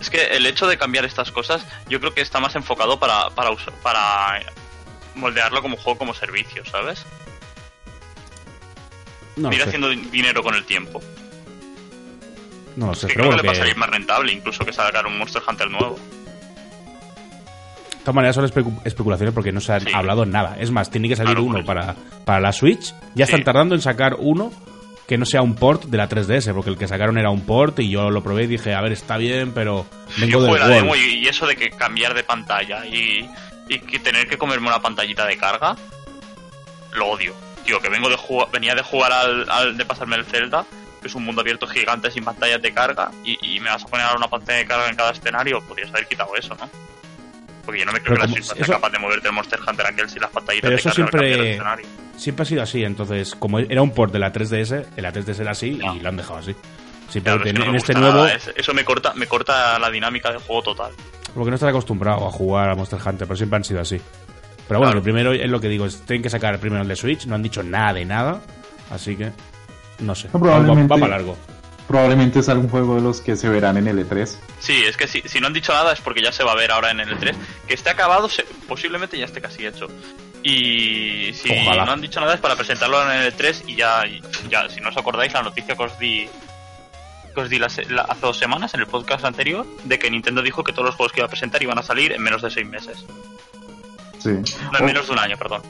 [0.00, 3.30] Es que el hecho de cambiar estas cosas, yo creo que está más enfocado para,
[3.30, 4.40] para, usar- para
[5.14, 7.04] moldearlo como juego como servicio, ¿sabes?
[9.36, 11.00] No Ir haciendo din- dinero con el tiempo.
[12.76, 14.72] no lo sé, que creo que le va a que salir más rentable incluso que
[14.72, 15.96] sacar un Monster Hunter nuevo.
[15.96, 19.88] de todas maneras son especu- especulaciones porque no se ha Sí.
[19.92, 20.56] hablado nada.
[20.58, 21.66] Es más, tiene que salir Claro, uno pues.
[21.66, 21.94] para,
[22.24, 22.94] para la Switch.
[23.14, 24.50] Ya están tardando en sacar uno
[25.08, 27.80] que no sea un port de la 3DS, porque el que sacaron era un port
[27.80, 29.86] y yo lo probé y dije, a ver, está bien, pero
[30.18, 33.28] vengo Yo del demo y, y eso de que cambiar de pantalla y,
[33.68, 35.74] y que tener que comerme una pantallita de carga,
[36.92, 37.34] lo odio.
[37.64, 38.16] Tío, que vengo de
[38.52, 40.64] venía de jugar al, al- de pasarme el Zelda,
[41.00, 43.86] que es un mundo abierto gigante sin pantallas de carga, y, y me vas a
[43.88, 46.68] poner ahora una pantalla de carga en cada escenario, podrías haber quitado eso, ¿no?
[47.68, 49.28] Porque yo no me creo Pero que la como- Switch sea eso- capaz de moverte
[49.28, 51.86] el Monster Hunter aquel sin las pantallitas Pero eso siempre, escenario.
[52.16, 55.40] siempre ha sido así, entonces, como era un port de la 3DS, en la 3DS
[55.42, 56.54] era así y lo han dejado así.
[57.22, 60.30] Claro, es que no en, este nuevo, nada, eso me corta, me corta la dinámica
[60.30, 60.92] del juego total.
[61.34, 63.96] porque no estás acostumbrado a jugar a Monster Hunter, pero siempre han sido así.
[64.66, 64.94] Pero bueno, Claro.
[65.00, 67.34] lo primero es lo que digo, es, tienen que sacar primero el de Switch, no
[67.34, 68.40] han dicho nada de nada,
[68.90, 69.30] así que
[69.98, 71.36] no sé, No, va, probablemente- va para largo.
[71.88, 74.36] Probablemente es algún juego de los que se verán en el E E3.
[74.60, 76.54] Sí, es que si, si no han dicho nada es porque ya se va a
[76.54, 77.34] ver ahora en el 3
[77.66, 79.88] Que esté acabado, se- posiblemente ya esté casi hecho.
[80.42, 81.86] Y si Ojalá.
[81.86, 84.20] no han dicho nada es para presentarlo en el 3 y ya, y
[84.50, 86.28] ya, si no os acordáis, la noticia que os di,
[87.34, 90.42] que os di la la- hace dos semanas en el podcast anterior, de que Nintendo
[90.42, 92.50] dijo que todos los juegos que iba a presentar iban a salir en menos de
[92.50, 93.04] seis meses.
[94.18, 94.30] Sí.
[94.72, 95.62] No, en O- menos de un año, perdón.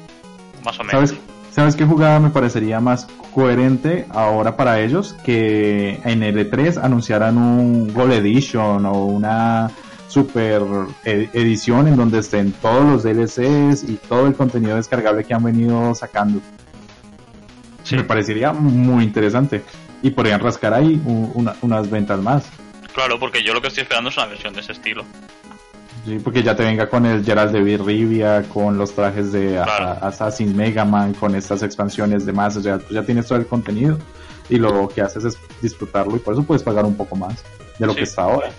[0.64, 1.10] Más o menos.
[1.10, 1.22] ¿Sabes,
[1.58, 5.16] ¿Sabes qué jugada me parecería más coherente ahora para ellos?
[5.24, 9.68] Que en el E3 anunciaran un Gold Edition o una
[10.06, 10.62] super
[11.04, 15.42] e- edición en donde estén todos los DLCs y todo el contenido descargable que han
[15.42, 16.40] venido sacando.
[17.82, 17.96] Sí.
[17.96, 19.64] Me parecería muy interesante.
[20.00, 22.48] y podrían rascar ahí un- una- unas ventas más.
[22.94, 25.02] Claro, porque yo lo que estoy esperando es una versión de ese estilo.
[26.04, 29.64] Sí, porque ya te venga con el Gerald de Rivia, con los trajes de a-
[29.64, 30.06] Claro.
[30.06, 33.46] Assassin's Mega Man, con estas expansiones de más, o sea, tú ya tienes todo el
[33.46, 33.98] contenido
[34.48, 37.44] y lo que haces es disfrutarlo y por eso puedes pagar un poco más
[37.78, 37.98] de lo Sí.
[37.98, 38.50] que está ahora.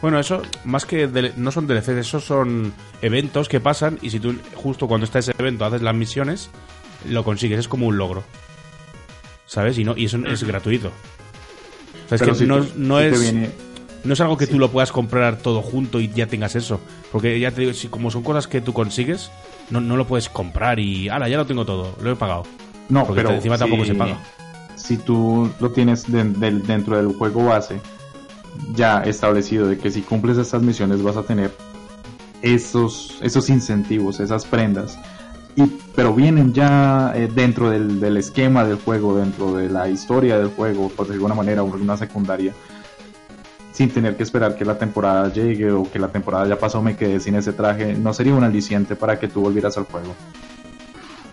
[0.00, 2.72] Bueno, eso, más que dele- no son DLCs, esos son
[3.02, 6.50] eventos que pasan y si tú justo cuando está ese evento haces las misiones,
[7.08, 8.22] lo consigues, es como un logro.
[9.46, 9.78] ¿Sabes?
[9.78, 10.88] Y no y eso es gratuito.
[10.88, 13.50] O sea, es que si no, te- no si te es viene-
[14.04, 16.80] no es algo que tú lo puedas comprar todo junto y ya tengas eso.
[17.12, 19.30] Porque ya te digo, si como son cosas que tú consigues,
[19.70, 22.42] no, no lo puedes comprar y, ala, ya lo tengo todo, lo he pagado.
[22.88, 24.18] No, Porque pero encima tampoco si- se paga.
[24.76, 27.80] Si tú lo tienes de- dentro del juego base
[28.74, 31.52] ya establecido de que si cumples estas misiones vas a tener
[32.42, 34.98] esos, esos incentivos, esas prendas,
[35.54, 40.38] y, pero vienen ya eh, dentro del, del esquema del juego, dentro de la historia
[40.38, 42.52] del juego, por de alguna manera, o alguna secundaria,
[43.72, 46.96] sin tener que esperar que la temporada llegue o que la temporada ya pasó me
[46.96, 50.14] quedé sin ese traje, no sería un aliciente para que tú volvieras al juego.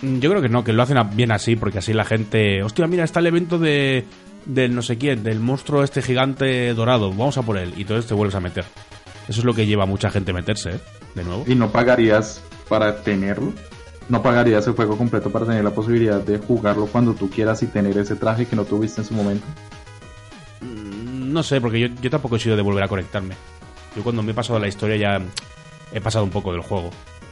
[0.01, 2.63] Mm, Yo creo que no, que lo hacen bien así, porque así la gente.
[2.63, 4.05] Hostia, mira, está el evento de.
[4.45, 7.73] del no sé quién, del monstruo este gigante dorado, vamos a por él.
[7.77, 8.65] Y entonces te vuelves a meter.
[9.27, 10.79] Eso es lo que lleva a mucha gente a meterse, ¿eh?
[11.15, 11.43] De nuevo.
[11.47, 13.51] y no pagarías para tenerlo.
[14.07, 17.67] No pagarías el juego completo para tener la posibilidad de jugarlo cuando tú quieras y
[17.67, 19.45] tener ese traje que no tuviste en su momento.
[21.32, 23.36] No sé, porque yo, yo tampoco he sido de volver a conectarme.
[23.95, 25.21] Yo cuando me he pasado la historia ya
[25.91, 26.91] he pasado un poco del juego.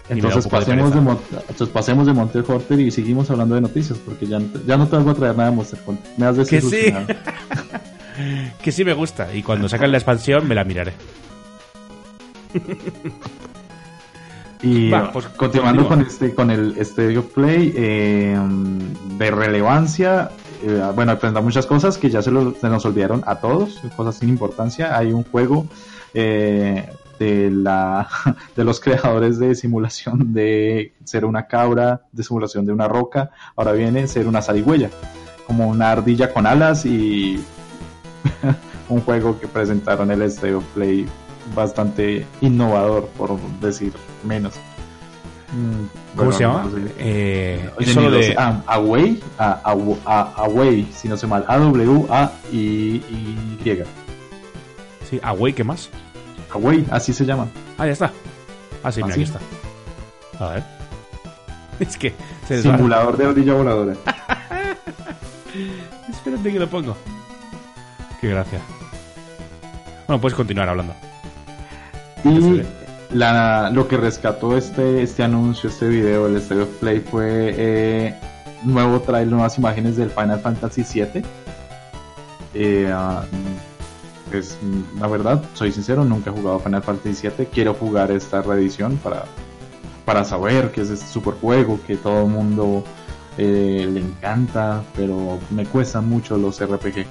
[0.09, 4.39] Entonces pasemos de, entonces pasemos de Monster Hunter y seguimos hablando de noticias porque ya,
[4.65, 6.11] ya no te voy a traer nada de Monster Hunter.
[6.17, 6.93] Me has Que sí.
[8.63, 9.33] Que sí me gusta.
[9.33, 10.93] Y cuando sacan la expansión me la miraré.
[14.63, 16.05] Y Va, pues, continuando continúa.
[16.05, 18.39] con este con el State of Play eh,
[19.17, 20.31] de relevancia,
[20.63, 24.29] eh, bueno, aprendamos muchas cosas que ya se, se nos olvidaron a todos, cosas sin
[24.29, 24.97] importancia.
[24.97, 25.67] Hay un juego
[26.13, 26.89] eh,
[27.19, 28.07] de la
[28.55, 33.31] de los creadores de simulación de ser una cabra, de simulación de una roca.
[33.55, 34.89] Ahora viene ser una zarigüeya,
[35.45, 37.43] como una ardilla con alas y
[38.89, 41.07] un juego que presentaron el State of Play
[41.55, 43.93] bastante innovador, por decir
[44.23, 44.55] menos.
[45.53, 45.85] Mm,
[46.17, 46.69] ¿Cómo se llama?
[46.97, 48.35] Eh, es solo de.
[48.37, 49.75] Ah, Away, a, a-
[50.05, 53.03] a- Away, si no sé mal, A-W-A-I-Y.
[55.09, 55.89] Sí, Away, ¿qué más?
[56.53, 57.47] Away, así se llama.
[57.77, 58.11] Ah, ya está.
[58.83, 59.39] Ah, sí, ¿Ah, mira, aquí está.
[60.39, 60.63] A ver.
[61.79, 62.13] Es que
[62.47, 62.61] se.
[62.63, 63.93] Simulador de ardilla voladora.
[66.09, 66.97] Espérate que lo pongo.
[68.19, 68.59] Qué gracia.
[70.07, 70.93] Bueno, puedes continuar hablando.
[72.25, 72.63] Y.
[73.11, 78.15] la, lo que rescató este, este anuncio, este video, el State of Play, fue eh,
[78.63, 81.23] nuevo trailer, nuevas imágenes del Final Fantasy VII.
[82.53, 83.23] Eh, ah,
[84.31, 84.57] pues,
[84.99, 87.45] la verdad, soy sincero, nunca he jugado Final Fantasy VII.
[87.47, 89.25] Quiero jugar esta reedición para,
[90.05, 92.83] para saber que es este super juego que todo el mundo
[93.37, 97.05] eh, le encanta, pero me cuestan mucho los RPG.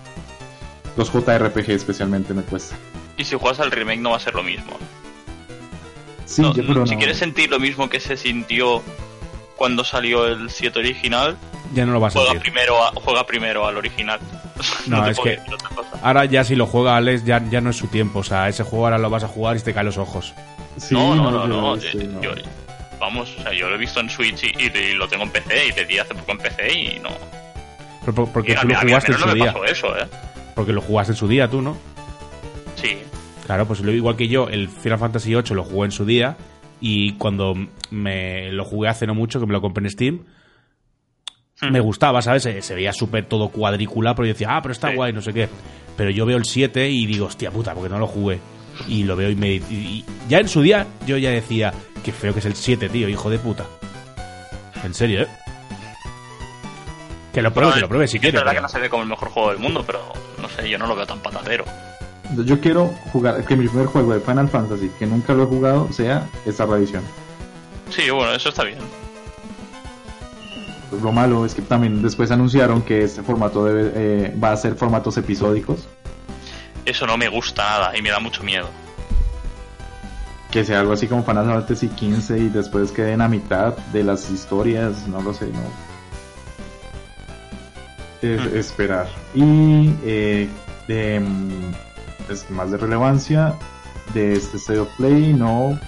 [0.96, 2.78] Los JRPG especialmente me cuestan.
[3.16, 4.76] Y si juegas al remake no va a ser lo mismo.
[6.26, 6.98] Sí, No, yo- pero si no.
[6.98, 8.82] quieres sentir lo mismo que se sintió
[9.56, 11.36] cuando salió el 7 original,
[11.72, 12.52] Ya no lo vas a juega sentir.
[12.52, 14.20] primero, a- juega primero al original.
[14.86, 15.90] No, te es puedo que- decir otra cosa.
[16.02, 18.18] Ahora ya si lo juega Alex ya, ya no es su tiempo.
[18.20, 20.34] O sea, ese juego ahora lo vas a jugar y te caen los ojos.
[20.76, 21.80] Sí, no, no, no, no, no.
[22.20, 22.34] yo-
[23.00, 25.66] vamos, o sea, yo lo he visto en Switch y, y lo tengo en PC
[25.68, 27.10] y le di hace poco en PC y no.
[28.00, 29.52] Pero por- porque Y a tú lo a mí jugaste en su no me día.
[29.52, 30.06] pasó eso, eh.
[30.54, 31.76] Porque lo jugaste en su día tú, ¿no?
[32.80, 32.98] Sí.
[33.46, 36.36] Claro, pues lo igual que yo, el Final Fantasy VIII lo jugué en su día
[36.80, 37.54] y cuando
[37.90, 40.20] me lo jugué hace no mucho, que me lo compré en Steam,
[41.60, 41.70] Hmm.
[41.72, 42.42] me gustaba, ¿sabes?
[42.42, 44.96] Se, se veía súper todo cuadrícula, pero yo decía, ah, pero está Sí.
[44.96, 45.48] guay, no sé qué.
[45.96, 48.40] Pero yo veo el 7 y digo, hostia puta, porque no lo jugué.
[48.88, 49.52] Y lo veo y me...
[49.54, 51.72] y- ya en su día yo ya decía,
[52.04, 53.64] qué feo que es el 7, tío, hijo de puta.
[54.84, 55.28] En serio, ¿eh?
[57.32, 58.38] Que lo pruebe, No, que lo pruebe si es quieres.
[58.40, 60.00] verdad que pero- no se ve como el mejor juego del mundo, pero
[60.42, 61.64] no sé, yo no lo veo tan patatero.
[62.44, 65.92] Yo quiero jugar, que mi primer juego de Final Fantasy, que nunca lo he jugado,
[65.92, 67.02] sea esta reedición.
[67.90, 68.78] Sí, bueno, eso está bien.
[70.90, 74.56] Pues lo malo es que también después anunciaron que este formato debe, eh, va a
[74.56, 75.86] ser formatos episódicos,
[76.84, 78.68] Eso no me gusta nada y me da mucho miedo.
[80.50, 84.30] que sea algo así como Final Fantasy 15 y después queden a mitad de las
[84.30, 85.86] historias, no lo sé, no.
[88.22, 88.56] Es Hmm.
[88.56, 89.06] esperar.
[89.34, 90.48] Y eh,
[91.20, 91.72] mm,
[92.28, 93.54] es más de relevancia
[94.14, 95.78] de este State of Play, no,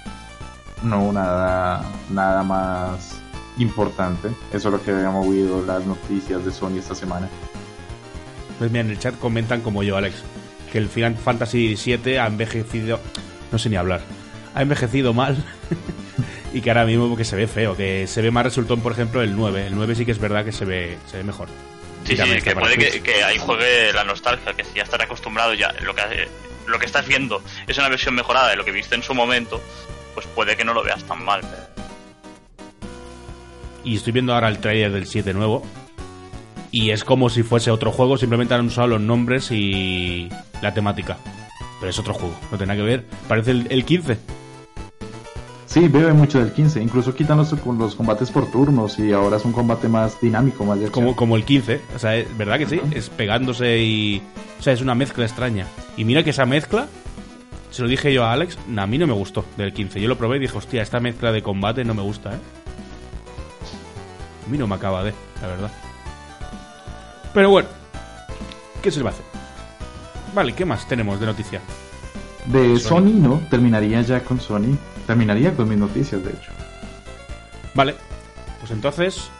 [0.82, 3.20] no nada, nada más
[3.58, 4.28] importante.
[4.52, 7.28] Eso es lo que había movido las noticias de Sony esta semana.
[8.58, 10.16] Pues mira, en el chat comentan como yo, Alex,
[10.70, 13.00] que el Final Fantasy VII ha envejecido,
[13.52, 14.00] no sé ni hablar,
[14.54, 15.36] ha envejecido mal
[16.52, 19.22] y que ahora mismo que se ve feo, que se ve más resultón, por ejemplo,
[19.22, 19.68] el 9.
[19.68, 21.48] El 9 sí que es verdad que se ve, se ve mejor.
[22.04, 25.52] Sí, sí, que puede que, que ahí juegue la nostalgia, que si ya estar acostumbrado
[25.54, 26.02] ya, lo que,
[26.66, 29.60] lo que estás viendo es una versión mejorada de lo que viste en su momento,
[30.14, 31.42] pues puede que no lo veas tan mal.
[33.84, 35.64] Y estoy viendo ahora el trailer del 7 nuevo.
[36.70, 40.28] Y es como si fuese otro juego, simplemente han usado los nombres y
[40.60, 41.16] la temática.
[41.80, 43.04] Pero es otro juego, no tiene nada que ver.
[43.26, 44.18] Parece el, el 15.
[45.78, 46.82] Sí, bebe mucho del 15.
[46.82, 50.80] Incluso quitan los, los combates por turnos y ahora es un combate más dinámico, más
[50.80, 50.90] de.
[50.90, 51.80] Como, como el 15.
[51.94, 52.80] O sea, es verdad que sí.
[52.90, 54.20] Es pegándose y.
[54.58, 55.66] O sea, es una mezcla extraña.
[55.96, 56.88] Y mira que esa mezcla.
[57.70, 60.00] Se lo dije yo a Alex, a mí no me gustó del 15.
[60.00, 62.38] Yo lo probé y dije, hostia, esta mezcla de combate no me gusta, ¿eh?
[64.46, 65.70] A mí no me acaba de, la verdad.
[67.34, 67.68] Pero bueno,
[68.82, 69.26] ¿qué se le va a hacer?
[70.34, 71.60] Vale, ¿qué más tenemos de noticia?
[72.46, 74.76] De Sony, no, terminaría ya con Sony.
[75.06, 76.50] Terminaría con mis noticias, de hecho.
[77.74, 77.94] Vale,
[78.60, 79.30] pues entonces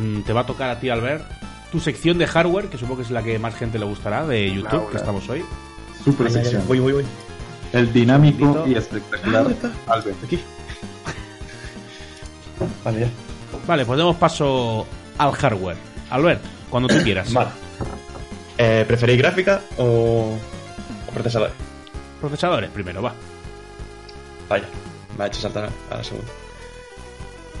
[0.00, 1.24] mm, te va a tocar a ti, Albert,
[1.70, 4.50] tu sección de hardware, que supongo que es la que más gente le gustará, de
[4.52, 4.90] YouTube, Laura.
[4.90, 5.44] que estamos hoy.
[6.04, 6.62] Super sección.
[6.66, 7.04] Voy, voy, voy.
[7.72, 9.72] El dinámico y espectacular ¿Dónde está?
[9.92, 10.24] Albert.
[10.24, 10.40] Aquí.
[12.84, 13.08] Vale, ya.
[13.66, 14.86] Vale, pues demos paso
[15.18, 15.76] al hardware.
[16.10, 17.32] Albert, cuando tú quieras.
[17.32, 17.50] Vale.
[18.58, 20.36] Eh, ¿Preferís gráfica o,
[21.06, 21.52] o procesador?
[22.20, 23.14] Procesadores primero, va.
[24.48, 24.64] Vaya,
[25.16, 26.30] me ha hecho saltar a la segunda.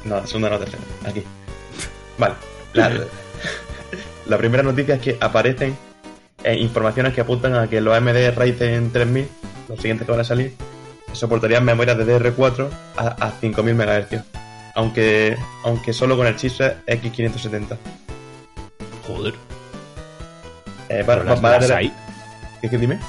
[0.04, 0.82] No, la segunda no, tercera.
[1.06, 1.22] Aquí.
[2.18, 2.34] Vale.
[2.74, 2.90] La,
[4.26, 5.76] la primera noticia es que aparecen
[6.44, 9.28] eh, informaciones que apuntan a que los AMD Ryzen 3000,
[9.68, 10.54] los siguientes que van a salir,
[11.12, 14.20] soportarían memorias de DR4 a, a 5000 MHz.
[14.74, 17.76] Aunque, aunque solo con el chipset X570.
[19.06, 19.34] Joder.
[20.88, 21.92] Eh, va- Pero va- las, va a las tener- hay
[22.60, 23.00] ¿Qué, qué dime?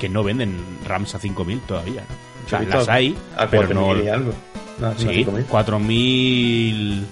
[0.00, 2.00] Que no venden RAMs a 5000 todavía.
[2.02, 2.46] ¿no?
[2.46, 4.02] O sea, las hay, a pero 4000 no.
[4.04, 4.32] y algo.
[4.80, 5.44] No, Sí, 5000.
[5.44, 7.06] 4000.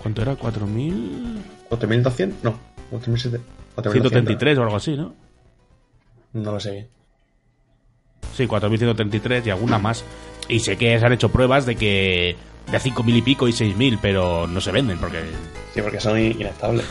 [0.00, 0.36] ¿Cuánto era?
[0.36, 1.42] 4000.
[1.68, 2.44] 4200?
[2.44, 2.58] No,
[2.90, 3.92] 4700.
[3.92, 5.14] 133 o algo así, ¿no?
[6.32, 6.88] No lo sé bien.
[8.36, 10.04] Sí, 4133 y alguna más.
[10.48, 12.36] Y sé que se han hecho pruebas de que
[12.70, 15.22] de 5000 y pico y 6000, pero no se venden porque
[15.74, 16.84] Sí, porque son in- inestables.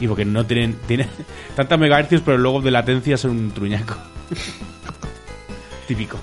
[0.00, 1.08] Y porque no tienen tienen
[1.56, 3.96] tantas megahercios, pero luego de latencia son un truñaco.
[5.86, 6.18] Típico.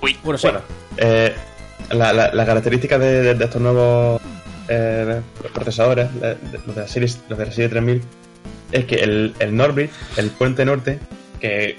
[0.00, 0.46] Uy, Bueno, sí.
[0.46, 0.60] Bueno,
[0.96, 1.34] eh,
[1.90, 4.20] la, la, la característica de, de- de estos nuevos
[4.68, 5.20] eh,
[5.52, 8.02] procesadores, de- de- los, de la serie, los de la serie 3000,
[8.72, 10.98] es que el, el Norbit, el puente norte,
[11.40, 11.76] que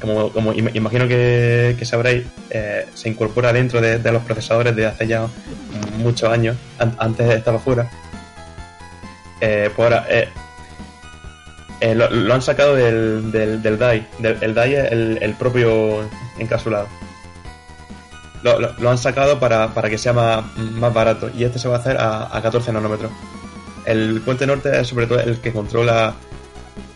[0.00, 4.74] como, como im- imagino que, que sabréis, eh, se incorpora dentro de, de los procesadores
[4.74, 5.26] de hace ya
[5.98, 7.90] muchos años, An- antes estaba fuera,
[9.42, 10.28] eh, pues ahora eh,
[11.80, 14.06] eh, lo, lo han sacado del, del, del DAI.
[14.20, 16.86] Del, el DAI es el, el propio encapsulado.
[18.42, 21.68] Lo, lo- lo han sacado para, para que sea más, más barato y este se
[21.68, 23.10] va a hacer a, a 14 nanómetros.
[23.84, 26.14] El puente norte es sobre todo el que controla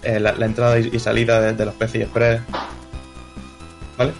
[0.02, 2.40] eh, la, la entrada y, y salida de, de los PCI Express.
[3.98, 4.12] ¿Vale?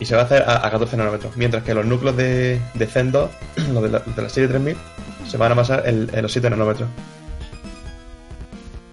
[0.00, 1.36] Y se va a hacer a, a 14 nanómetros.
[1.36, 3.30] Mientras que los núcleos de, de Zen 2,
[3.72, 4.76] los de la, de la serie 3000,
[5.28, 6.88] se van a basar en, en los 7 nanómetros.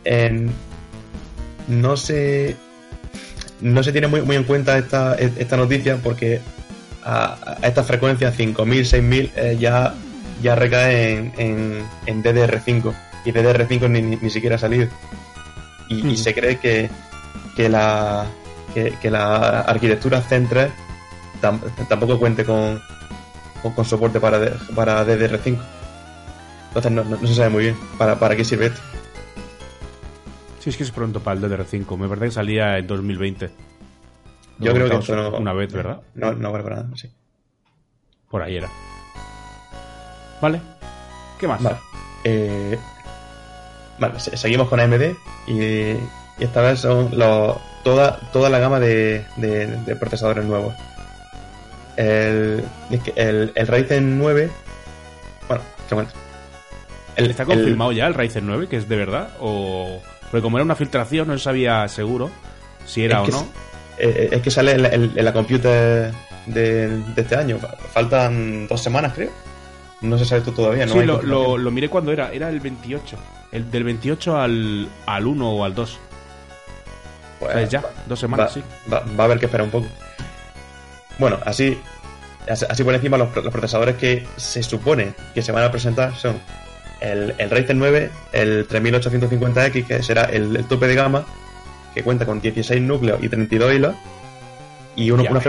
[0.03, 0.51] En-
[1.67, 2.55] no se
[3.61, 6.39] no se tiene muy, muy en cuenta esta, esta noticia porque
[7.03, 9.93] a, a esta frecuencia 5000, 6000 eh, ya,
[10.41, 12.93] ya recae en, en, en DDR5
[13.25, 14.87] y DDR5 ni, ni, ni siquiera ha salido
[15.89, 16.15] y, y Ujú.
[16.15, 16.89] se cree que,
[17.55, 18.25] que la
[18.73, 20.69] que, que la arquitectura Zen 3
[21.41, 21.59] tam-
[21.89, 22.81] tampoco cuente con,
[23.61, 25.57] con, con soporte para, para DDR5
[26.69, 28.79] entonces no, no- no se sabe muy bien para, para qué sirve esto
[30.59, 31.97] Sí, es que es pronto para el DDR5.
[31.97, 33.49] Me parece que salía en 2020.
[34.59, 36.01] Yo creo que esto no, una vez, ¿verdad?
[36.15, 37.09] No, no vale para nada, sí.
[38.29, 38.69] Por ahí era.
[40.41, 40.59] Vale.
[41.39, 41.63] ¿Qué más?
[41.63, 41.77] Vale.
[42.25, 42.77] Eh,
[43.99, 45.15] vale, se- seguimos con AMD
[45.47, 45.97] y, y
[46.41, 47.55] esta vez son los,
[47.85, 50.75] toda, toda la gama de, de- de procesadores nuevos.
[51.95, 52.65] El,
[53.15, 54.51] el, el Ryzen 9.
[55.47, 56.13] Bueno, te cuento.
[57.19, 59.29] El- ¿Está el- confirmado ya el Ryzen 9, que es de verdad?
[59.39, 60.01] O...
[60.31, 62.29] Porque como era una filtración, no se sabía seguro
[62.85, 63.37] si era Es o no.
[63.39, 63.49] s-
[63.99, 66.11] eh, es que sale en la, en- la computer
[66.45, 67.57] de, de este año.
[67.59, 69.31] Fa- Faltan dos semanas, creo.
[70.01, 70.93] No se sabe esto todavía, ¿no?
[70.93, 72.31] sí, lo, lo, lo miré cuando era.
[72.31, 73.17] Era el 28.
[73.51, 75.99] El del 28 al, al 1 o al 2.
[77.39, 77.83] Pues, ¿Sabes ya?
[78.05, 78.63] Dos semanas, va, sí.
[78.91, 79.87] va, va a haber que esperar un poco.
[81.17, 81.77] Bueno, así,
[82.49, 86.15] así así por encima los, los procesadores que se supone que se van a presentar
[86.15, 86.39] son
[87.01, 91.25] el, el Ryzen 9, el 3850X, que será el, el tope de gama,
[91.93, 93.95] que cuenta con 16 núcleos y 32 hilos,
[94.95, 95.39] y uno- una,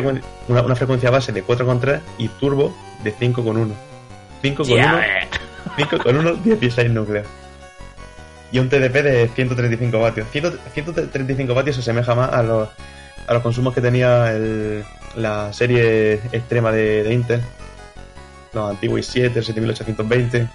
[0.48, 3.72] una, una frecuencia base de 4,3 y turbo de 5,1.
[4.42, 4.66] 5,1,
[5.76, 7.26] 5,1, 16 núcleos.
[8.52, 10.26] Y un TDP de 135 vatios.
[10.32, 12.68] 100 135 vatios se asemeja más a los,
[13.26, 14.84] a los consumos que tenía el-
[15.16, 17.42] la serie extrema de, de Intel.
[18.52, 20.48] Los antiguos i7, el 7820.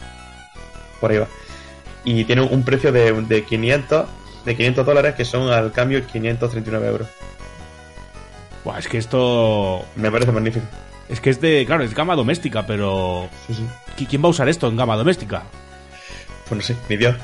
[0.99, 1.27] Por ahí va.
[2.03, 4.05] Y tiene un precio de, de 500
[4.45, 7.07] de 500 dólares que son al cambio 539 euros.
[8.63, 9.85] Buah, es que esto.
[9.95, 10.65] Me parece magnífico.
[11.09, 11.65] Es que es de.
[11.65, 13.27] Claro, es gama doméstica, pero.
[13.47, 13.65] Sí, sí.
[13.97, 15.43] ¿qui- ¿Quién va a usar esto en gama doméstica?
[16.47, 17.15] Pues no sé, ni Dios.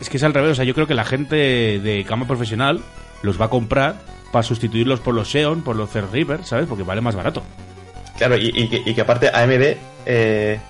[0.00, 0.52] Es que es al revés.
[0.52, 2.80] O sea, yo creo que la gente de gama profesional
[3.22, 3.96] los va a comprar
[4.32, 6.66] para sustituirlos por los Xeon, por los Threadripper, ¿sabes?
[6.66, 7.42] Porque vale más barato.
[8.16, 10.60] Claro, y, y que, y que aparte AMD eh,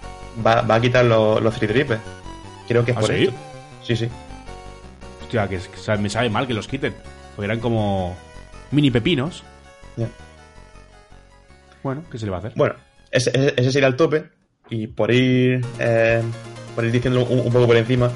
[0.46, 1.98] va, va a quitar los, los Threadripper.
[2.70, 3.24] Creo que es ¿Ah, por sí?
[3.24, 3.34] esto.
[3.84, 4.08] Sí, sí.
[5.22, 6.94] Hostia, que, es- me sabe mal que los quiten.
[7.34, 8.16] Porque eran como
[8.70, 9.42] mini pepinos.
[9.96, 10.06] Ya.
[11.82, 12.52] Bueno, ¿qué se le va a hacer?
[12.54, 12.76] Bueno,
[13.10, 14.24] ese, ese, ese sería el tope.
[14.68, 16.22] Y por ir, eh,
[16.76, 18.08] por ir diciéndolo un, un poco por encima,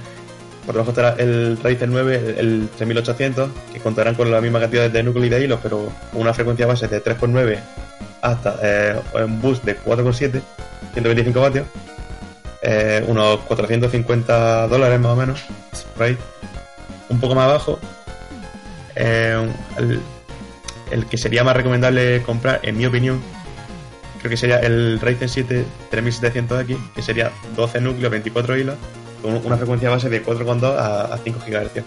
[0.64, 4.88] por debajo estará el Ryzen 9, el, el 3800, que contarán con la misma cantidad
[4.88, 7.58] de núcleos y de hilos, pero con una frecuencia base de 3,9
[8.22, 10.40] hasta eh, un boost de 4,7,
[10.92, 11.66] 125 vatios,
[12.64, 15.42] eh, unos 450 dólares más o menos,
[15.96, 16.16] por ahí.
[17.08, 17.78] Un poco más abajo,
[18.96, 19.48] eh,
[19.78, 20.00] el,
[20.90, 23.20] el que sería más recomendable comprar, en mi opinión,
[24.20, 28.76] creo que sería el Ryzen 7 3700X, que sería 12 núcleos, 24 hilos,
[29.22, 31.82] con una frecuencia base de 4,2 a, a 5 GHz.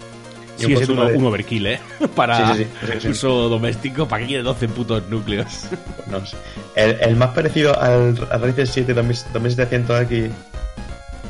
[0.58, 1.80] Y Sigue siendo consumo de- un overkill, ¿eh?
[2.16, 3.08] Para Sí, sí, sí, sí, sí.
[3.08, 5.66] uso doméstico, ¿para qué quiere 12 putos núcleos?
[6.06, 6.36] no sé.
[6.74, 10.30] El, el más parecido al, al Ryzen 7 2700X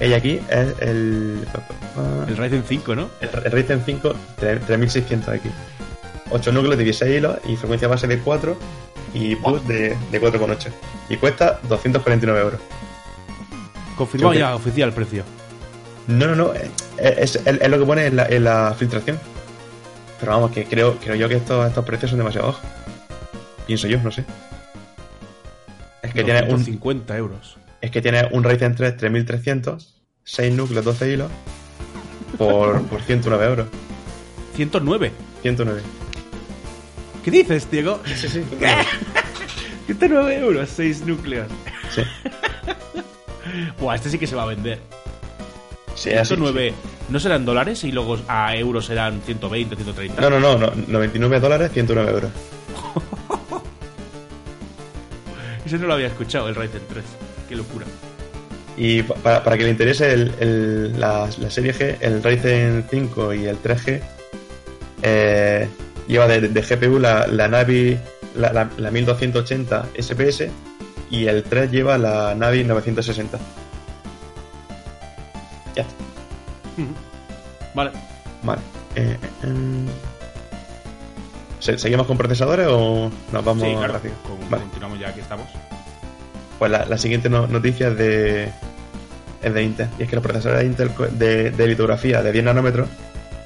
[0.01, 1.47] y aquí es el,
[2.29, 3.09] El Ryzen 5, ¿no?
[3.21, 5.41] el, el Ryzen 5 tre- 3600X.
[6.31, 8.57] 8 núcleos de 16 hilos y frecuencia base de 4
[9.15, 10.69] y boost de, de 4,8.
[11.09, 12.61] Y cuesta 249 euros.
[13.97, 15.25] Confirmado ya, oficial precio.
[16.07, 16.55] No, no, no.
[16.55, 19.19] eh, Es, es- es lo que pone en la, en la filtración.
[20.21, 22.63] Pero vamos, que creo, creo yo que estos, estos precios son demasiado bajos.
[23.67, 24.25] Pienso yo, no sé.
[26.03, 27.57] Es que tiene un, 50 euros.
[27.81, 31.31] Es que tiene un Ryzen 3 3300, 6 núcleos, 12 hilos,
[32.37, 33.67] por, por 109 euros.
[34.57, 35.13] 109.
[35.43, 35.81] 109.
[37.25, 38.01] ¿Qué dices, Diego?
[38.05, 38.43] Sí, sí.
[39.87, 41.47] 109 euros, 6 núcleos.
[41.95, 42.03] Sí,
[43.81, 44.79] Buah, este sí que se va a vender.
[45.95, 46.35] sí, así.
[46.35, 46.75] 109.
[47.09, 50.21] ¿No serán dólares y luego a euros serán 120, 130?
[50.21, 52.31] No, no, no, no, 99 dólares, 109 euros.
[55.65, 57.05] Ese no lo había escuchado, el Ryzen 3.
[57.49, 57.87] Qué locura.
[58.77, 62.85] Y pa- para, para que le interese el, el- la, la serie G, el Ryzen
[62.91, 64.01] 5 y el 3G,
[65.03, 65.69] eh,
[66.07, 67.99] lleva de, de GPU la, la Navi
[68.37, 70.49] la, la- la 1280 SPS
[71.11, 73.39] y el 3 lleva la Navi 960.
[75.75, 75.95] Ya está.
[77.75, 77.91] Vale.
[78.43, 78.61] Vale.
[78.95, 79.87] Eh, eh.
[81.61, 83.93] ¿Se- ¿Seguimos con procesadores o nos vamos Sí, claro.
[83.95, 84.15] rápido?
[84.23, 84.63] Con- Vale.
[84.65, 85.49] Continuamos ya que estamos.
[86.59, 88.49] Pues la, la siguiente no- noticia es de,
[89.43, 89.89] es de Intel.
[89.99, 92.89] Y es que los procesadores de Intel de, litografía de 10 nanómetros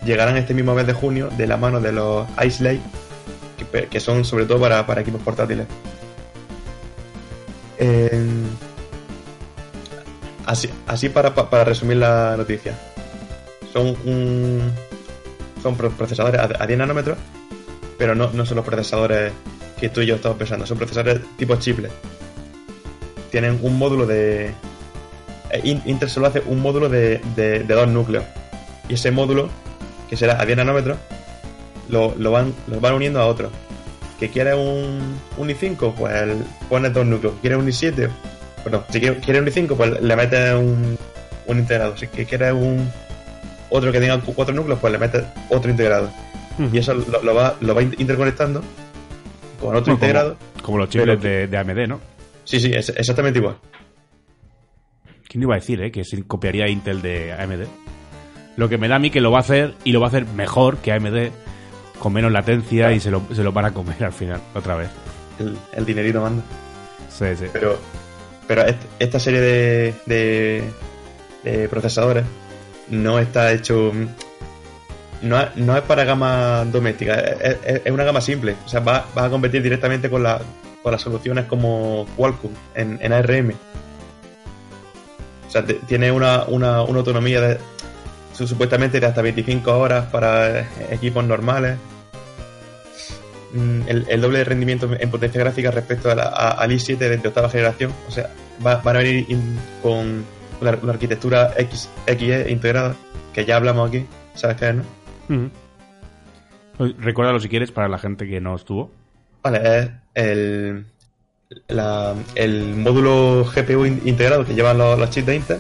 [0.05, 2.81] llegarán este mismo mes de junio de la mano de los Ice Lake,
[3.91, 5.67] que, son sobre todo para, para equipos portátiles.
[10.47, 12.75] Así así para, pa- para resumir la noticia.
[13.73, 14.71] Son un,
[15.63, 17.17] son pro- procesadores a, a 10 nanómetros,
[17.99, 19.33] pero no, no son los procesadores
[19.79, 20.67] que tú y yo estamos pensando.
[20.67, 21.93] Son procesadores tipo chiplet
[23.33, 24.53] tienen un módulo de.
[25.51, 28.25] eh, In- Intel solo hace un módulo de, de- de dos núcleos.
[28.89, 29.49] Y ese módulo,
[30.09, 30.99] que será a 10 nanómetros,
[31.89, 33.51] lo, lo van, lo van uniendo a otro.
[34.21, 35.95] ¿Que quiere un, un i5?
[35.95, 37.35] Pues el- pones dos núcleos.
[37.41, 38.09] ¿Quieres un i7?
[38.63, 38.85] Pues no.
[38.91, 40.97] Si quieres quiere un i5, pues le metes un,
[41.47, 41.97] un integrado.
[41.97, 42.89] Si quieres un
[43.71, 46.11] otro que tenga cu- cuatro núcleos, pues le metes otro integrado.
[46.73, 48.61] Y eso lo, lo va, lo va in- interconectando
[49.59, 50.37] con otro Bueno, integrado.
[50.57, 52.01] Como, como los Pero- de, de AMD, ¿no?
[52.45, 53.57] Sí, sí, es exactamente igual.
[55.29, 55.91] ¿Quién iba a decir, eh?
[55.91, 57.63] Que se copiaría Intel de AMD.
[58.57, 60.09] Lo que me da a mí que lo va a hacer y lo va a
[60.09, 61.31] hacer mejor que AMD,
[61.99, 64.91] con menos latencia y se lo, se lo van a comer al final, otra vez.
[65.39, 66.43] El, el dinerito manda.
[67.09, 67.47] Sí, sí.
[67.53, 67.79] Pero,
[68.47, 70.65] pero est- esta serie de, de,
[71.45, 72.25] de procesadores
[72.91, 73.91] no está hecho.
[75.23, 78.57] No, es- no es para gama doméstica, es, es- es una gama simple.
[78.67, 80.43] O sea, va, va a competir directamente con, la,
[80.83, 83.53] con las soluciones como Qualcomm en, en ARM.
[85.51, 87.59] sea, te- tiene una, una, una autonomía de
[88.33, 91.77] su- supuestamente de hasta 25 horas para eh, equipos normales.
[93.53, 96.97] Mm, El, el doble de rendimiento en potencia gráfica respecto a la- a- al i7
[96.97, 97.93] de, de octava generación.
[98.09, 98.31] O sea,
[98.65, 100.25] va- van a venir in- con
[100.63, 102.95] la, la arquitectura X, XE integrada,
[103.35, 104.07] que ya hablamos aquí.
[104.35, 104.83] ¿Sabes qué es, no?
[106.79, 108.91] Oye, Recuérdalo si quieres para la gente que no estuvo.
[109.43, 110.85] Vale, es el,
[111.69, 115.59] la- el módulo GPU in- integrado que llevan los, los chips de Intel,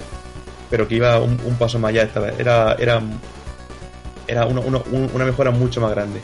[0.70, 2.38] pero que iba un, un paso más allá esta vez.
[2.38, 3.00] Era, era,
[4.26, 6.20] era una, una- un- una mejora mucho más grande.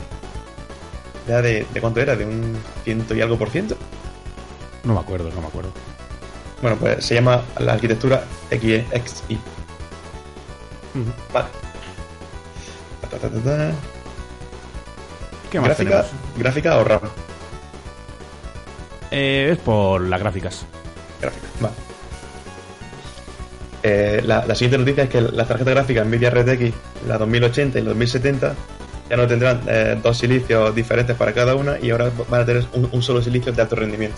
[1.27, 3.77] Ya de, de cuánto era, de un ciento y algo por ciento.
[4.83, 5.71] No me acuerdo, no me acuerdo.
[6.61, 8.83] Bueno, pues se llama la arquitectura XI.
[10.95, 11.11] Ujú.
[11.31, 11.47] Vale.
[13.01, 13.71] Ta, ta, ta, ta, ta.
[15.51, 16.11] ¿Qué más Gráfica, tenemos?
[16.37, 16.99] gráfica o RAM.
[19.11, 20.65] Eh, es por las gráficas.
[21.21, 21.47] gráfica.
[21.59, 21.75] Vale.
[23.81, 26.73] Eh, la, la siguiente noticia es que las tarjetas gráficas Nvidia RTX,
[27.07, 28.55] la 2080 y la 2070,
[29.09, 32.65] ya no tendrán eh, dos silicios diferentes para cada una y ahora van a tener
[32.73, 34.17] un, un solo silicio de alto rendimiento.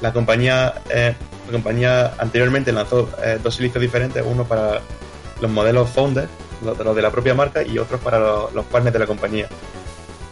[0.00, 1.14] La compañía, eh,
[1.46, 4.80] la compañía anteriormente lanzó eh, dos silicios diferentes, uno para
[5.40, 6.28] los modelos Founder,
[6.64, 9.06] los de, los de la propia marca, y otros para los, los partners de la
[9.06, 9.48] compañía.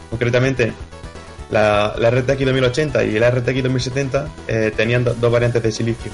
[0.09, 0.73] Concretamente,
[1.51, 6.11] la, RTX 2080 y la RTX 2070 eh, tenían do- dos variantes de silicio.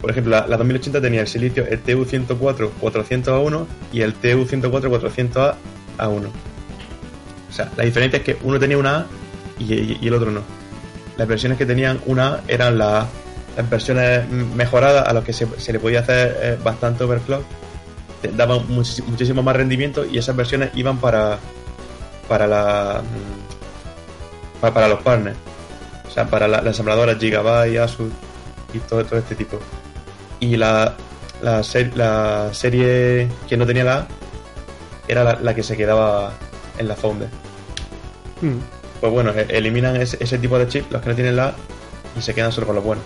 [0.00, 5.54] Por ejemplo, la, la 2080 tenía el silicio el TU104-400A1 y el TU104-400A1.
[5.98, 9.06] O sea, la diferencia es que uno tenía una A
[9.58, 10.40] y, el otro no.
[11.16, 13.06] Las versiones que tenían una A eran la-
[13.56, 17.42] las versiones mejoradas a las que se, le podía hacer eh, bastante overclock.
[18.36, 21.38] Daban muchísimo más rendimiento y esas versiones iban para
[22.28, 23.02] para la
[24.62, 25.36] para, para los partners.
[26.08, 28.10] O sea, para la, la ensambladora Gigabyte, Asus
[28.72, 29.58] y todo, todo este tipo.
[30.40, 30.94] Y la,
[31.42, 34.06] la, ser- la serie que no tenía la A
[35.08, 36.32] era la, la que se quedaba
[36.78, 37.28] en la Founder.
[39.00, 41.54] Pues bueno, e- eliminan ese, ese tipo de chips, los que no tienen la A,
[42.16, 43.04] y se quedan solo con los buenos.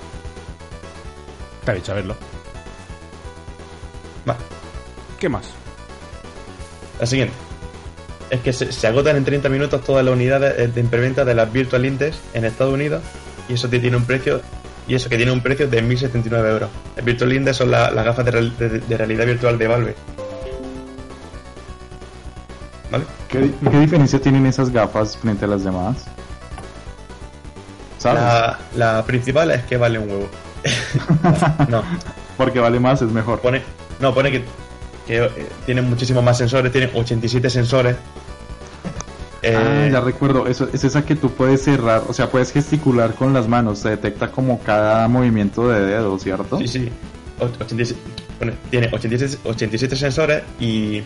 [1.60, 2.16] Está bien saberlo.
[4.24, 4.38] Vale.
[5.18, 5.46] ¿Qué más?
[7.00, 7.34] La siguiente.
[8.30, 11.34] Es que se, se agotan en 30 minutos todas las unidades eh, de impreventa de
[11.34, 13.02] las Virtual Index en Estados Unidos
[13.48, 14.40] y eso que tiene un precio
[14.88, 16.70] y eso que tiene un precio de 1.079 euros.
[16.96, 19.94] El Virtual Index son la- las gafas de, real- de- de realidad virtual de Valve.
[22.90, 23.04] ¿Vale?
[23.28, 26.04] ¿Qué, qué diferencia tienen esas gafas frente a las demás?
[27.98, 28.22] ¿Sabes?
[28.22, 30.28] La, la principal es que vale un huevo.
[31.68, 31.82] no,
[32.36, 33.40] Porque vale más, es mejor.
[33.40, 33.62] pone,
[34.00, 34.44] no, pone que,
[35.06, 35.30] que eh,
[35.64, 37.96] tiene muchísimos más sensores, tiene 87 sensores.
[39.44, 43.14] Ah, Eh, ya recuerdo, eso, es esa que tú puedes cerrar, o sea, puedes gesticular
[43.14, 46.58] con las manos, se detecta como cada movimiento de dedo, ¿cierto?
[46.58, 46.88] Sí, sí.
[47.38, 48.00] Och- 87
[48.40, 51.02] pone- tiene 87, 87 sensores y,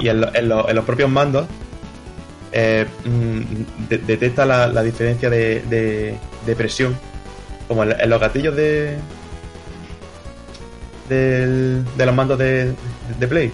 [0.00, 1.46] y en, lo- en lo- en los propios mandos
[2.52, 6.94] eh, mm, de- detecta la, la diferencia de, de- de presión.
[7.66, 8.98] Como en, en los gatillos de,
[11.08, 12.74] del- de los mandos de,
[13.18, 13.52] de Play.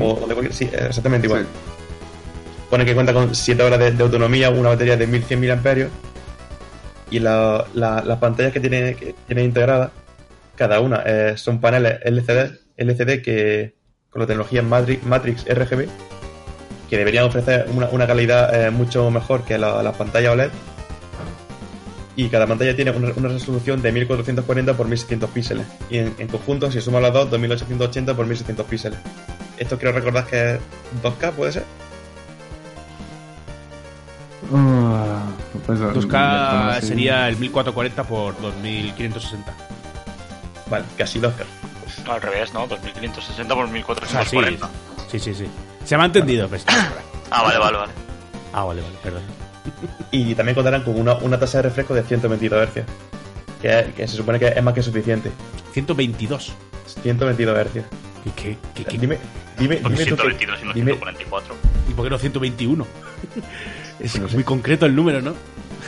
[0.00, 1.42] o, o de cualquier- sí, exactamente igual.
[1.42, 1.48] Sí.
[2.70, 5.88] Pone que cuenta con 7 horas de, de autonomía, una batería de 1100 mAh
[7.10, 9.90] y la- la- las pantallas que tiene, que tiene integradas,
[10.56, 13.74] cada una eh, son paneles LCD, LCD que
[14.10, 15.86] con la tecnología Matrix, Matrix RGB
[16.90, 20.50] que deberían ofrecer una, una calidad eh, mucho mejor que la- las pantallas OLED
[22.16, 26.28] y cada pantalla tiene una, una resolución de 1440 x 1600 píxeles y en, en
[26.28, 28.98] conjunto si sumas las dos 2880 x 1600 píxeles
[29.58, 30.60] esto quiero recordar que es
[31.02, 31.64] 2K puede ser
[34.54, 35.24] Ah,
[35.66, 36.86] pues, 2K no sé.
[36.86, 39.52] sería el 1440 por 2560.
[40.70, 41.44] vale casi 2K
[42.08, 42.66] Al revés, ¿no?
[42.68, 43.68] 2560 por O
[44.06, 44.36] sea, sí.
[44.36, 44.68] 1440.
[45.10, 45.46] Sí, sí, sí.
[45.84, 46.64] Se me ha entendido, pues.
[47.28, 47.92] Ah, vale, vale, vale.
[48.52, 49.22] Ah, vale, vale, perdón.
[50.10, 52.84] Y también contarán con una, una tasa de refresco de 122 Hz
[53.60, 55.30] que, que se supone que es más que suficiente
[55.72, 56.52] 122.
[57.02, 57.82] 122 Hz ¿Qué,
[58.34, 58.98] qué, qué, qué?
[58.98, 59.18] dime
[59.58, 61.54] dime, Por dime tú que- 122 y no dime- 144.
[61.88, 62.86] ¿Y por qué no 121?
[64.00, 64.34] es No sé.
[64.34, 65.34] muy concreto el número, ¿no?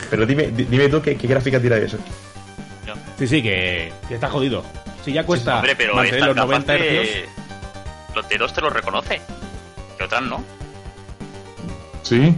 [0.09, 1.97] pero dime, di- dime tú qué, qué gráfica tira eso
[2.87, 2.95] Ya.
[3.17, 4.63] Sí, sí, que, que está jodido.
[5.03, 7.11] Si ya cuesta Hombre, pero mantener los 90 gafas Hz.
[7.11, 7.29] te-
[8.15, 9.21] Los dedos te los reconoce.
[9.97, 10.43] Que otras no.
[12.03, 12.33] Sí,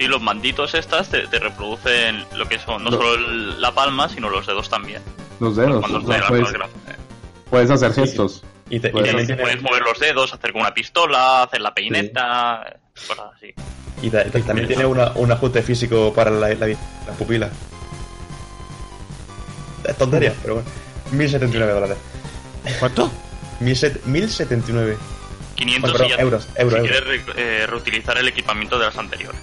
[0.00, 3.70] Sí, los manditos estas te, te reproducen lo que son, no Lo- solo el- la
[3.74, 5.02] palma, sino los dedos también.
[5.40, 5.84] los dedos.
[5.86, 6.70] Sea, das puedes, con
[7.50, 8.42] puedes hacer gestos.
[8.70, 11.74] y, te- y Pues también Puedes mover los dedos, hacer como una pistola, hacer la
[11.74, 13.52] peineta, cosas así.
[14.00, 17.50] y ta- y también tiene una- un ajuste físico para la, la, las pupilas
[19.84, 20.70] es tontería pero bueno
[21.12, 21.98] 1079 dólares
[22.78, 23.10] ¿Cuánto?
[23.60, 24.96] 1079.
[25.56, 27.02] 500 Bueno, perdón, ya- euros, euros, si euros.
[27.02, 29.40] quieres re- eh, reutilizar el equipamiento de las anteriores.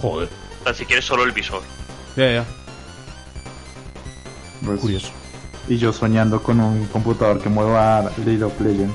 [0.00, 0.28] Joder.
[0.60, 1.62] O sea, si quieres solo el visor.
[2.16, 2.44] Ya, ya.
[4.64, 5.10] Pues, Curioso.
[5.68, 8.94] Y yo soñando con un computador que mueva League of Legends.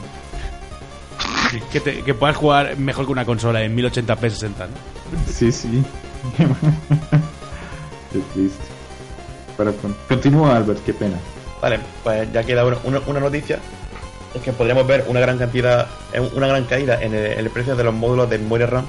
[1.71, 4.73] Que, te- que puedas jugar mejor que una consola en 1080p 60, ¿no?
[5.31, 5.83] Sí, sí.
[8.11, 8.63] Qué triste.
[9.57, 11.17] Pero con- continúa, Albert, qué pena.
[11.61, 13.59] Vale, pues ya queda una, una- una noticia.
[14.33, 17.49] Es que podríamos ver una gran cantidad, eh, una gran caída en el, en el
[17.49, 18.85] precio de los módulos de memoria RAM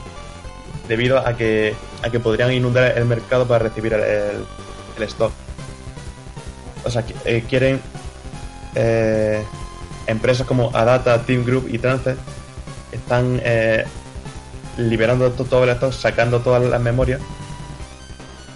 [0.88, 5.32] debido a que, a que podrían inundar el mercado para recibir el, el- stock.
[6.84, 7.80] O sea, eh, quieren
[8.74, 9.42] eh,
[10.06, 12.14] empresas como Adata, Team Group y Trance
[12.92, 13.84] están eh,
[14.78, 17.20] liberando to- todo el stock, sacando todas las memorias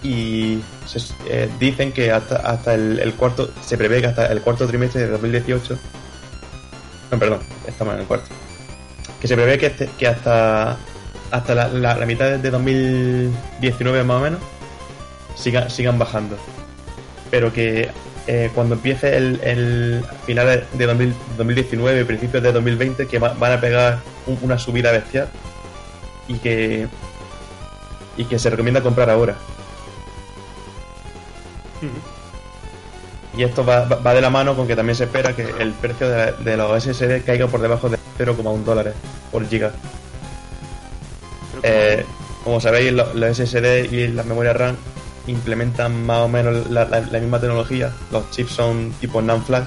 [0.03, 4.41] y se- eh, dicen que hasta, hasta el, el cuarto, se prevé que hasta el
[4.41, 5.79] cuarto trimestre de 2018,
[7.11, 8.29] no, perdón, estamos en el cuarto,
[9.21, 10.79] que se prevé que, este- que hasta,
[11.31, 14.41] hasta la, la- la mitad de 2019 más o menos
[15.37, 16.37] sigan, sigan bajando,
[17.31, 17.89] pero que
[18.27, 23.53] eh, cuando empiece el, el final de 2000 2019 principios de 2020 que va- van
[23.53, 25.29] a pegar un- una subida bestial
[26.29, 26.87] y que
[28.17, 29.37] y que se recomienda comprar ahora.
[33.37, 35.73] Y esto va, va- va de la mano con que también se espera que el
[35.73, 38.95] precio de, de los SSD caiga por debajo de 0,1 dólares
[39.31, 39.71] por giga.
[41.63, 42.05] Eh,
[42.45, 44.77] como sabéis, lo- los SSD y las memorias RAM
[45.27, 47.93] implementan más o menos la, la- la misma tecnología.
[48.11, 49.65] Los chips son tipo NAND flash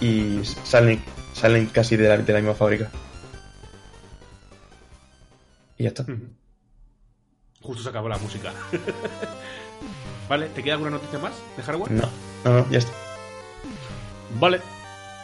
[0.00, 1.02] y salen,
[1.32, 2.90] salen casi de la, de la misma fábrica.
[5.78, 6.04] Y ya está.
[7.62, 8.52] Justo se acabó la música.
[10.28, 11.92] vale, ¿te queda alguna noticia más de hardware?
[11.92, 12.08] No,
[12.44, 12.92] no, no, ya está.
[14.38, 14.60] Vale.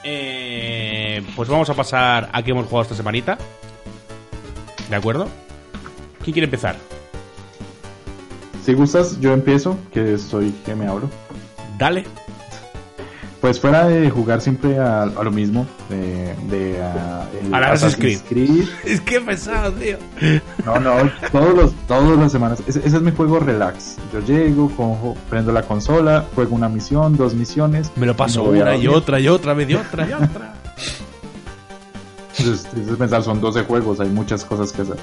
[0.05, 3.37] Eh, pues vamos a pasar a qué hemos jugado esta semanita.
[4.89, 5.29] ¿De acuerdo?
[6.23, 6.77] ¿Quién quiere empezar?
[8.65, 11.09] Si gustas, yo empiezo, que soy que me abro.
[11.79, 12.05] Dale.
[13.41, 18.25] Pues fuera de jugar siempre a, a lo mismo, de, de a, el Al Assassin's
[18.29, 18.65] Creed.
[18.85, 19.97] Es que pesado, tío.
[20.67, 22.61] No, no, todos los, todas las semanas.
[22.67, 23.97] Ese, ese es mi juego relax.
[24.13, 27.93] Yo llego, cojo, prendo la consola, juego una misión, dos misiones.
[27.95, 30.55] Me lo paso a una y otra y otra vez y otra y otra.
[32.39, 32.67] Es
[32.99, 34.97] pensar, son 12 juegos, hay muchas cosas que hacer.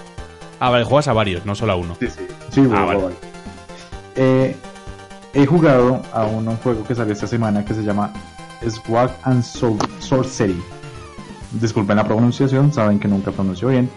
[0.60, 1.95] Ah, vale, juegas a varios, no solo a uno.
[1.99, 2.22] Sí, sí.
[2.52, 2.99] Sí, Ah, vale.
[4.16, 4.56] Eh,
[5.34, 8.14] he jugado a un, un juego que salió esta semana que se llama
[8.68, 10.62] Swag and Sorcery.
[11.52, 13.90] Disculpen la pronunciación, saben que nunca pronuncio bien.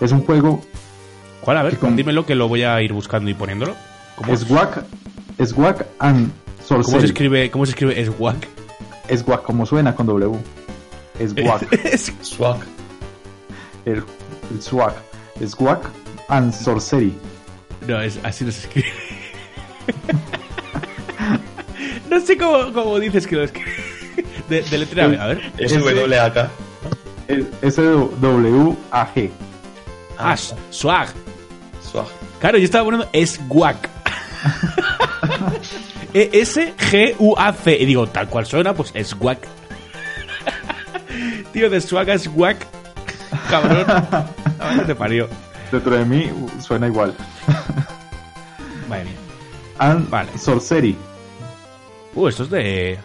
[0.00, 0.60] Es un juego
[1.40, 1.58] ¿Cuál?
[1.58, 3.74] A ver, ¿Qué con- dímelo que lo voy a ir buscando y poniéndolo.
[4.16, 4.84] ¿Cómo, Swag,
[5.44, 6.30] Swag and
[6.64, 6.84] Sorcery.
[6.84, 7.50] ¿cómo se escribe?
[7.50, 8.04] ¿Cómo se escribe?
[8.06, 8.36] ¿Swag?
[9.14, 10.38] Swag, como suena con W.
[11.18, 11.66] Swag.
[11.84, 12.58] Es- Swag.
[13.84, 14.02] El,
[14.50, 14.94] el Swag.
[15.46, 15.80] Swag
[16.28, 17.14] and Sorcery.
[17.86, 18.88] no, es, así no se escribe.
[22.10, 23.72] no sé cómo, cómo dices que lo escribe.
[24.48, 25.68] De, deletréame, a ver.
[25.68, 26.50] SWAK.
[27.62, 29.30] S-W-A-G.
[30.18, 30.36] Ah,
[30.70, 31.08] swag.
[31.82, 32.06] Swag.
[32.38, 33.76] Claro, yo estaba poniendo swag.
[36.14, 37.76] E E-S-G-U-A-C.
[37.76, 39.38] Y digo, tal cual suena, pues swag.
[41.52, 42.56] Tío, de swag a swag.
[43.50, 43.84] Cabrón.
[44.60, 45.28] A te parió.
[45.70, 46.30] Dentro de mí
[46.60, 47.14] suena igual.
[48.88, 49.16] Vale, bien.
[49.78, 50.38] And Vale.
[50.38, 50.96] Sorcery.
[52.14, 52.98] Uh, esto es de.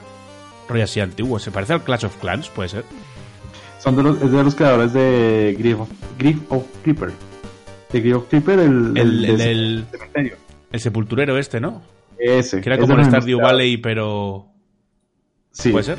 [0.68, 1.40] Rollo así antiguo.
[1.40, 2.84] Se parece al Clash of Clans, puede ser.
[3.80, 7.12] Son de los, es de los creadores de Grief of, Grief of Creeper.
[7.92, 9.86] De Grief of Creeper, el, El,
[10.72, 11.82] el, sepulturero este, ¿no?
[12.20, 12.62] Ese.
[12.62, 14.48] Que era como el Stardew Valley, pero.
[15.52, 15.72] Sí.
[15.72, 15.98] ¿Puede ser?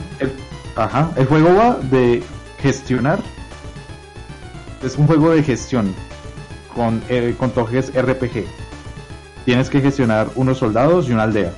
[0.76, 1.10] Ajá.
[1.16, 2.22] El juego va de
[2.60, 3.18] gestionar.
[4.82, 5.94] Es un juego de gestión
[6.74, 8.46] con, eh, toques RPG.
[9.44, 11.52] Tienes que gestionar unos soldados y una aldea.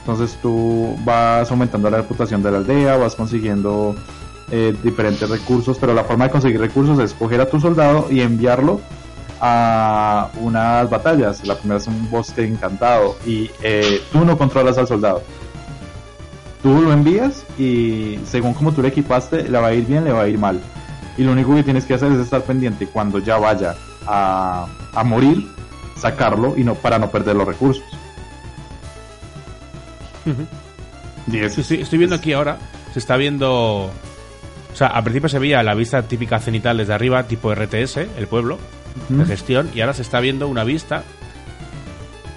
[0.00, 3.96] Entonces tú vas aumentando la reputación de la aldea, vas consiguiendo
[4.50, 8.20] eh, diferentes recursos, pero la forma de conseguir recursos es coger a tu soldado y
[8.20, 8.80] enviarlo
[9.40, 11.44] a unas batallas.
[11.46, 15.22] La primera es un bosque encantado y eh, tú no controlas al soldado.
[16.62, 20.12] Tú lo envías y según como tú le equipaste, le va a ir bien, le
[20.12, 20.60] va a ir mal.
[21.18, 23.74] Y lo único que tienes que hacer es estar pendiente cuando ya vaya
[24.06, 25.48] a, a morir,
[25.96, 27.84] sacarlo y no para no perder los recursos.
[31.30, 32.58] Y es- estoy viendo aquí ahora.
[32.92, 33.84] Se está viendo.
[34.72, 38.26] O sea, al principio se veía la vista típica cenital desde arriba, tipo RTS, el
[38.26, 38.58] pueblo,
[39.08, 41.02] de gestión, y ahora se está viendo una vista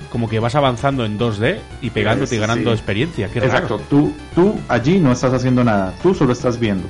[0.09, 2.41] como que vas avanzando en 2D y pegándote y Sí.
[2.41, 3.27] ganando experiencia.
[3.29, 3.87] Qué Exacto, raro.
[3.89, 6.87] tú, tú allí no estás haciendo nada, tú solo estás viendo.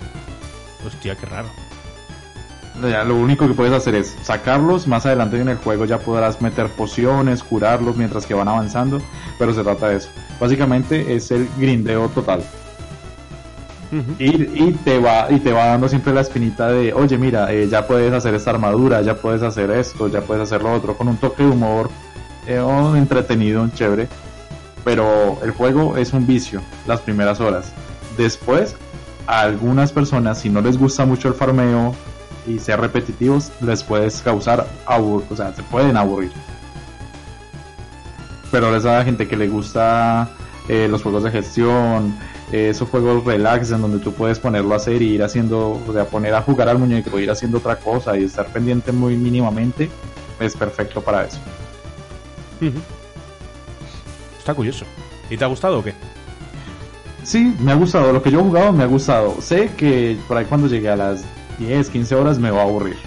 [0.85, 1.49] Hostia, qué raro.
[2.81, 6.41] Ya, lo único que puedes hacer es sacarlos, más adelante en el juego ya podrás
[6.41, 9.01] meter pociones, curarlos mientras que van avanzando,
[9.37, 10.09] pero se trata de eso.
[10.39, 12.41] Básicamente es el grindeo total.
[14.19, 17.87] Y te va y te va dando siempre la espinita de, oye, mira, eh, ya
[17.87, 21.17] puedes hacer esta armadura, ya puedes hacer esto, ya puedes hacer lo otro, con un
[21.17, 21.89] toque de humor
[22.45, 24.07] eh, oh, entretenido, chévere.
[24.83, 27.73] Pero el juego es un vicio las primeras horas.
[28.15, 28.75] Después,
[29.25, 31.95] a algunas personas, si no les gusta mucho el farmeo
[32.49, 36.31] y ser repetitivos, les puedes causar abur o sea, se pueden aburrir.
[38.51, 40.29] Pero a la gente que le gusta
[40.67, 42.15] eh, los juegos de gestión,
[42.51, 45.93] eh, esos juegos relax en donde tú puedes ponerlo a hacer y ir haciendo, o
[45.93, 49.89] sea, poner a jugar al muñeco, ir haciendo otra cosa y estar pendiente muy mínimamente,
[50.39, 51.37] es perfecto para eso.
[54.39, 54.85] Está curioso.
[55.29, 55.93] ¿Y te ha gustado o qué?
[57.23, 59.35] Sí, me ha gustado, lo que yo he jugado me ha gustado.
[59.39, 61.23] Sé que por ahí cuando llegue a las
[61.59, 62.97] 10, 15 horas me va a aburrir.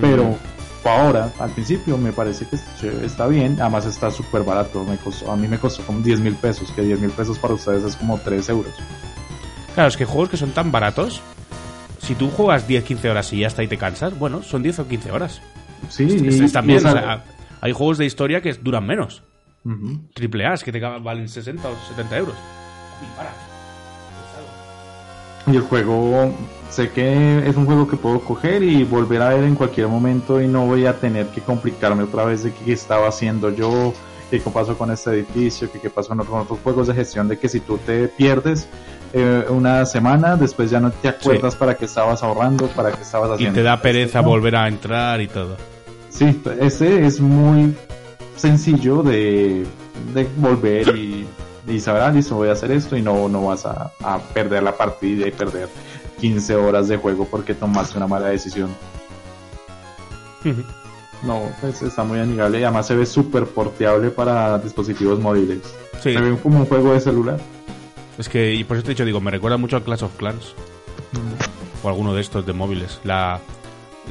[0.00, 0.36] Pero
[0.82, 4.96] por ahora, al principio me parece que es- está bien, además está súper barato, me
[4.96, 7.84] costó, a mí me costó como 10 mil pesos, que 10 mil pesos para ustedes
[7.84, 8.72] es como 3 euros.
[9.74, 11.20] Claro, es que juegos que son tan baratos,
[12.00, 14.86] si tú juegas 10-15 horas y ya está y te cansas, bueno, son 10 o
[14.88, 15.40] 15 horas.
[15.88, 16.58] Sí, Es- y- y es o
[16.88, 17.24] algo- sea,
[17.60, 19.22] hay juegos de historia que duran menos.
[19.64, 20.00] Ujú.
[20.14, 22.34] Triple A, que te valen 60 o 70 euros.
[23.02, 23.30] Uy, para.
[25.50, 26.32] Y el juego,
[26.70, 30.40] sé que es un juego que puedo coger y volver a ver en cualquier momento
[30.40, 33.94] y no voy a tener que complicarme otra vez de qué estaba haciendo yo,
[34.30, 37.48] qué pasó con este edificio, qué, qué pasó con otros juegos de gestión, de que
[37.48, 38.68] si tú te pierdes
[39.14, 43.30] eh, una semana, después ya no te acuerdas para qué estabas ahorrando, para qué estabas
[43.30, 43.54] Y haciendo.
[43.54, 44.28] te da pereza No.
[44.28, 45.56] volver a entrar y todo.
[46.10, 47.74] Sí, este es muy
[48.36, 49.64] sencillo de,
[50.12, 51.26] de volver y,
[51.68, 54.62] y saber, ah, listo, voy a hacer esto y no, no vas a, a perder
[54.62, 55.68] la partida y perder
[56.20, 58.70] 15 horas de juego porque tomaste una mala decisión.
[61.22, 65.60] No, pues está muy amigable y además se ve súper porteable para dispositivos móviles.
[66.00, 67.38] Sí, Se ve como un juego de celular.
[68.16, 70.16] es que, y por eso te he dicho, digo, me recuerda mucho a Clash of
[70.16, 70.54] Clans.
[71.82, 73.00] O alguno de estos de móviles.
[73.04, 73.40] La,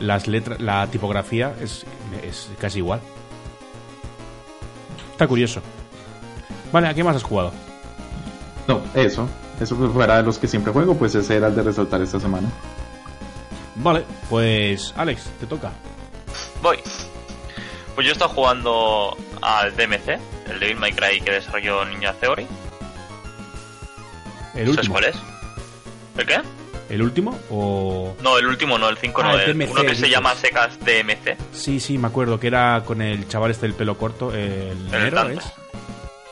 [0.01, 1.85] las letras, la tipografía es,
[2.23, 2.99] es casi igual.
[5.11, 5.61] Está curioso.
[6.71, 7.51] Vale, ¿a qué más has jugado?
[8.67, 9.27] No, eso.
[9.59, 12.47] Eso fuera de los que siempre juego, pues ese era el de resaltar esta semana.
[13.75, 15.71] Vale, pues Alex, te toca.
[16.61, 16.77] Voy.
[17.95, 20.19] Pues yo he estado jugando al DMC,
[20.51, 22.45] el Devil May Cry que desarrolló Ninja Theory.
[24.53, 24.93] ¿El ¿Sabes último?
[24.93, 25.15] cuál es?
[26.17, 26.41] ¿El qué?
[26.89, 27.37] ¿El último?
[27.49, 28.15] O.
[28.21, 30.35] No, el último no, el 5 Ah, no, el el, DMC uno que se llama
[30.35, 31.37] secas DMC.
[31.53, 34.91] Sí, sí, me acuerdo que era con el chaval este del pelo corto, el El
[34.91, 35.41] negro, Dante.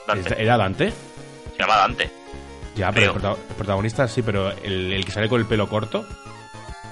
[0.07, 0.33] Dante.
[0.33, 0.91] ¿Es- ¿Era Dante?
[0.91, 2.11] Se llama Dante.
[2.75, 5.69] Ya, pero el, prota- el protagonista sí, pero el, el que sale con el pelo
[5.69, 6.05] corto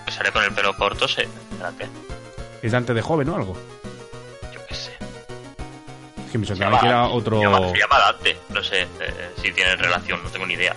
[0.06, 1.23] Que sale con el pelo corto, se...
[1.23, 1.88] Espérate,
[2.61, 3.57] es Dante de joven o algo.
[4.53, 4.91] yo qué sé.
[6.26, 7.38] Es que me sonaba que era otro.
[7.38, 8.38] Se llama, se llama Dante.
[8.49, 8.88] No sé eh,
[9.41, 10.76] si tiene relación, no tengo ni idea.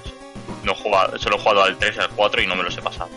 [0.65, 2.77] No he jugado, solo he jugado al 3 y al 4 y no me los
[2.77, 3.09] he pasado.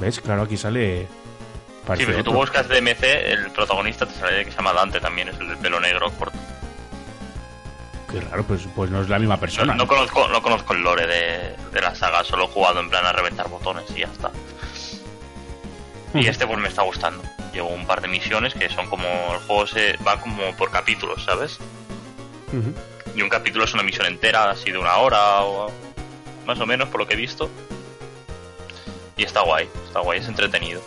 [0.00, 0.20] ¿Ves?
[0.20, 1.06] Claro, aquí sale.
[1.96, 2.40] Sí, pero si tú otro.
[2.40, 5.80] buscas DMC, el protagonista te sale que se llama Dante también, es el del pelo
[5.80, 6.38] negro corto.
[8.10, 9.74] Qué raro, pues, pues no es la misma persona.
[9.74, 9.88] no ¿no?
[9.88, 13.12] conozco, no conozco el lore de, de la saga, solo he jugado en plan a
[13.12, 14.30] reventar botones y ya está.
[16.14, 17.22] Y este pues me está gustando.
[17.52, 19.06] Llevo un par de misiones que son como.
[19.32, 21.58] El juego se va como por capítulos, ¿sabes?
[23.14, 25.70] Y un capítulo es una misión entera, así de una hora o
[26.46, 27.50] más o menos, por lo que he visto.
[29.16, 30.80] Y está guay, está guay, es entretenido.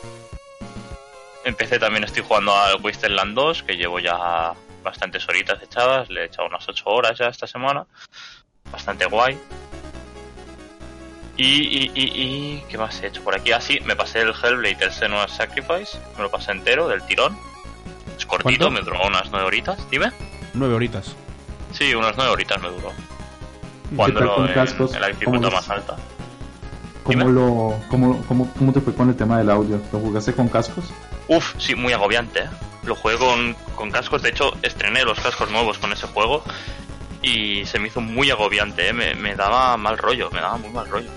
[1.43, 4.53] Empecé también, estoy jugando al Wasteland 2, que llevo ya
[4.83, 7.85] bastantes horitas echadas, le he echado unas 8 horas ya esta semana.
[8.71, 9.37] Bastante guay.
[11.37, 13.51] Y, y, y, y ¿qué más he hecho por aquí?
[13.51, 17.37] Ah, sí, me pasé el Hellblade, el Senua's Sacrifice, me lo pasé entero, del tirón.
[18.17, 18.71] Es cortito, ¿Cuánto?
[18.71, 20.11] me duró unas 9 horitas, dime.
[20.53, 21.15] Nueve horitas.
[21.71, 22.89] Sí, unas 9 horitas me duró.
[22.89, 25.97] ¿Qué tal Jugándolo con en, en la ¿Cómo dificultad más alta.
[27.03, 29.81] ¿Cómo, lo, cómo, cómo, ¿Cómo te fue con el tema del audio?
[29.91, 30.85] ¿Lo jugaste con cascos?
[31.27, 32.41] Uf, sí, muy agobiante.
[32.41, 32.49] ¿eh?
[32.83, 36.43] Lo jugué con, con cascos, de hecho estrené los cascos nuevos con ese juego
[37.21, 38.93] y se me hizo muy agobiante, ¿eh?
[38.93, 41.09] me, me daba mal rollo, me daba muy mal rollo.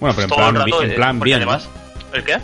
[0.00, 1.36] Bueno, pero en Todo plan, el rato, en plan bien.
[1.36, 1.68] Además,
[2.12, 2.36] ¿El qué?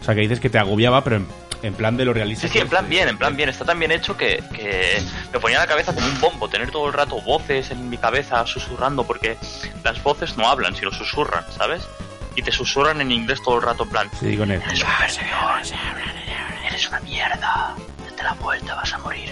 [0.00, 1.26] O sea, que dices que te agobiaba, pero en,
[1.62, 2.46] en plan de lo realista.
[2.46, 3.48] Sí, sí, en plan bien, en plan bien.
[3.48, 6.86] Está tan bien hecho que, que me ponía la cabeza como un bombo, tener todo
[6.86, 9.36] el rato voces en mi cabeza susurrando, porque
[9.84, 11.86] las voces no hablan, sino susurran, ¿sabes?
[12.36, 14.62] Y te susurran en inglés todo el rato, en plan, Sí, con él.
[14.66, 15.80] Eres un perdedor,
[16.66, 17.74] eres una mierda,
[18.08, 19.30] date la vuelta, vas a morir.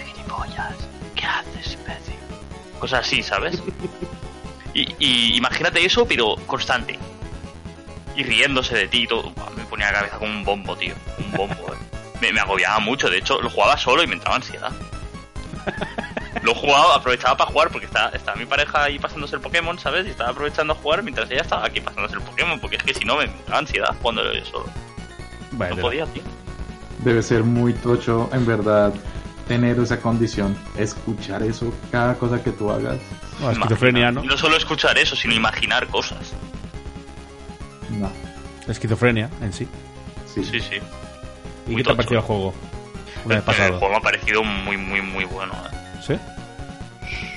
[2.78, 3.60] Cosas así, ¿sabes?
[4.74, 6.98] Y, y imagínate eso, pero constante.
[8.14, 9.32] Y riéndose de ti y todo.
[9.56, 10.94] Me ponía la cabeza como un bombo, tío.
[11.18, 11.97] Un bombo, eh.
[12.20, 13.08] Me, me agobiaba mucho.
[13.08, 14.72] De hecho, lo jugaba solo y me entraba ansiedad.
[16.42, 20.06] Lo jugaba, aprovechaba para jugar porque estaba, estaba mi pareja ahí pasándose el Pokémon, ¿sabes?
[20.06, 22.60] Y estaba aprovechando a jugar mientras ella estaba aquí pasándose el Pokémon.
[22.60, 24.66] Porque es que si no me entraba ansiedad jugando yo solo.
[25.52, 26.22] No podía, tío.
[27.04, 28.92] Debe ser muy tocho, en verdad,
[29.46, 30.56] tener esa condición.
[30.76, 32.98] Escuchar eso, cada cosa que tú hagas.
[33.40, 34.24] No, esquizofrenia, ¿no?
[34.24, 36.32] Y no solo escuchar eso, sino imaginar cosas.
[37.90, 38.10] No.
[38.66, 39.66] Esquizofrenia en sí.
[40.32, 40.44] Sí.
[40.44, 40.76] Sí, sí.
[41.68, 42.54] ¿Y qué te ha parecido el juego?
[43.24, 43.78] Una vez El pasado.
[43.78, 45.52] juego me ha parecido muy, muy, muy bueno.
[45.54, 45.76] eh.
[46.06, 46.14] ¿Sí?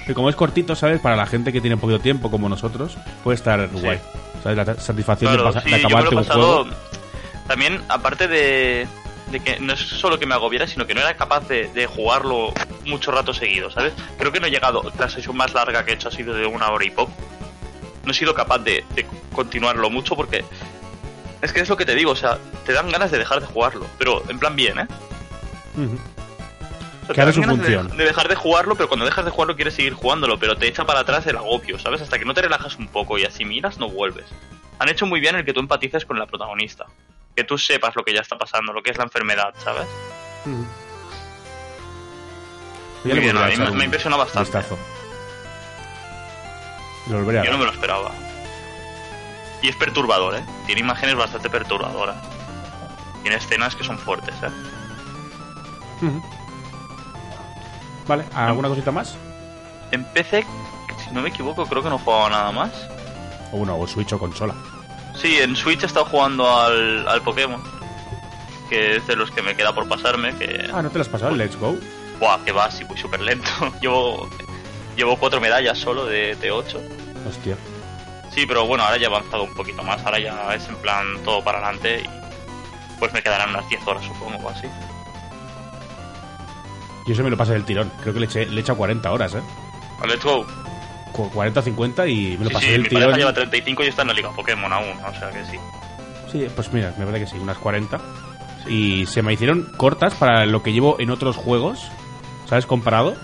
[0.06, 1.00] Que como es cortito, ¿sabes?
[1.00, 4.00] Para la gente que tiene poquito tiempo como nosotros, puede estar guay.
[4.44, 4.58] ¿Sabes?
[4.58, 6.66] La satisfacción Claro, de, pasa- sí, de acabarte un juego.
[7.48, 8.88] También, aparte de,
[9.32, 11.86] de que no es solo que me agobiera, sino que no era capaz de, de
[11.86, 12.52] jugarlo
[12.86, 13.94] mucho rato seguido, ¿sabes?
[14.18, 14.82] Creo que no he llegado.
[14.98, 17.12] La sesión más larga que he hecho ha sido de una hora y poco.
[18.06, 20.44] No he sido capaz de, de continuarlo mucho porque.
[21.42, 23.48] Es que es lo que te digo, o sea, te dan ganas de dejar de
[23.48, 24.88] jugarlo, pero en plan bien, ¿eh?
[25.76, 25.98] Ujú.
[27.10, 27.98] O sea, su de- función.
[27.98, 30.86] De, dejar de jugarlo, pero cuando dejas de jugarlo quieres seguir jugándolo, pero te echa
[30.86, 32.02] para atrás el agobio, ¿sabes?
[32.02, 34.26] Hasta que no te relajas un poco y así miras, no vuelves.
[34.80, 36.86] Han hecho muy bien el que tú empatices con la protagonista.
[37.36, 39.88] Que tú sepas lo que ya está pasando, lo que es la enfermedad, ¿sabes?
[43.04, 44.50] Ya le Muy bien, a mí me- me impresiona bastante.
[44.50, 44.78] vistazo.
[47.10, 47.20] Yo
[47.52, 48.12] no me lo esperaba.
[49.62, 50.44] Y es perturbador, ¿eh?
[50.66, 52.18] Tiene imágenes bastante perturbadoras.
[53.22, 54.50] Tiene escenas que son fuertes, ¿eh?
[58.08, 59.16] Vale, ¿alguna cosita más?
[59.92, 60.46] En PC,
[61.06, 62.72] si no me equivoco, creo que no jugaba nada más.
[63.52, 64.56] O bueno, o Switch o consola.
[65.16, 67.62] Sí, en Switch he estado jugando al, al Pokémon.
[68.70, 70.34] Que es de los que me queda por pasarme.
[70.36, 70.70] Que.
[70.74, 71.36] Ah, ¿no te lo has pasado?
[71.36, 71.76] Let's go.
[72.20, 73.50] Buah, que va, sí, voy súper lento.
[73.82, 74.30] llevo,
[74.96, 76.82] llevo cuatro medallas solo de, de ocho.
[77.28, 77.58] Hostia.
[78.34, 80.04] Sí, pero bueno, ahora ya he avanzado un poquito más.
[80.06, 84.04] Ahora ya es en plan todo para adelante y pues me quedarán unas 10 horas,
[84.06, 84.68] supongo, o así.
[87.08, 87.92] Yo se me lo pasé del tirón.
[88.02, 89.42] Creo que le eché, le he echado 40 horas, ¿eh?
[90.08, 90.46] Let's go.
[91.12, 93.16] Cu- 40 o 50 y me lo Sí, pasé sí, del mi tirón.
[93.16, 95.58] lleva 35 y está en la Liga Pokémon aún, o sea que sí.
[96.32, 98.00] Sí, pues mira, me parece que sí, unas 40.
[98.68, 101.90] Y se me hicieron cortas para lo que llevo en otros juegos,
[102.48, 102.66] ¿sabes?
[102.66, 103.16] Comparado.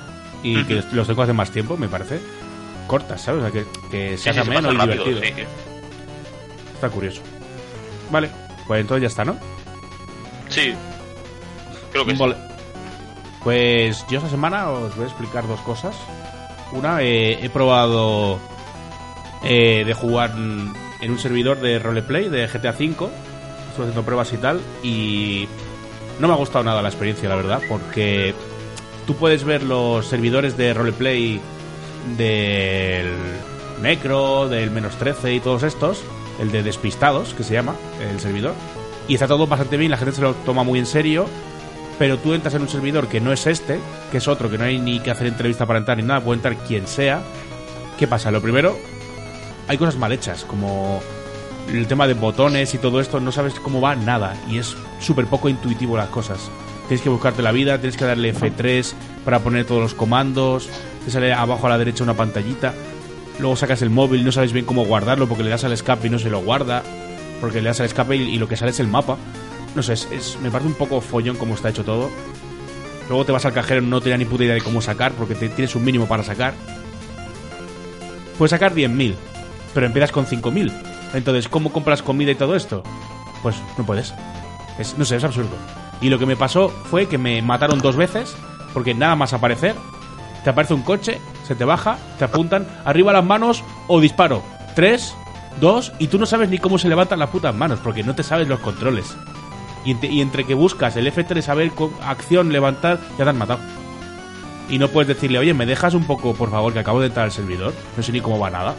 [0.43, 2.19] Y que los tengo hace más tiempo, me parece.
[2.87, 3.43] Cortas, ¿sabes?
[3.43, 5.45] O sea, que, que Sí, se sí, se menos pasa y rápido, divertido.
[5.45, 5.47] sí.
[6.73, 7.21] Está curioso.
[8.11, 8.29] Vale,
[8.67, 9.37] pues entonces ya está, ¿no?
[10.49, 10.73] Sí.
[11.91, 12.17] Creo que sí.
[12.17, 12.35] Vale.
[13.43, 15.95] Pues yo esta semana os voy a explicar dos cosas.
[16.71, 18.39] Una, eh, he probado
[19.43, 22.85] eh, de jugar en en un servidor de roleplay de GTA V.
[22.89, 23.09] Estuve
[23.85, 24.59] haciendo pruebas y tal.
[24.83, 25.47] Y
[26.19, 27.61] no me ha gustado nada la experiencia, la verdad.
[27.69, 28.33] Porque
[29.05, 31.39] tú puedes ver los servidores de roleplay
[32.17, 33.11] del
[33.81, 36.03] Necro, del Menos 13 y todos estos.
[36.39, 37.75] El de Despistados, que se llama
[38.11, 38.53] el servidor.
[39.07, 41.27] Y está todo bastante bien, la gente se lo toma muy en serio
[41.99, 43.79] pero tú entras en un servidor que no es este,
[44.11, 46.37] que es otro, que no hay ni que hacer entrevista para entrar ni nada, puede
[46.37, 47.21] entrar quien sea.
[47.97, 48.29] ¿Qué pasa?
[48.29, 48.77] Lo primero,
[49.67, 51.01] hay cosas mal hechas, como
[51.69, 55.25] el tema de botones y todo esto, no sabes cómo va nada, y es súper
[55.25, 56.51] poco intuitivo las cosas.
[56.87, 58.93] Tienes que buscarte la vida, tienes que darle F3
[59.25, 60.69] para poner todos los comandos,
[61.07, 62.73] te sale abajo a la derecha una pantallita,
[63.39, 66.09] luego sacas el móvil, no sabes bien cómo guardarlo porque le das al escape y
[66.09, 66.83] no se lo guarda,
[67.39, 69.15] porque le das al escape y, lo que sale es el mapa.
[69.73, 72.09] No sé, es, es- me parece un poco follón como está hecho todo.
[73.07, 75.33] Luego te vas al cajero, no te da ni puta idea de cómo sacar, porque
[75.33, 76.53] te, tienes un mínimo para sacar.
[78.37, 79.15] Puedes sacar 10.000,
[79.73, 80.73] pero empiezas con 5.000.
[81.13, 82.83] Entonces, ¿cómo compras comida y todo esto?
[83.41, 84.13] Pues no puedes.
[84.77, 85.55] Es, no sé, es absurdo.
[86.01, 88.35] Y lo que me pasó fue que me mataron dos veces,
[88.73, 89.73] porque nada más aparecer,
[90.47, 94.41] te aparece un coche, se te baja, te apuntan, arriba las manos o disparo.
[94.75, 95.13] Tres,
[95.59, 98.23] dos, y tú no sabes ni cómo se levantan las putas manos, porque no te
[98.23, 99.13] sabes los controles.
[99.83, 103.59] Y entre, que buscas el F3 a ver co- acción, levantar, ya te han matado.
[104.69, 107.25] Y no puedes decirle, oye, ¿me dejas un poco, por favor, que acabo de entrar
[107.25, 107.73] al servidor?
[107.97, 108.73] No sé ni cómo va nada.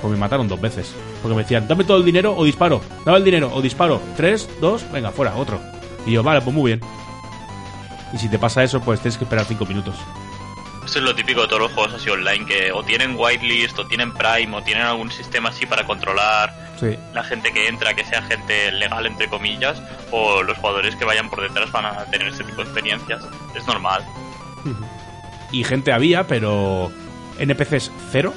[0.00, 0.94] Pues me mataron dos veces.
[1.22, 2.80] Porque me decían, dame todo el dinero o disparo.
[3.04, 4.00] Dame el dinero o disparo.
[4.16, 5.58] Tres, dos, venga, fuera, otro.
[6.06, 6.80] Y yo, vale, pues muy bien.
[8.12, 9.96] Y si te pasa eso, pues tienes que esperar cinco minutos.
[10.84, 13.86] Eso es lo típico de todos los juegos así online, que o tienen whitelist, o
[13.86, 16.96] tienen Prime, o tienen algún sistema así para controlar Sí.
[17.14, 19.80] la gente que entra, que sea gente legal, entre comillas,
[20.10, 23.22] o los jugadores que vayan por detrás van a tener ese tipo de experiencias.
[23.54, 24.04] Es normal.
[25.52, 26.90] y gente había, pero
[27.38, 28.34] NPCs cero.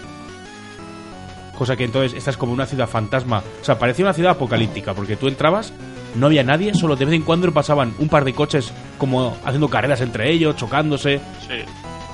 [1.58, 3.42] Cosa que entonces esta es como una ciudad fantasma.
[3.62, 5.74] O sea, parecía una ciudad apocalíptica, porque tú entrabas,
[6.16, 9.68] no había nadie, solo de vez en cuando pasaban un par de coches como haciendo
[9.70, 11.20] carreras entre ellos, chocándose.
[11.48, 11.64] Sí.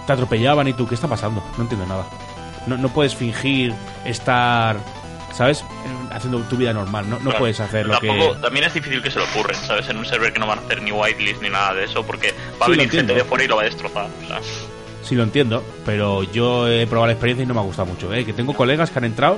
[0.06, 1.44] Te atropellaban y tú, ¿qué está pasando?
[1.58, 2.06] No entiendo nada.
[2.68, 3.74] No, no puedes fingir
[4.06, 4.78] estar,
[5.34, 5.64] ¿sabes?
[6.12, 7.10] Haciendo tu vida normal.
[7.10, 7.40] No, no Claro.
[7.40, 8.40] puedes hacer lo Tampoco- que...
[8.40, 9.90] También es difícil que se lo ocurren, ¿sabes?
[9.90, 12.34] En un server que no van a hacer ni whitelist ni nada de eso, porque
[12.62, 14.08] va Sí, a venir gente de fuera y lo va a destrozar.
[14.24, 14.40] o sea.
[15.04, 18.14] Sí, lo entiendo, pero yo he probado la experiencia y no me ha gustado mucho.
[18.14, 18.24] ¿eh?
[18.24, 19.38] Que tengo colegas que han entrado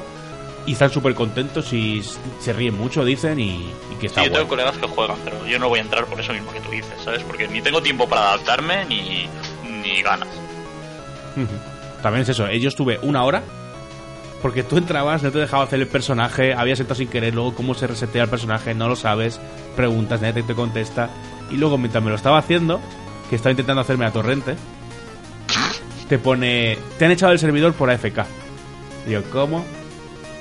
[0.68, 2.04] y están súper contentos y
[2.40, 4.58] se ríen mucho, dicen, y, y que está Sí, yo tengo guay.
[4.60, 6.94] colegas que juegan, pero yo no voy a entrar por eso mismo que tú dices,
[7.04, 7.24] ¿sabes?
[7.24, 9.28] Porque ni tengo tiempo para adaptarme ni,
[9.82, 10.28] ni ganas.
[12.02, 13.42] También es eso, ellos tuve una hora
[14.42, 17.74] porque tú entrabas, no te dejaba hacer el personaje, habías entrado sin querer, luego cómo
[17.74, 19.40] se resetea el personaje, no lo sabes,
[19.76, 21.10] preguntas, nadie te contesta,
[21.50, 22.80] y luego mientras me lo estaba haciendo,
[23.28, 24.56] que estaba intentando hacerme a torrente,
[26.08, 28.20] te pone, te han echado el servidor por AFK.
[29.08, 29.66] Digo, ¿cómo?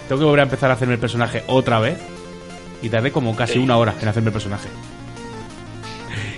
[0.06, 1.98] Tengo que volver a empezar a hacerme el personaje otra vez,
[2.82, 4.68] y tardé como casi una hora en hacerme el personaje.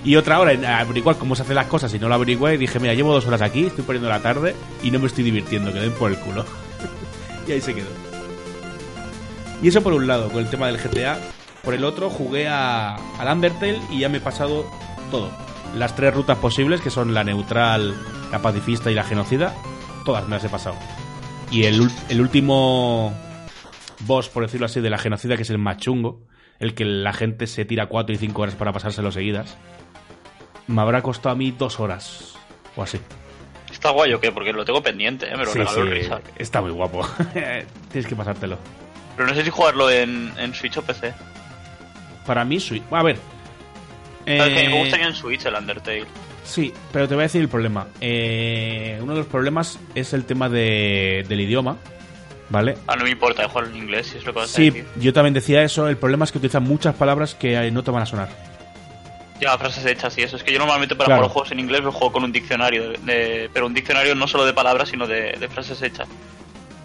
[0.07, 2.57] Y otra hora en averiguar cómo se hacen las cosas y no lo averigué y
[2.57, 5.73] dije, mira, llevo dos horas aquí, estoy poniendo la tarde y no me estoy divirtiendo,
[5.73, 6.45] que den por el culo.
[7.47, 7.89] y ahí se quedó.
[9.61, 11.19] Y eso por un lado, con el tema del GTA.
[11.61, 14.65] Por el otro, jugué a, al Undertale y ya me he pasado
[15.11, 15.29] todo.
[15.75, 17.93] Las tres rutas posibles, que son la neutral,
[18.31, 19.53] la pacifista y la genocida,
[20.05, 20.77] todas me las he pasado.
[21.51, 23.13] Y el, el último
[24.05, 26.21] boss, por decirlo así, de la genocida, que es el más chungo,
[26.59, 29.57] el que la gente se tira cuatro y cinco horas para pasárselo seguidas,
[30.67, 32.35] me habrá costado a mí dos horas
[32.75, 32.99] o así.
[33.71, 34.31] ¿Está guay o qué?
[34.31, 35.31] Porque lo tengo pendiente, ¿eh?
[35.35, 36.21] Me lo Sí, regaló sí, el Rizal.
[36.37, 37.07] está muy guapo.
[37.91, 38.57] Tienes que pasártelo.
[39.15, 41.13] Pero no sé si jugarlo en, en Switch o PC.
[42.25, 42.83] Para mí, Switch.
[42.91, 43.17] A ver.
[44.25, 46.05] Sabes que eh, me gustaría en Switch el Undertale.
[46.43, 47.87] Sí, pero te voy a decir el problema.
[47.99, 51.77] Eh, uno de los problemas es el tema de, del idioma,
[52.49, 52.77] ¿vale?
[52.87, 54.69] Ah, no me importa de jugar en inglés, si es lo que vas a Sí,
[54.69, 54.85] decir.
[54.97, 55.87] yo también decía eso.
[55.89, 58.29] El problema es que utilizan muchas palabras que eh, no te van a sonar.
[59.39, 60.35] Ya, frases hechas y eso.
[60.35, 61.21] Es que yo normalmente para Claro.
[61.23, 62.89] jugar juegos en inglés lo juego con un diccionario.
[62.89, 66.07] de- de- pero un diccionario no solo de palabras, sino de, de frases hechas.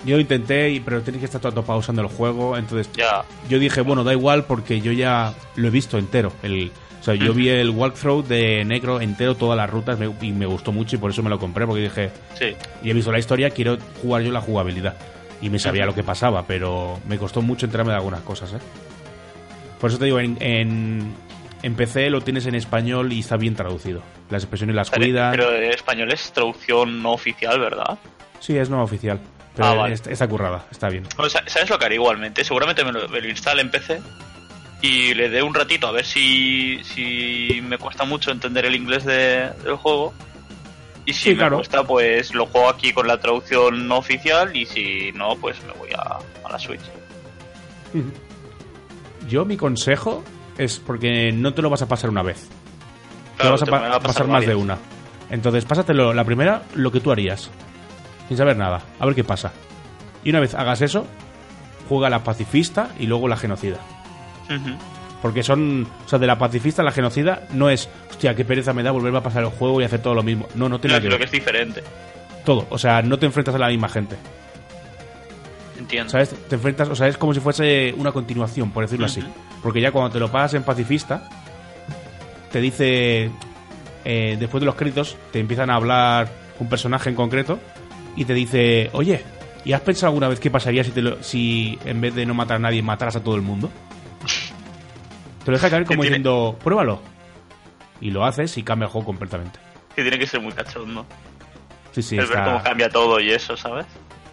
[0.05, 2.57] Yo lo intenté, pero tienes que estar todo el rato pausando el juego.
[2.57, 3.25] Entonces, Ya.
[3.49, 6.33] yo dije, bueno, da igual porque yo ya lo he visto entero.
[6.43, 10.33] El, o sea, yo vi el walkthrough de Negro entero, todas las rutas, me- y
[10.33, 12.55] me gustó mucho y por eso me lo compré, porque dije, Sí.
[12.83, 14.95] y he visto la historia, quiero jugar yo la jugabilidad.
[15.41, 18.59] Y me sabía lo que pasaba, pero me costó mucho enterarme de algunas cosas, ¿eh?
[19.81, 21.15] Por eso te digo, en, en,
[21.63, 24.03] en PC lo tienes en español y está bien traducido.
[24.31, 25.31] Las expresiones las Pero, cuidan.
[25.31, 27.99] pero en español es traducción no oficial, ¿verdad?
[28.41, 29.21] Sí, es no oficial.
[29.55, 29.95] Pero Ah, vale.
[29.95, 31.05] está, currada, está bien.
[31.19, 32.43] O sea, ¿Sabes lo que haré igualmente?
[32.45, 34.01] Seguramente me lo, me lo instale en PC
[34.81, 39.05] y le dé un ratito a ver si, si me cuesta mucho entender el inglés
[39.05, 40.13] de- del juego.
[41.05, 41.57] Y si Sí, me claro.
[41.57, 45.73] cuesta, pues lo juego aquí con la traducción no oficial y si no, pues me
[45.75, 46.81] voy a, a la Switch.
[49.29, 50.25] Yo mi consejo
[50.59, 52.49] es porque no te lo vas a pasar una vez.
[52.49, 54.79] te Claro, lo vas a te pa- pasar, más de una.
[55.31, 57.51] Entonces, pásatelo la primera, lo que tú harías.
[58.29, 58.81] Sin saber nada.
[59.01, 59.53] A ver qué pasa.
[60.25, 61.07] Y una vez hagas eso,
[61.89, 63.79] juega la pacifista y luego la genocida.
[65.23, 65.87] Porque son.
[66.05, 67.89] O sea, de la pacifista a la genocida no es.
[68.11, 70.49] Hostia, qué pereza me da volverme a pasar el juego y hacer todo lo mismo.
[70.55, 71.83] No, no tiene No, que que es diferente.
[72.45, 72.67] Todo.
[72.71, 74.17] O sea, no te enfrentas a la misma gente.
[75.83, 76.11] Entiendo.
[76.11, 76.31] ¿Sabes?
[76.49, 76.89] Te enfrentas.
[76.89, 79.23] O sea, es como si fuese una continuación, por decirlo así.
[79.63, 81.29] Porque ya cuando te lo pasas en pacifista,
[82.51, 83.31] te dice.
[84.05, 86.29] eh, después de los créditos, te empiezan a hablar
[86.59, 87.59] un personaje en concreto
[88.17, 89.23] y te dice: Oye,
[89.65, 92.35] ¿y has pensado alguna vez qué pasaría si, te lo- si en vez de no
[92.35, 93.71] matar a nadie mataras a todo el mundo?
[95.45, 97.01] Te lo deja caer como diciendo: Pruébalo.
[98.01, 99.59] Y lo haces y cambia el juego completamente.
[99.95, 101.07] Que tiene que ser muy cachondo.
[101.93, 103.87] Sí, sí, ver está- cómo cambia todo y eso, ¿sabes?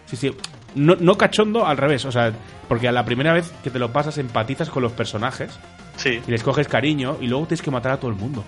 [0.06, 0.34] Sí, sí.
[0.74, 2.04] No, no cachondo, al revés.
[2.04, 2.32] O sea,
[2.68, 5.50] porque a la primera vez que te lo pasas empatizas con los personajes
[5.96, 6.20] Sí.
[6.26, 8.44] y les coges cariño y luego tienes que matar a todo el mundo.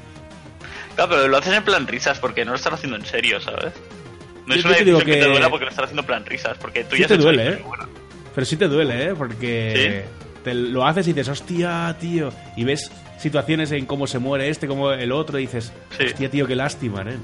[0.94, 3.72] Claro, pero lo hacen en plan risas porque no lo están haciendo en serio, ¿sabes?
[4.46, 5.04] No Yo- es una decisión que...
[5.06, 7.16] que- te duela porque lo están haciendo en plan risas, porque tú Sí ya te
[7.16, 7.62] duele, ¿eh?
[7.66, 7.88] buena.
[8.34, 9.14] Pero sí te duele, ¿eh?
[9.16, 10.04] Porque
[10.44, 12.30] te lo haces y dices, hostia, tío.
[12.56, 16.04] Y ves situaciones en cómo se muere este, como el otro, y dices, Sí.
[16.06, 17.16] hostia, tío, qué lástima, ¿eh?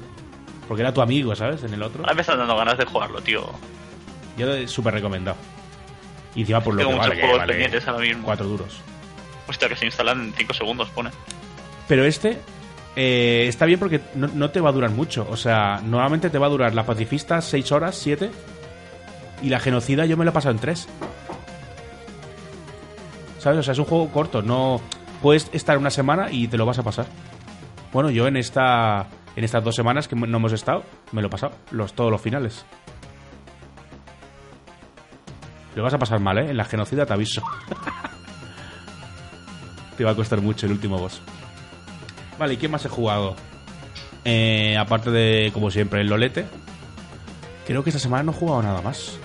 [0.67, 1.63] Porque era tu amigo, ¿sabes?
[1.63, 2.01] En el otro.
[2.03, 3.49] Ahora me están dando ganas de jugarlo, tío.
[4.39, 5.37] Yo lo he súper recomendado.
[6.33, 8.23] Y encima por lo Tengo que muchos vale, que juegos vale pendientes ahora mismo.
[8.23, 8.81] cuatro duros.
[9.47, 11.09] Hostia, que se instalan en 5 segundos, pone.
[11.87, 12.37] Pero este
[12.95, 15.27] eh, está bien porque no, no te va a durar mucho.
[15.29, 18.31] O sea, normalmente te va a durar la pacifista 6 horas, 7.
[19.41, 20.87] Y la genocida yo me la he pasado en 3.
[23.39, 23.59] ¿Sabes?
[23.59, 24.41] O sea, es un juego corto.
[24.41, 24.79] No
[25.21, 27.07] puedes estar una semana y te lo vas a pasar.
[27.91, 31.31] Bueno, yo en esta en estas dos semanas que no hemos estado, me lo he
[31.31, 31.53] pasado.
[31.71, 32.65] Los, todos los finales.
[35.79, 36.49] Lo vas a pasar mal, ¿eh?
[36.49, 37.41] En la genocida te aviso.
[39.97, 41.21] te va a costar mucho el último boss.
[42.37, 43.37] Vale, ¿y qué más he jugado?
[44.25, 46.47] Eh, aparte de, como siempre, el Lolete.
[47.65, 49.17] creo que esta semana no he jugado nada más.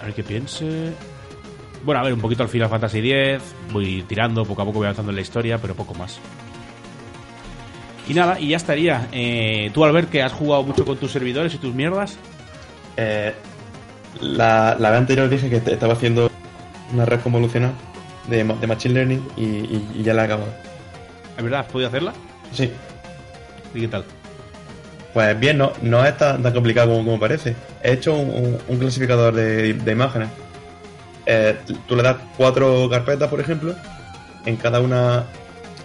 [0.00, 0.94] A ver qué piense.
[1.84, 3.42] Bueno, a ver, un poquito al Final Fantasy X.
[3.74, 6.18] Voy tirando, poco a poco voy avanzando en la historia, pero poco más.
[8.08, 9.06] Y nada, y ya estaría.
[9.12, 12.16] Eh, tú, Albert, que has jugado mucho con tus servidores y tus mierdas.
[12.96, 13.34] Eh,
[14.20, 16.30] la, la vez anterior dije que estaba haciendo
[16.92, 17.72] una red convolucional
[18.28, 20.48] de, ma- de Machine Learning y, y- y ya la he acabado.
[21.36, 21.60] ¿Es verdad?
[21.60, 22.12] ¿Has podido hacerla?
[22.52, 22.72] Sí.
[23.74, 24.04] ¿Y qué tal?
[25.12, 27.54] Pues bien, no, no es tan, tan complicado como, como parece.
[27.82, 30.28] He hecho un, un- un clasificador de, de imágenes.
[31.26, 31.56] Eh,
[31.88, 33.74] tú le das cuatro carpetas, por ejemplo.
[34.44, 35.24] En cada una.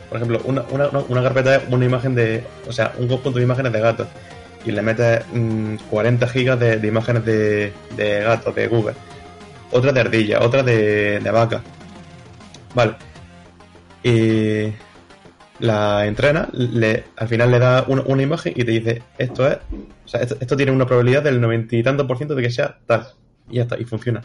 [0.10, 2.44] Por ejemplo, una, una- una carpeta es una imagen de.
[2.68, 4.08] O sea, un conjunto de imágenes de gatos.
[4.66, 8.94] Y le metes mm, 40 gigas de, de imágenes de, de gatos, de Google.
[9.72, 11.62] Otra de ardilla, otra de, de vaca.
[12.76, 12.96] Vale.
[14.04, 14.72] Y
[15.60, 19.58] la entrena, le, al final le da una, una imagen y te dice, esto es,
[20.06, 22.50] o sea, esto, esto tiene una probabilidad del noventa y tantos por ciento de que
[22.52, 23.08] sea tal.
[23.50, 24.22] Y ya está, y funciona.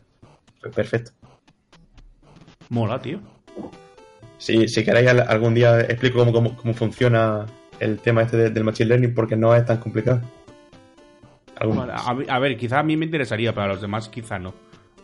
[0.60, 1.12] Pues perfecto.
[2.70, 3.20] Mola, tío.
[4.38, 7.46] Si, si queréis al- algún día explico cómo, cómo, cómo funciona
[7.80, 10.20] el tema este de- del Machine Learning porque no es tan complicado.
[11.58, 14.54] A, ver, quizá a mí me interesaría, pero a los demás quizá no.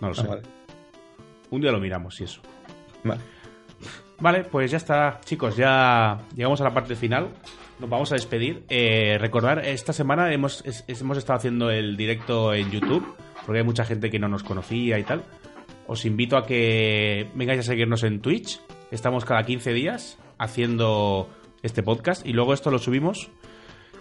[0.00, 0.22] No lo sé.
[0.24, 0.42] Ah, vale.
[1.50, 2.40] Un día lo miramos, y eso.
[3.04, 3.20] Vale.
[4.20, 7.28] Vale, pues ya está, chicos, ya llegamos a la parte final.
[7.80, 8.64] Nos vamos a despedir.
[8.68, 13.64] Eh, recordar, esta semana hemos, es- hemos estado haciendo el directo en YouTube, porque hay
[13.64, 15.22] mucha gente que no nos conocía y tal.
[15.86, 18.60] Os invito a que vengáis a seguirnos en Twitch.
[18.90, 21.28] Estamos cada 15 días haciendo
[21.62, 23.30] este podcast y luego esto lo subimos.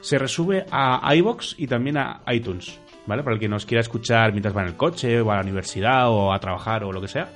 [0.01, 3.23] Se resube a iBox y también a iTunes, ¿vale?
[3.23, 6.09] Para el que nos quiera escuchar mientras va en el coche, o a la universidad,
[6.09, 7.29] o a trabajar, o lo que sea,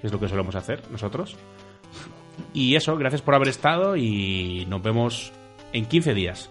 [0.00, 1.36] que es lo que solemos hacer nosotros.
[2.54, 5.32] Y eso, gracias por haber estado y nos vemos
[5.72, 6.50] en 15 días.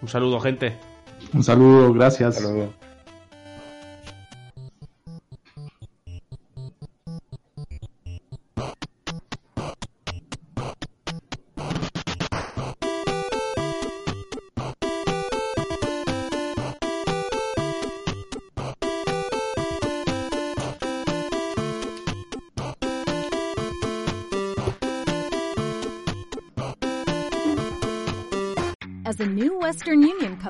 [0.00, 0.78] Un saludo, gente.
[1.34, 2.36] Un saludo, gracias.
[2.36, 2.72] Hasta luego.